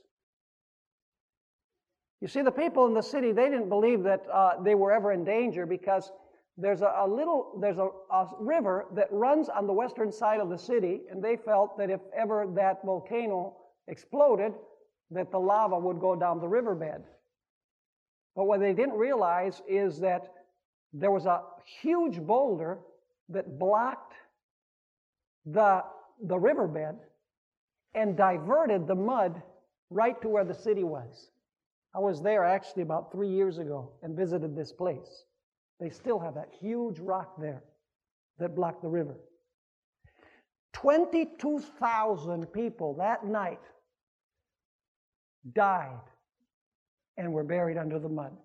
You 2.22 2.28
see, 2.28 2.41
the 2.43 2.51
people 2.51 2.86
in 2.86 2.93
the 2.93 3.01
city, 3.01 3.32
they 3.32 3.49
didn't 3.49 3.70
believe 3.70 4.03
that 4.03 4.24
uh, 4.32 4.62
they 4.64 4.76
were 4.76 4.91
ever 4.91 5.12
in 5.12 5.24
danger 5.24 5.66
because 5.66 6.12
there's 6.58 6.82
a, 6.82 6.93
a 6.99 7.08
little, 7.08 7.58
there's 7.60 7.78
a, 7.80 7.89
a, 8.12 8.28
river 8.39 8.86
that 8.93 9.08
runs 9.12 9.49
on 9.49 9.68
the 9.68 9.74
western 9.74 10.12
side 10.12 10.39
of 10.39 10.49
the 10.49 10.58
city, 10.58 11.01
and 11.12 11.24
they 11.24 11.36
felt 11.36 11.78
that 11.78 11.89
if 11.89 12.01
ever 12.16 12.47
that 12.55 12.84
volcano 12.84 13.55
exploded, 13.88 14.53
that 15.12 15.32
the 15.32 15.39
lava 15.39 15.78
would 15.78 15.99
go 15.99 16.16
down 16.16 16.39
the 16.39 16.47
riverbed. 16.47 17.03
But 18.36 18.45
what 18.45 18.60
they 18.60 18.74
didn't 18.74 18.97
realize 18.97 19.62
is 19.68 19.99
that 19.99 20.34
there 20.93 21.11
was 21.11 21.25
a 21.25 21.41
huge 21.81 22.19
boulder 22.21 22.79
that 23.29 23.59
blocked 23.59 24.13
the, 25.45 25.83
the 26.23 26.38
riverbed 26.38 26.97
and 27.93 28.15
diverted 28.15 28.88
the 28.88 28.95
mud 28.95 29.41
right 29.89 30.21
to 30.21 30.29
where 30.29 30.43
the 30.43 30.53
city 30.53 30.83
was. 30.83 31.31
I 31.95 31.99
was 31.99 32.21
there 32.21 32.43
actually 32.43 32.83
about 32.83 33.11
three 33.11 33.29
years 33.29 33.57
ago 33.57 33.91
and 34.03 34.15
visited 34.15 34.55
this 34.55 34.71
place. 34.71 35.23
They 35.79 35.89
still 35.89 36.19
have 36.19 36.35
that 36.35 36.49
huge 36.59 36.99
rock 36.99 37.39
there 37.39 37.63
that 38.39 38.55
blocked 38.55 38.81
the 38.81 38.89
river. 38.89 39.15
22,000 40.73 42.45
people 42.53 42.93
that 42.95 43.25
night 43.25 43.61
died 45.53 45.99
and 47.17 47.33
were 47.33 47.43
buried 47.43 47.77
under 47.77 47.97
the 47.97 48.09
mud. 48.09 48.35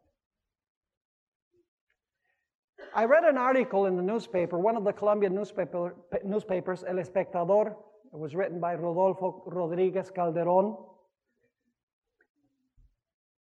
I 2.95 3.05
read 3.05 3.25
an 3.25 3.39
article 3.39 3.87
in 3.87 3.97
the 3.97 4.03
newspaper, 4.03 4.59
one 4.59 4.77
of 4.77 4.85
the 4.85 4.93
Colombian 4.93 5.35
newspaper, 5.35 5.97
newspapers, 6.25 6.85
El 6.87 6.97
Espectador. 6.97 7.75
It 8.13 8.19
was 8.19 8.35
written 8.35 8.61
by 8.61 8.75
Rodolfo 8.75 9.43
Rodriguez 9.47 10.11
Calderon. 10.11 10.77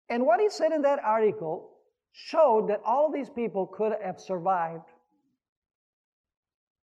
And 0.09 0.27
what 0.27 0.41
he 0.41 0.51
said 0.51 0.73
in 0.73 0.83
that 0.83 0.99
article 1.05 1.71
showed 2.13 2.69
that 2.71 2.81
all 2.85 3.13
these 3.13 3.31
people 3.31 3.67
could 3.67 3.93
have 4.03 4.19
survived 4.21 4.85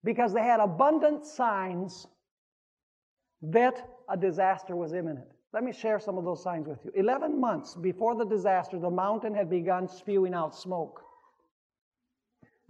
because 0.05 0.33
they 0.33 0.43
had 0.43 0.61
abundant 0.61 1.25
signs 1.25 2.07
that 3.43 3.89
a 4.11 4.17
disaster 4.17 4.77
was 4.77 4.93
imminent. 4.93 5.27
Let 5.53 5.65
me 5.65 5.73
share 5.73 5.99
some 5.99 6.19
of 6.19 6.25
those 6.25 6.43
signs 6.43 6.69
with 6.69 6.79
you. 6.85 6.93
11 6.95 7.41
months 7.41 7.75
before 7.75 8.15
the 8.15 8.25
disaster, 8.25 8.79
the 8.79 8.91
mountain 8.91 9.35
had 9.35 9.49
begun 9.49 9.89
spewing 9.89 10.35
out 10.35 10.55
smoke. 10.55 11.03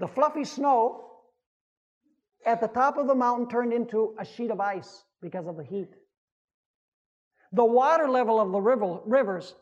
The 0.00 0.08
fluffy 0.08 0.44
snow 0.44 1.04
at 2.46 2.62
the 2.62 2.68
top 2.68 2.96
of 2.96 3.06
the 3.06 3.14
mountain 3.14 3.48
turned 3.48 3.74
into 3.74 4.14
a 4.18 4.24
sheet 4.24 4.50
of 4.50 4.58
ice 4.58 5.04
because 5.20 5.46
of 5.46 5.58
the 5.58 5.62
heat. 5.62 5.94
The 7.52 7.64
water 7.64 8.08
level 8.08 8.40
of 8.40 8.50
the 8.50 8.60
river, 8.60 9.00
rivers 9.04 9.54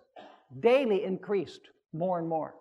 daily 0.60 1.04
increased 1.04 1.62
more 1.92 2.20
and 2.20 2.28
more. 2.28 2.54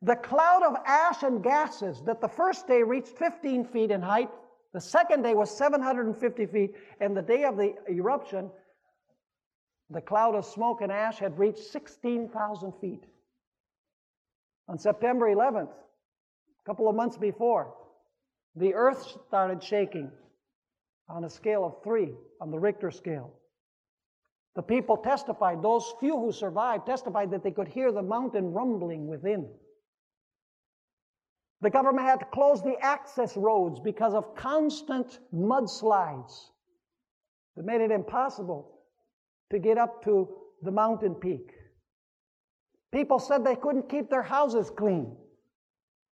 The 0.00 0.16
cloud 0.16 0.62
of 0.62 0.76
ash 0.86 1.22
and 1.22 1.42
gases 1.42 2.00
that 2.06 2.22
the 2.22 2.28
first 2.28 2.66
day 2.66 2.82
reached 2.82 3.08
15 3.08 3.66
feet 3.66 3.90
in 3.90 4.00
height, 4.00 4.30
the 4.72 4.80
second 4.80 5.22
day 5.22 5.34
was 5.34 5.54
750 5.54 6.46
feet, 6.46 6.74
and 7.00 7.14
the 7.14 7.22
day 7.22 7.44
of 7.44 7.58
the 7.58 7.74
eruption, 7.90 8.50
the 9.90 10.00
cloud 10.00 10.34
of 10.34 10.46
smoke 10.46 10.80
and 10.80 10.90
ash 10.90 11.18
had 11.18 11.38
reached 11.38 11.64
16,000 11.64 12.72
feet. 12.80 13.04
On 14.68 14.78
September 14.78 15.26
11th, 15.26 15.72
couple 16.66 16.88
of 16.88 16.96
months 16.96 17.16
before, 17.16 17.72
the 18.56 18.74
earth 18.74 19.16
started 19.28 19.62
shaking 19.62 20.10
on 21.08 21.24
a 21.24 21.30
scale 21.30 21.64
of 21.64 21.82
three 21.84 22.12
on 22.40 22.50
the 22.50 22.58
Richter 22.58 22.90
scale. 22.90 23.32
The 24.56 24.62
people 24.62 24.96
testified, 24.96 25.62
those 25.62 25.94
few 26.00 26.18
who 26.18 26.32
survived 26.32 26.86
testified 26.86 27.30
that 27.30 27.44
they 27.44 27.52
could 27.52 27.68
hear 27.68 27.92
the 27.92 28.02
mountain 28.02 28.52
rumbling 28.52 29.06
within. 29.06 29.48
The 31.60 31.70
government 31.70 32.06
had 32.06 32.20
to 32.20 32.26
close 32.26 32.62
the 32.62 32.76
access 32.80 33.36
roads 33.36 33.78
because 33.78 34.14
of 34.14 34.34
constant 34.34 35.20
mudslides 35.32 36.50
that 37.56 37.64
made 37.64 37.80
it 37.80 37.90
impossible 37.90 38.80
to 39.50 39.58
get 39.58 39.78
up 39.78 40.02
to 40.04 40.28
the 40.62 40.72
mountain 40.72 41.14
peak. 41.14 41.52
People 42.92 43.18
said 43.18 43.44
they 43.44 43.56
couldn't 43.56 43.88
keep 43.88 44.10
their 44.10 44.22
houses 44.22 44.70
clean 44.70 45.16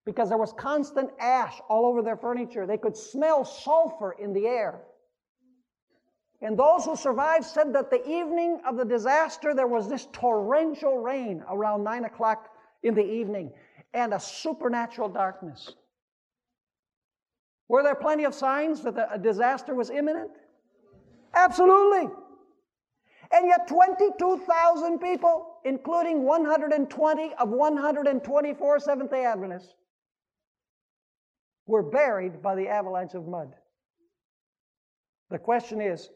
because 0.06 0.30
there 0.30 0.38
was 0.38 0.54
constant 0.54 1.12
ash 1.20 1.60
all 1.70 1.86
over 1.86 2.01
their 2.01 2.18
furniture. 2.18 2.66
They 2.66 2.78
could 2.78 2.97
smell 2.97 3.45
sulfur 3.45 4.14
in 4.14 4.34
the 4.34 4.47
air. 4.47 4.82
And 6.41 6.60
those 6.60 6.84
who 6.84 6.97
survived 6.97 7.45
said 7.45 7.72
that 7.74 7.89
the 7.89 8.06
evening 8.06 8.60
of 8.68 8.76
the 8.76 8.84
disaster, 8.84 9.54
there 9.54 9.68
was 9.68 9.88
this 9.88 10.08
torrential 10.12 10.97
rain 10.97 11.41
around 11.49 11.86
9 11.86 12.04
o'clock 12.04 12.49
in 12.84 12.93
the 12.93 13.06
evening 13.06 13.54
and 13.93 14.14
a 14.14 14.20
supernatural 14.20 15.08
darkness. 15.08 15.74
Were 17.70 17.82
there 17.82 17.95
plenty 17.95 18.26
of 18.26 18.36
signs 18.36 18.84
that 18.84 18.95
a 19.10 19.18
disaster 19.18 19.74
was 19.74 19.89
imminent? 19.89 20.32
Absolutely. 21.34 22.10
And 23.32 23.47
yet, 23.47 23.68
22,000 23.68 24.99
people, 24.99 25.58
including 25.64 26.24
120 26.24 27.34
of 27.39 27.49
124 27.49 28.80
Seventh 28.80 29.10
day 29.10 29.26
Adventists, 29.26 29.74
were 31.66 31.84
buried 31.84 32.41
by 32.41 32.55
the 32.55 32.68
avalanche 32.68 33.14
of 33.14 33.28
mud. 33.28 33.53
The 35.30 35.39
question 35.39 35.82
is 35.82 36.09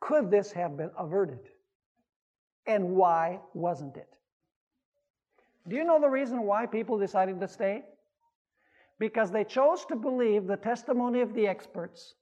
could 0.00 0.30
this 0.30 0.50
have 0.52 0.76
been 0.76 0.90
averted? 0.98 1.38
And 2.66 2.96
why 2.96 3.40
wasn't 3.54 3.96
it? 3.96 4.08
Do 5.68 5.76
you 5.76 5.84
know 5.84 6.00
the 6.00 6.08
reason 6.08 6.42
why 6.42 6.66
people 6.66 6.98
decided 6.98 7.40
to 7.40 7.48
stay? 7.48 7.82
Because 8.98 9.30
they 9.30 9.44
chose 9.44 9.84
to 9.86 9.96
believe 9.96 10.46
the 10.46 10.56
testimony 10.56 11.20
of 11.20 11.34
the 11.34 11.46
experts. 11.46 12.14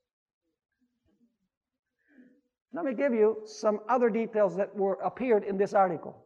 Let 2.72 2.84
me 2.84 2.94
give 2.94 3.14
you 3.14 3.38
some 3.46 3.80
other 3.88 4.10
details 4.10 4.56
that 4.56 4.74
were 4.76 4.98
appeared 5.02 5.44
in 5.44 5.56
this 5.56 5.74
article. 5.74 6.24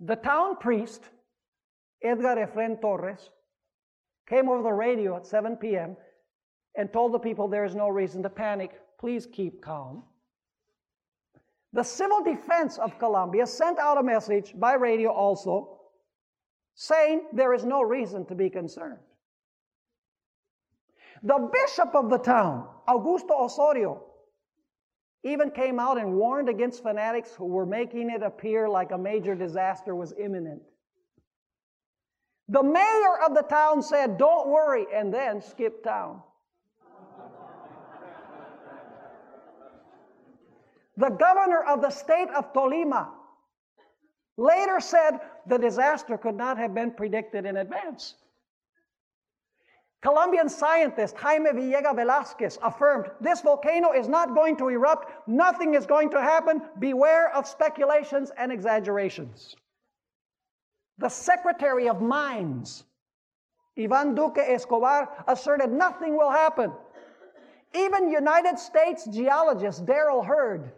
The 0.00 0.16
town 0.16 0.56
priest, 0.56 1.02
Edgar 2.02 2.36
Efren 2.36 2.80
Torres, 2.80 3.30
came 4.28 4.48
over 4.48 4.62
the 4.62 4.72
radio 4.72 5.16
at 5.16 5.26
7 5.26 5.56
p.m. 5.56 5.96
and 6.76 6.92
told 6.92 7.12
the 7.12 7.18
people 7.18 7.48
there 7.48 7.64
is 7.64 7.74
no 7.74 7.88
reason 7.88 8.22
to 8.22 8.30
panic. 8.30 8.72
Please 8.98 9.26
keep 9.26 9.62
calm. 9.62 10.02
The 11.72 11.82
Civil 11.82 12.22
Defense 12.22 12.78
of 12.78 12.98
Colombia 12.98 13.46
sent 13.46 13.78
out 13.78 13.98
a 13.98 14.02
message 14.02 14.54
by 14.58 14.74
radio 14.74 15.10
also 15.10 15.76
saying 16.74 17.22
there 17.32 17.54
is 17.54 17.64
no 17.64 17.82
reason 17.82 18.24
to 18.26 18.34
be 18.34 18.50
concerned. 18.50 18.98
The 21.22 21.50
bishop 21.52 21.94
of 21.94 22.10
the 22.10 22.18
town, 22.18 22.68
Augusto 22.88 23.40
Osorio, 23.40 24.02
even 25.24 25.50
came 25.50 25.80
out 25.80 25.98
and 25.98 26.14
warned 26.14 26.48
against 26.48 26.82
fanatics 26.82 27.34
who 27.34 27.46
were 27.46 27.66
making 27.66 28.10
it 28.10 28.22
appear 28.22 28.68
like 28.68 28.92
a 28.92 28.98
major 28.98 29.34
disaster 29.34 29.94
was 29.94 30.14
imminent. 30.18 30.62
The 32.48 32.62
mayor 32.62 33.18
of 33.26 33.34
the 33.34 33.42
town 33.42 33.82
said, 33.82 34.18
Don't 34.18 34.48
worry, 34.48 34.86
and 34.94 35.12
then 35.12 35.40
skipped 35.40 35.84
town. 35.84 36.22
the 40.96 41.10
governor 41.10 41.62
of 41.62 41.82
the 41.82 41.90
state 41.90 42.28
of 42.30 42.52
Tolima 42.52 43.08
later 44.36 44.80
said 44.80 45.20
the 45.46 45.58
disaster 45.58 46.16
could 46.16 46.36
not 46.36 46.58
have 46.58 46.74
been 46.74 46.90
predicted 46.90 47.44
in 47.46 47.56
advance. 47.56 48.14
Colombian 50.02 50.48
scientist 50.48 51.16
Jaime 51.16 51.50
Villegas 51.50 51.96
Velasquez 51.96 52.58
affirmed 52.62 53.10
this 53.20 53.40
volcano 53.40 53.92
is 53.92 54.08
not 54.08 54.34
going 54.34 54.56
to 54.56 54.68
erupt, 54.68 55.10
nothing 55.26 55.74
is 55.74 55.84
going 55.84 56.10
to 56.10 56.20
happen, 56.20 56.62
beware 56.78 57.34
of 57.34 57.46
speculations 57.46 58.30
and 58.38 58.52
exaggerations. 58.52 59.56
The 60.98 61.08
Secretary 61.08 61.88
of 61.88 62.00
Mines, 62.00 62.84
Ivan 63.78 64.14
Duque 64.14 64.38
Escobar, 64.38 65.24
asserted 65.28 65.70
nothing 65.70 66.16
will 66.16 66.30
happen. 66.30 66.72
Even 67.74 68.10
United 68.10 68.58
States 68.58 69.06
geologist 69.06 69.84
Darrell 69.84 70.22
Herd 70.22 70.72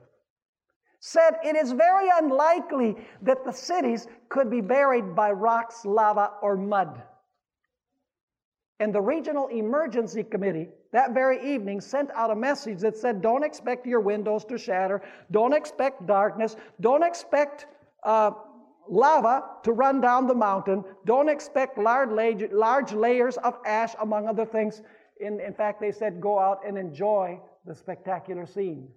said 1.01 1.39
it 1.45 1.55
is 1.55 1.71
very 1.73 2.09
unlikely 2.19 2.97
that 3.23 3.45
the 3.45 3.53
cities 3.53 4.09
could 4.29 4.51
be 4.51 4.61
buried 4.61 5.15
by 5.15 5.31
rocks, 5.31 5.85
lava, 5.85 6.33
or 6.43 6.57
mud. 6.57 7.01
And 8.81 8.93
the 8.93 9.01
Regional 9.01 9.49
Emergency 9.49 10.25
Committee 10.25 10.69
that 10.93 11.13
very 11.13 11.55
evening 11.55 11.81
sent 11.81 12.11
out 12.13 12.31
a 12.31 12.37
message 12.37 12.81
that 12.81 12.97
said, 12.97 13.21
Don't 13.21 13.45
expect 13.45 13.87
your 13.87 14.01
windows 14.01 14.45
to 14.47 14.57
shatter, 14.57 15.03
don't 15.31 15.53
expect 15.53 16.07
darkness, 16.07 16.57
don't 16.81 17.03
expect 17.03 17.67
uh, 18.05 18.31
lava 18.91 19.45
to 19.63 19.73
run 19.73 20.01
down 20.01 20.27
the 20.27 20.35
mountain, 20.35 20.85
don't 21.05 21.29
expect 21.29 21.79
large, 21.79 22.11
large 22.53 22.93
layers 22.93 23.37
of 23.39 23.59
ash, 23.65 23.95
among 24.01 24.27
other 24.27 24.47
things. 24.47 24.83
In, 25.21 25.41
in 25.41 25.55
fact, 25.55 25.81
they 25.81 25.93
said, 25.93 26.21
Go 26.21 26.39
out 26.39 26.61
and 26.67 26.79
enjoy 26.79 27.41
the 27.65 27.75
spectacular 27.75 28.47
scene. 28.47 28.89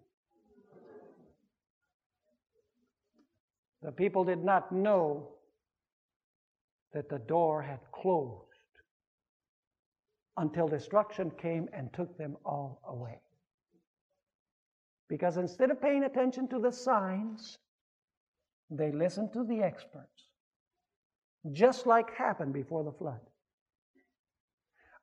The 3.82 3.92
people 3.92 4.24
did 4.24 4.44
not 4.44 4.72
know 4.72 5.30
that 6.94 7.10
the 7.10 7.20
door 7.20 7.62
had 7.62 7.80
closed 7.92 8.48
until 10.38 10.68
destruction 10.68 11.32
came 11.32 11.68
and 11.74 11.92
took 11.94 12.18
them 12.18 12.38
all 12.46 12.82
away. 12.88 13.20
Because 15.10 15.38
instead 15.38 15.72
of 15.72 15.82
paying 15.82 16.04
attention 16.04 16.48
to 16.50 16.60
the 16.60 16.72
signs, 16.72 17.58
they 18.72 18.91
listened 18.91 19.34
to 19.34 19.43
the 19.43 19.61
experts, 19.61 20.30
just 21.51 21.86
like 21.86 22.15
happened 22.15 22.53
before 22.53 22.84
the 22.84 22.91
flood. 22.91 23.19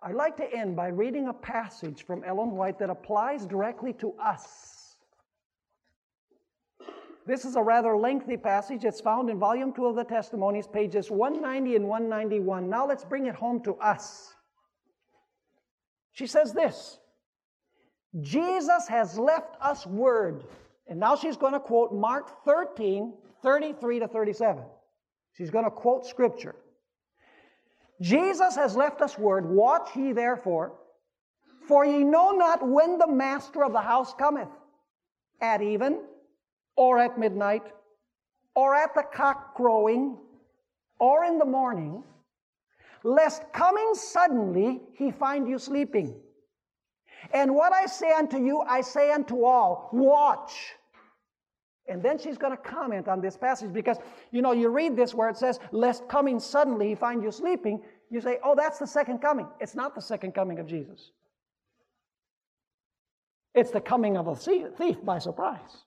I'd 0.02 0.14
like 0.14 0.36
to 0.38 0.52
end 0.52 0.74
by 0.74 0.88
reading 0.88 1.28
a 1.28 1.34
passage 1.34 2.04
from 2.04 2.24
Ellen 2.24 2.52
White 2.52 2.78
that 2.78 2.88
applies 2.88 3.44
directly 3.44 3.92
to 3.94 4.12
us. 4.14 4.96
This 7.26 7.44
is 7.44 7.56
a 7.56 7.62
rather 7.62 7.94
lengthy 7.94 8.38
passage. 8.38 8.84
It's 8.84 9.02
found 9.02 9.28
in 9.28 9.38
volume 9.38 9.74
2 9.74 9.84
of 9.84 9.96
the 9.96 10.04
Testimonies, 10.04 10.66
pages 10.66 11.10
190 11.10 11.76
and 11.76 11.86
191. 11.86 12.70
Now 12.70 12.86
let's 12.86 13.04
bring 13.04 13.26
it 13.26 13.34
home 13.34 13.62
to 13.64 13.74
us. 13.74 14.32
She 16.12 16.26
says 16.26 16.54
this 16.54 16.98
Jesus 18.22 18.88
has 18.88 19.18
left 19.18 19.56
us 19.60 19.86
word. 19.86 20.44
And 20.88 20.98
now 20.98 21.16
she's 21.16 21.36
going 21.36 21.52
to 21.52 21.60
quote 21.60 21.92
Mark 21.92 22.44
13, 22.46 23.12
33 23.42 24.00
to 24.00 24.08
37. 24.08 24.64
She's 25.32 25.50
going 25.50 25.64
to 25.64 25.70
quote 25.70 26.06
scripture. 26.06 26.56
Jesus 28.00 28.54
has 28.54 28.76
left 28.76 29.00
us 29.02 29.18
word, 29.18 29.48
watch 29.48 29.90
ye 29.96 30.12
therefore, 30.12 30.72
for 31.66 31.84
ye 31.84 32.04
know 32.04 32.30
not 32.30 32.66
when 32.66 32.98
the 32.98 33.06
master 33.06 33.64
of 33.64 33.72
the 33.72 33.80
house 33.80 34.14
cometh, 34.14 34.48
at 35.40 35.62
even, 35.62 36.00
or 36.76 36.98
at 36.98 37.18
midnight, 37.18 37.64
or 38.54 38.74
at 38.74 38.94
the 38.94 39.02
cock 39.02 39.54
crowing, 39.54 40.16
or 40.98 41.24
in 41.24 41.38
the 41.38 41.44
morning, 41.44 42.02
lest 43.04 43.52
coming 43.52 43.94
suddenly 43.94 44.80
he 44.94 45.10
find 45.10 45.48
you 45.48 45.58
sleeping. 45.58 46.14
And 47.32 47.54
what 47.54 47.72
I 47.72 47.86
say 47.86 48.10
unto 48.12 48.38
you, 48.38 48.60
I 48.60 48.80
say 48.80 49.12
unto 49.12 49.44
all, 49.44 49.90
watch. 49.92 50.74
And 51.88 52.02
then 52.02 52.18
she's 52.18 52.36
going 52.36 52.54
to 52.54 52.62
comment 52.62 53.08
on 53.08 53.20
this 53.20 53.36
passage 53.36 53.72
because, 53.72 53.96
you 54.30 54.42
know, 54.42 54.52
you 54.52 54.68
read 54.68 54.94
this 54.94 55.14
where 55.14 55.28
it 55.28 55.36
says, 55.36 55.58
lest 55.72 56.06
coming 56.08 56.38
suddenly 56.38 56.88
he 56.88 56.94
find 56.94 57.22
you 57.22 57.32
sleeping. 57.32 57.80
You 58.10 58.20
say, 58.20 58.38
oh, 58.44 58.54
that's 58.54 58.78
the 58.78 58.86
second 58.86 59.18
coming. 59.18 59.46
It's 59.58 59.74
not 59.74 59.94
the 59.94 60.02
second 60.02 60.32
coming 60.32 60.58
of 60.58 60.66
Jesus. 60.66 61.12
It's 63.54 63.70
the 63.70 63.80
coming 63.80 64.16
of 64.16 64.28
a 64.28 64.36
thief 64.36 65.04
by 65.04 65.18
surprise. 65.18 65.84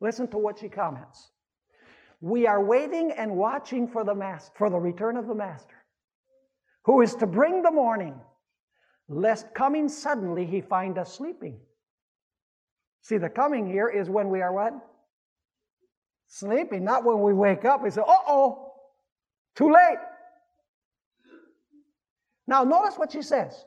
Listen 0.00 0.28
to 0.28 0.38
what 0.38 0.58
she 0.60 0.68
comments. 0.68 1.30
We 2.20 2.46
are 2.46 2.62
waiting 2.62 3.10
and 3.10 3.36
watching 3.36 3.88
for 3.88 4.04
the 4.04 4.14
master, 4.14 4.52
for 4.56 4.70
the 4.70 4.78
return 4.78 5.16
of 5.16 5.26
the 5.26 5.34
master, 5.34 5.74
who 6.84 7.02
is 7.02 7.14
to 7.16 7.26
bring 7.26 7.62
the 7.62 7.70
morning, 7.70 8.14
lest 9.08 9.52
coming 9.54 9.88
suddenly 9.88 10.46
he 10.46 10.60
find 10.60 10.98
us 10.98 11.12
sleeping. 11.12 11.58
See, 13.04 13.18
the 13.18 13.28
coming 13.28 13.66
here 13.66 13.88
is 13.88 14.08
when 14.08 14.30
we 14.30 14.40
are 14.40 14.52
what? 14.52 14.72
Sleeping, 16.26 16.84
not 16.84 17.04
when 17.04 17.20
we 17.20 17.34
wake 17.34 17.66
up. 17.66 17.82
We 17.82 17.90
say, 17.90 18.00
uh 18.00 18.16
oh, 18.26 18.72
too 19.54 19.70
late. 19.70 19.98
Now, 22.46 22.64
notice 22.64 22.96
what 22.96 23.12
she 23.12 23.20
says. 23.20 23.62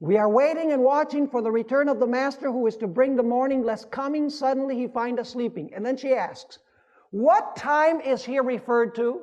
We 0.00 0.16
are 0.16 0.28
waiting 0.28 0.72
and 0.72 0.82
watching 0.82 1.28
for 1.28 1.42
the 1.42 1.50
return 1.50 1.90
of 1.90 2.00
the 2.00 2.06
Master 2.06 2.50
who 2.50 2.66
is 2.66 2.78
to 2.78 2.86
bring 2.86 3.14
the 3.14 3.22
morning, 3.22 3.62
lest 3.62 3.90
coming 3.90 4.30
suddenly 4.30 4.74
he 4.74 4.88
find 4.88 5.20
us 5.20 5.28
sleeping. 5.28 5.70
And 5.74 5.84
then 5.84 5.98
she 5.98 6.14
asks, 6.14 6.58
What 7.10 7.56
time 7.56 8.00
is 8.00 8.24
here 8.24 8.42
referred 8.42 8.94
to? 8.94 9.20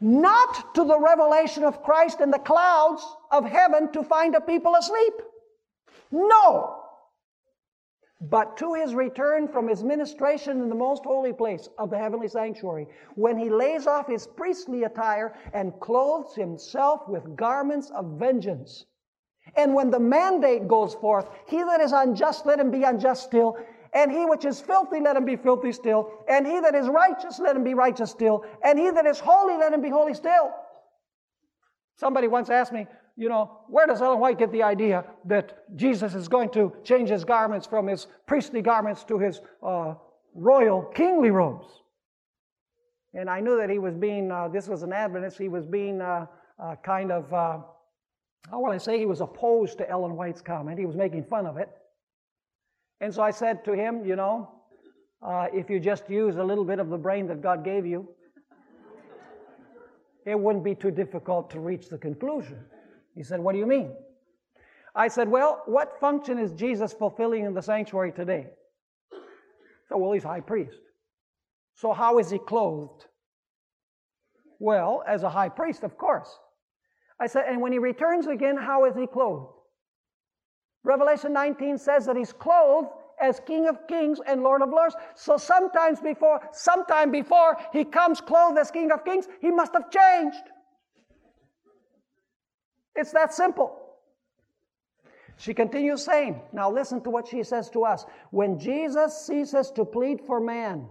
Not 0.00 0.74
to 0.74 0.82
the 0.82 0.98
revelation 0.98 1.62
of 1.62 1.84
Christ 1.84 2.20
in 2.20 2.32
the 2.32 2.40
clouds 2.40 3.06
of 3.30 3.44
heaven 3.44 3.92
to 3.92 4.02
find 4.02 4.34
a 4.34 4.40
people 4.40 4.74
asleep. 4.74 5.14
No 6.14 6.84
but 8.30 8.56
to 8.56 8.74
his 8.74 8.94
return 8.94 9.48
from 9.48 9.68
his 9.68 9.82
ministration 9.82 10.62
in 10.62 10.68
the 10.68 10.74
most 10.74 11.04
holy 11.04 11.32
place 11.32 11.68
of 11.78 11.90
the 11.90 11.98
heavenly 11.98 12.28
sanctuary, 12.28 12.86
when 13.16 13.36
he 13.36 13.50
lays 13.50 13.86
off 13.86 14.06
his 14.06 14.26
priestly 14.26 14.84
attire 14.84 15.34
and 15.52 15.78
clothes 15.80 16.34
himself 16.34 17.06
with 17.08 17.36
garments 17.36 17.90
of 17.90 18.18
vengeance. 18.18 18.86
And 19.56 19.74
when 19.74 19.90
the 19.90 20.00
mandate 20.00 20.68
goes 20.68 20.94
forth, 20.94 21.28
he 21.46 21.62
that 21.62 21.80
is 21.80 21.92
unjust, 21.92 22.46
let 22.46 22.58
him 22.58 22.70
be 22.70 22.84
unjust 22.84 23.24
still, 23.24 23.58
and 23.92 24.10
he 24.10 24.24
which 24.24 24.44
is 24.44 24.60
filthy, 24.60 25.00
let 25.00 25.16
him 25.16 25.24
be 25.24 25.36
filthy 25.36 25.72
still, 25.72 26.10
and 26.28 26.46
he 26.46 26.60
that 26.60 26.74
is 26.74 26.88
righteous, 26.88 27.38
let 27.38 27.54
him 27.54 27.64
be 27.64 27.74
righteous 27.74 28.10
still, 28.10 28.44
and 28.64 28.78
he 28.78 28.90
that 28.90 29.06
is 29.06 29.20
holy, 29.20 29.56
let 29.56 29.72
him 29.72 29.82
be 29.82 29.90
holy 29.90 30.14
still. 30.14 30.50
Somebody 31.96 32.26
once 32.26 32.48
asked 32.48 32.72
me, 32.72 32.86
you 33.16 33.28
know, 33.28 33.60
where 33.68 33.86
does 33.86 34.02
Ellen 34.02 34.18
White 34.18 34.38
get 34.38 34.50
the 34.50 34.62
idea 34.62 35.04
that 35.26 35.76
Jesus 35.76 36.14
is 36.14 36.26
going 36.26 36.50
to 36.50 36.72
change 36.82 37.08
his 37.08 37.24
garments 37.24 37.66
from 37.66 37.86
his 37.86 38.08
priestly 38.26 38.60
garments 38.60 39.04
to 39.04 39.18
his 39.18 39.40
uh, 39.62 39.94
royal 40.34 40.82
kingly 40.82 41.30
robes? 41.30 41.68
And 43.14 43.30
I 43.30 43.40
knew 43.40 43.56
that 43.58 43.70
he 43.70 43.78
was 43.78 43.94
being, 43.94 44.32
uh, 44.32 44.48
this 44.48 44.66
was 44.66 44.82
an 44.82 44.92
Adventist, 44.92 45.38
he 45.38 45.48
was 45.48 45.64
being 45.64 46.00
uh, 46.00 46.26
uh 46.60 46.74
kind 46.84 47.12
of, 47.12 47.32
uh, 47.32 47.58
how 48.50 48.60
will 48.60 48.72
I 48.72 48.78
say, 48.78 48.98
he 48.98 49.06
was 49.06 49.20
opposed 49.20 49.78
to 49.78 49.88
Ellen 49.88 50.16
White's 50.16 50.40
comment. 50.40 50.78
He 50.78 50.86
was 50.86 50.96
making 50.96 51.24
fun 51.24 51.46
of 51.46 51.56
it. 51.56 51.70
And 53.00 53.14
so 53.14 53.22
I 53.22 53.30
said 53.30 53.64
to 53.64 53.74
him, 53.74 54.04
you 54.04 54.16
know, 54.16 54.50
uh, 55.22 55.46
if 55.52 55.70
you 55.70 55.78
just 55.78 56.10
use 56.10 56.36
a 56.36 56.44
little 56.44 56.64
bit 56.64 56.80
of 56.80 56.88
the 56.90 56.98
brain 56.98 57.28
that 57.28 57.40
God 57.40 57.64
gave 57.64 57.86
you, 57.86 58.08
it 60.26 60.38
wouldn't 60.38 60.64
be 60.64 60.74
too 60.74 60.90
difficult 60.90 61.50
to 61.50 61.60
reach 61.60 61.88
the 61.88 61.98
conclusion. 61.98 62.58
He 63.14 63.22
said, 63.22 63.40
What 63.40 63.52
do 63.52 63.58
you 63.58 63.66
mean? 63.66 63.92
I 64.94 65.08
said, 65.08 65.28
Well, 65.28 65.62
what 65.66 66.00
function 66.00 66.38
is 66.38 66.52
Jesus 66.52 66.92
fulfilling 66.92 67.44
in 67.44 67.54
the 67.54 67.62
sanctuary 67.62 68.12
today? 68.12 68.46
So, 69.88 69.98
well, 69.98 70.12
he's 70.12 70.24
high 70.24 70.40
priest. 70.40 70.78
So, 71.74 71.92
how 71.92 72.18
is 72.18 72.30
he 72.30 72.38
clothed? 72.38 73.06
Well, 74.58 75.02
as 75.06 75.22
a 75.22 75.28
high 75.28 75.48
priest, 75.48 75.82
of 75.82 75.98
course. 75.98 76.38
I 77.20 77.26
said, 77.26 77.44
and 77.48 77.60
when 77.60 77.72
he 77.72 77.78
returns 77.78 78.26
again, 78.26 78.56
how 78.56 78.86
is 78.86 78.96
he 78.96 79.06
clothed? 79.06 79.52
Revelation 80.82 81.32
19 81.32 81.78
says 81.78 82.06
that 82.06 82.16
he's 82.16 82.32
clothed 82.32 82.88
as 83.20 83.40
King 83.46 83.68
of 83.68 83.86
Kings 83.86 84.20
and 84.26 84.42
Lord 84.42 84.62
of 84.62 84.70
Lords. 84.70 84.96
So 85.14 85.36
sometimes 85.36 86.00
before, 86.00 86.40
sometime 86.52 87.10
before 87.10 87.56
he 87.72 87.84
comes 87.84 88.20
clothed 88.20 88.58
as 88.58 88.70
King 88.70 88.90
of 88.90 89.04
Kings, 89.04 89.28
he 89.40 89.50
must 89.50 89.72
have 89.72 89.90
changed. 89.90 90.42
It's 92.94 93.12
that 93.12 93.34
simple. 93.34 93.80
She 95.36 95.52
continues 95.52 96.04
saying, 96.04 96.40
now 96.52 96.70
listen 96.70 97.02
to 97.02 97.10
what 97.10 97.26
she 97.26 97.42
says 97.42 97.68
to 97.70 97.84
us. 97.84 98.06
When 98.30 98.58
Jesus 98.58 99.26
ceases 99.26 99.70
to 99.72 99.84
plead 99.84 100.20
for 100.20 100.40
man, 100.40 100.86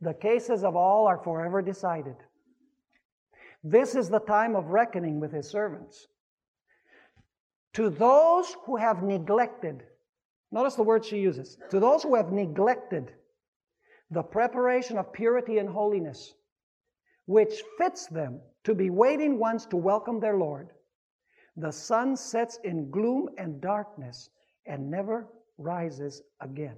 the 0.00 0.14
cases 0.14 0.64
of 0.64 0.74
all 0.74 1.06
are 1.06 1.18
forever 1.18 1.62
decided. 1.62 2.16
This 3.62 3.94
is 3.94 4.08
the 4.08 4.18
time 4.18 4.56
of 4.56 4.70
reckoning 4.70 5.20
with 5.20 5.32
his 5.32 5.48
servants. 5.48 6.08
To 7.74 7.88
those 7.88 8.56
who 8.64 8.76
have 8.76 9.04
neglected, 9.04 9.84
notice 10.50 10.74
the 10.74 10.82
word 10.82 11.04
she 11.04 11.18
uses, 11.18 11.58
to 11.70 11.78
those 11.78 12.02
who 12.02 12.16
have 12.16 12.32
neglected 12.32 13.12
the 14.10 14.22
preparation 14.22 14.98
of 14.98 15.12
purity 15.12 15.58
and 15.58 15.68
holiness, 15.68 16.34
which 17.32 17.62
fits 17.78 18.06
them 18.08 18.38
to 18.62 18.74
be 18.74 18.90
waiting 18.90 19.38
ones 19.38 19.64
to 19.64 19.76
welcome 19.76 20.20
their 20.20 20.36
Lord. 20.36 20.68
The 21.56 21.72
sun 21.72 22.14
sets 22.14 22.58
in 22.62 22.90
gloom 22.90 23.30
and 23.38 23.58
darkness 23.58 24.28
and 24.66 24.90
never 24.90 25.26
rises 25.56 26.22
again. 26.40 26.76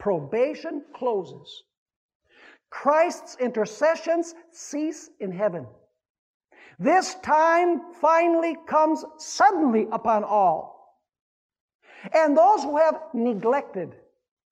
Probation 0.00 0.82
closes. 0.92 1.62
Christ's 2.70 3.36
intercessions 3.36 4.34
cease 4.50 5.08
in 5.20 5.30
heaven. 5.30 5.66
This 6.80 7.14
time 7.22 7.92
finally 8.00 8.56
comes 8.66 9.04
suddenly 9.18 9.86
upon 9.92 10.24
all. 10.24 10.98
And 12.12 12.36
those 12.36 12.64
who 12.64 12.76
have 12.76 13.00
neglected, 13.14 13.94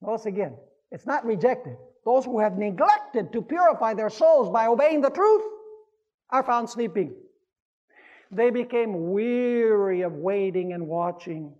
notice 0.00 0.26
again, 0.26 0.56
it's 0.92 1.06
not 1.06 1.24
rejected. 1.24 1.76
Those 2.04 2.24
who 2.24 2.40
have 2.40 2.56
neglected 2.56 3.32
to 3.32 3.42
purify 3.42 3.94
their 3.94 4.10
souls 4.10 4.50
by 4.50 4.66
obeying 4.66 5.00
the 5.00 5.10
truth 5.10 5.42
are 6.30 6.42
found 6.42 6.70
sleeping. 6.70 7.14
They 8.30 8.50
became 8.50 9.10
weary 9.10 10.02
of 10.02 10.12
waiting 10.14 10.72
and 10.72 10.86
watching. 10.86 11.52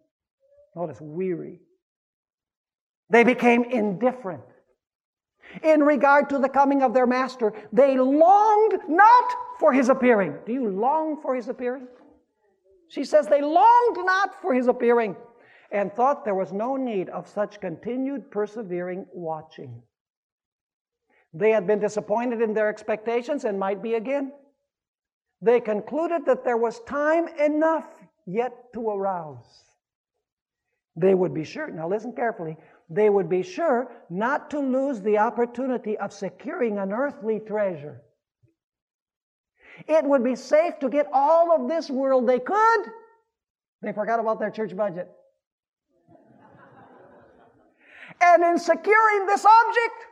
Notice, 0.76 1.00
weary. 1.00 1.60
They 3.10 3.24
became 3.24 3.64
indifferent. 3.64 4.42
In 5.64 5.82
regard 5.82 6.30
to 6.30 6.38
the 6.38 6.48
coming 6.48 6.82
of 6.82 6.94
their 6.94 7.08
master, 7.08 7.52
they 7.72 7.98
longed 7.98 8.78
not 8.88 9.34
for 9.58 9.72
his 9.72 9.88
appearing. 9.88 10.36
Do 10.46 10.52
you 10.52 10.68
long 10.68 11.20
for 11.20 11.34
his 11.34 11.48
appearing? 11.48 11.88
She 12.88 13.04
says 13.04 13.26
they 13.26 13.42
longed 13.42 13.96
not 13.96 14.40
for 14.40 14.54
his 14.54 14.68
appearing 14.68 15.16
and 15.72 15.92
thought 15.92 16.24
there 16.24 16.34
was 16.36 16.52
no 16.52 16.76
need 16.76 17.08
of 17.08 17.28
such 17.28 17.60
continued 17.60 18.30
persevering 18.30 19.06
watching. 19.12 19.82
They 21.32 21.50
had 21.50 21.66
been 21.66 21.78
disappointed 21.78 22.40
in 22.40 22.54
their 22.54 22.68
expectations 22.68 23.44
and 23.44 23.58
might 23.58 23.82
be 23.82 23.94
again. 23.94 24.32
They 25.40 25.60
concluded 25.60 26.26
that 26.26 26.44
there 26.44 26.56
was 26.56 26.80
time 26.80 27.28
enough 27.38 27.86
yet 28.26 28.72
to 28.74 28.90
arouse. 28.90 29.64
They 30.96 31.14
would 31.14 31.32
be 31.32 31.44
sure, 31.44 31.70
now 31.70 31.88
listen 31.88 32.12
carefully, 32.12 32.56
they 32.90 33.08
would 33.08 33.28
be 33.28 33.42
sure 33.42 33.90
not 34.10 34.50
to 34.50 34.58
lose 34.58 35.00
the 35.00 35.18
opportunity 35.18 35.96
of 35.96 36.12
securing 36.12 36.78
an 36.78 36.92
earthly 36.92 37.38
treasure. 37.38 38.02
It 39.86 40.04
would 40.04 40.24
be 40.24 40.34
safe 40.34 40.78
to 40.80 40.88
get 40.88 41.06
all 41.12 41.52
of 41.52 41.68
this 41.68 41.88
world 41.88 42.28
they 42.28 42.40
could. 42.40 42.86
They 43.80 43.92
forgot 43.92 44.20
about 44.20 44.40
their 44.40 44.50
church 44.50 44.76
budget. 44.76 45.08
and 48.20 48.42
in 48.44 48.58
securing 48.58 49.26
this 49.26 49.46
object, 49.46 50.09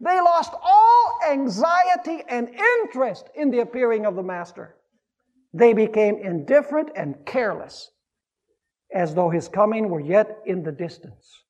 they 0.00 0.18
lost 0.20 0.52
all 0.62 1.18
anxiety 1.30 2.22
and 2.28 2.48
interest 2.48 3.28
in 3.34 3.50
the 3.50 3.60
appearing 3.60 4.06
of 4.06 4.16
the 4.16 4.22
Master. 4.22 4.76
They 5.52 5.72
became 5.72 6.16
indifferent 6.18 6.90
and 6.96 7.26
careless, 7.26 7.90
as 8.94 9.14
though 9.14 9.30
his 9.30 9.48
coming 9.48 9.90
were 9.90 10.00
yet 10.00 10.38
in 10.46 10.62
the 10.62 10.72
distance. 10.72 11.42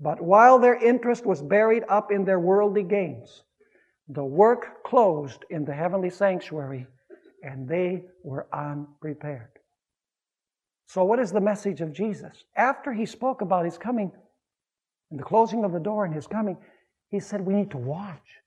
But 0.00 0.20
while 0.20 0.58
their 0.58 0.74
interest 0.74 1.26
was 1.26 1.42
buried 1.42 1.84
up 1.88 2.12
in 2.12 2.24
their 2.24 2.38
worldly 2.38 2.82
gains, 2.82 3.42
the 4.08 4.24
work 4.24 4.84
closed 4.84 5.44
in 5.50 5.64
the 5.64 5.74
heavenly 5.74 6.10
sanctuary, 6.10 6.86
and 7.42 7.68
they 7.68 8.04
were 8.22 8.46
unprepared. 8.52 9.50
So, 10.86 11.04
what 11.04 11.18
is 11.18 11.32
the 11.32 11.40
message 11.40 11.80
of 11.80 11.92
Jesus? 11.92 12.44
After 12.54 12.92
he 12.92 13.06
spoke 13.06 13.40
about 13.40 13.64
his 13.64 13.78
coming 13.78 14.12
and 15.10 15.18
the 15.18 15.24
closing 15.24 15.64
of 15.64 15.72
the 15.72 15.80
door 15.80 16.04
and 16.04 16.14
his 16.14 16.26
coming, 16.26 16.58
he 17.14 17.20
said, 17.20 17.42
We 17.42 17.54
need 17.54 17.70
to 17.70 17.78
watch. 17.78 18.42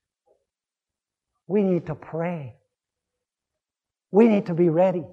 We 1.46 1.62
need 1.62 1.86
to 1.86 1.94
pray. 1.94 2.54
We 4.10 4.28
need 4.28 4.44
to 4.46 4.54
be 4.54 4.68
ready. 4.68 5.06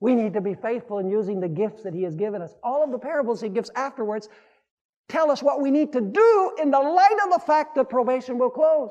We 0.00 0.16
need 0.16 0.32
to 0.32 0.40
be 0.40 0.54
faithful 0.54 0.98
in 0.98 1.08
using 1.08 1.38
the 1.38 1.48
gifts 1.48 1.84
that 1.84 1.94
He 1.94 2.02
has 2.02 2.16
given 2.16 2.42
us. 2.42 2.52
All 2.64 2.82
of 2.82 2.90
the 2.90 2.98
parables 2.98 3.40
He 3.40 3.48
gives 3.48 3.70
afterwards 3.76 4.28
tell 5.08 5.30
us 5.30 5.44
what 5.44 5.62
we 5.62 5.70
need 5.70 5.92
to 5.92 6.00
do 6.00 6.56
in 6.60 6.72
the 6.72 6.80
light 6.80 7.18
of 7.24 7.32
the 7.34 7.38
fact 7.46 7.76
that 7.76 7.88
probation 7.88 8.36
will 8.36 8.50
close. 8.50 8.90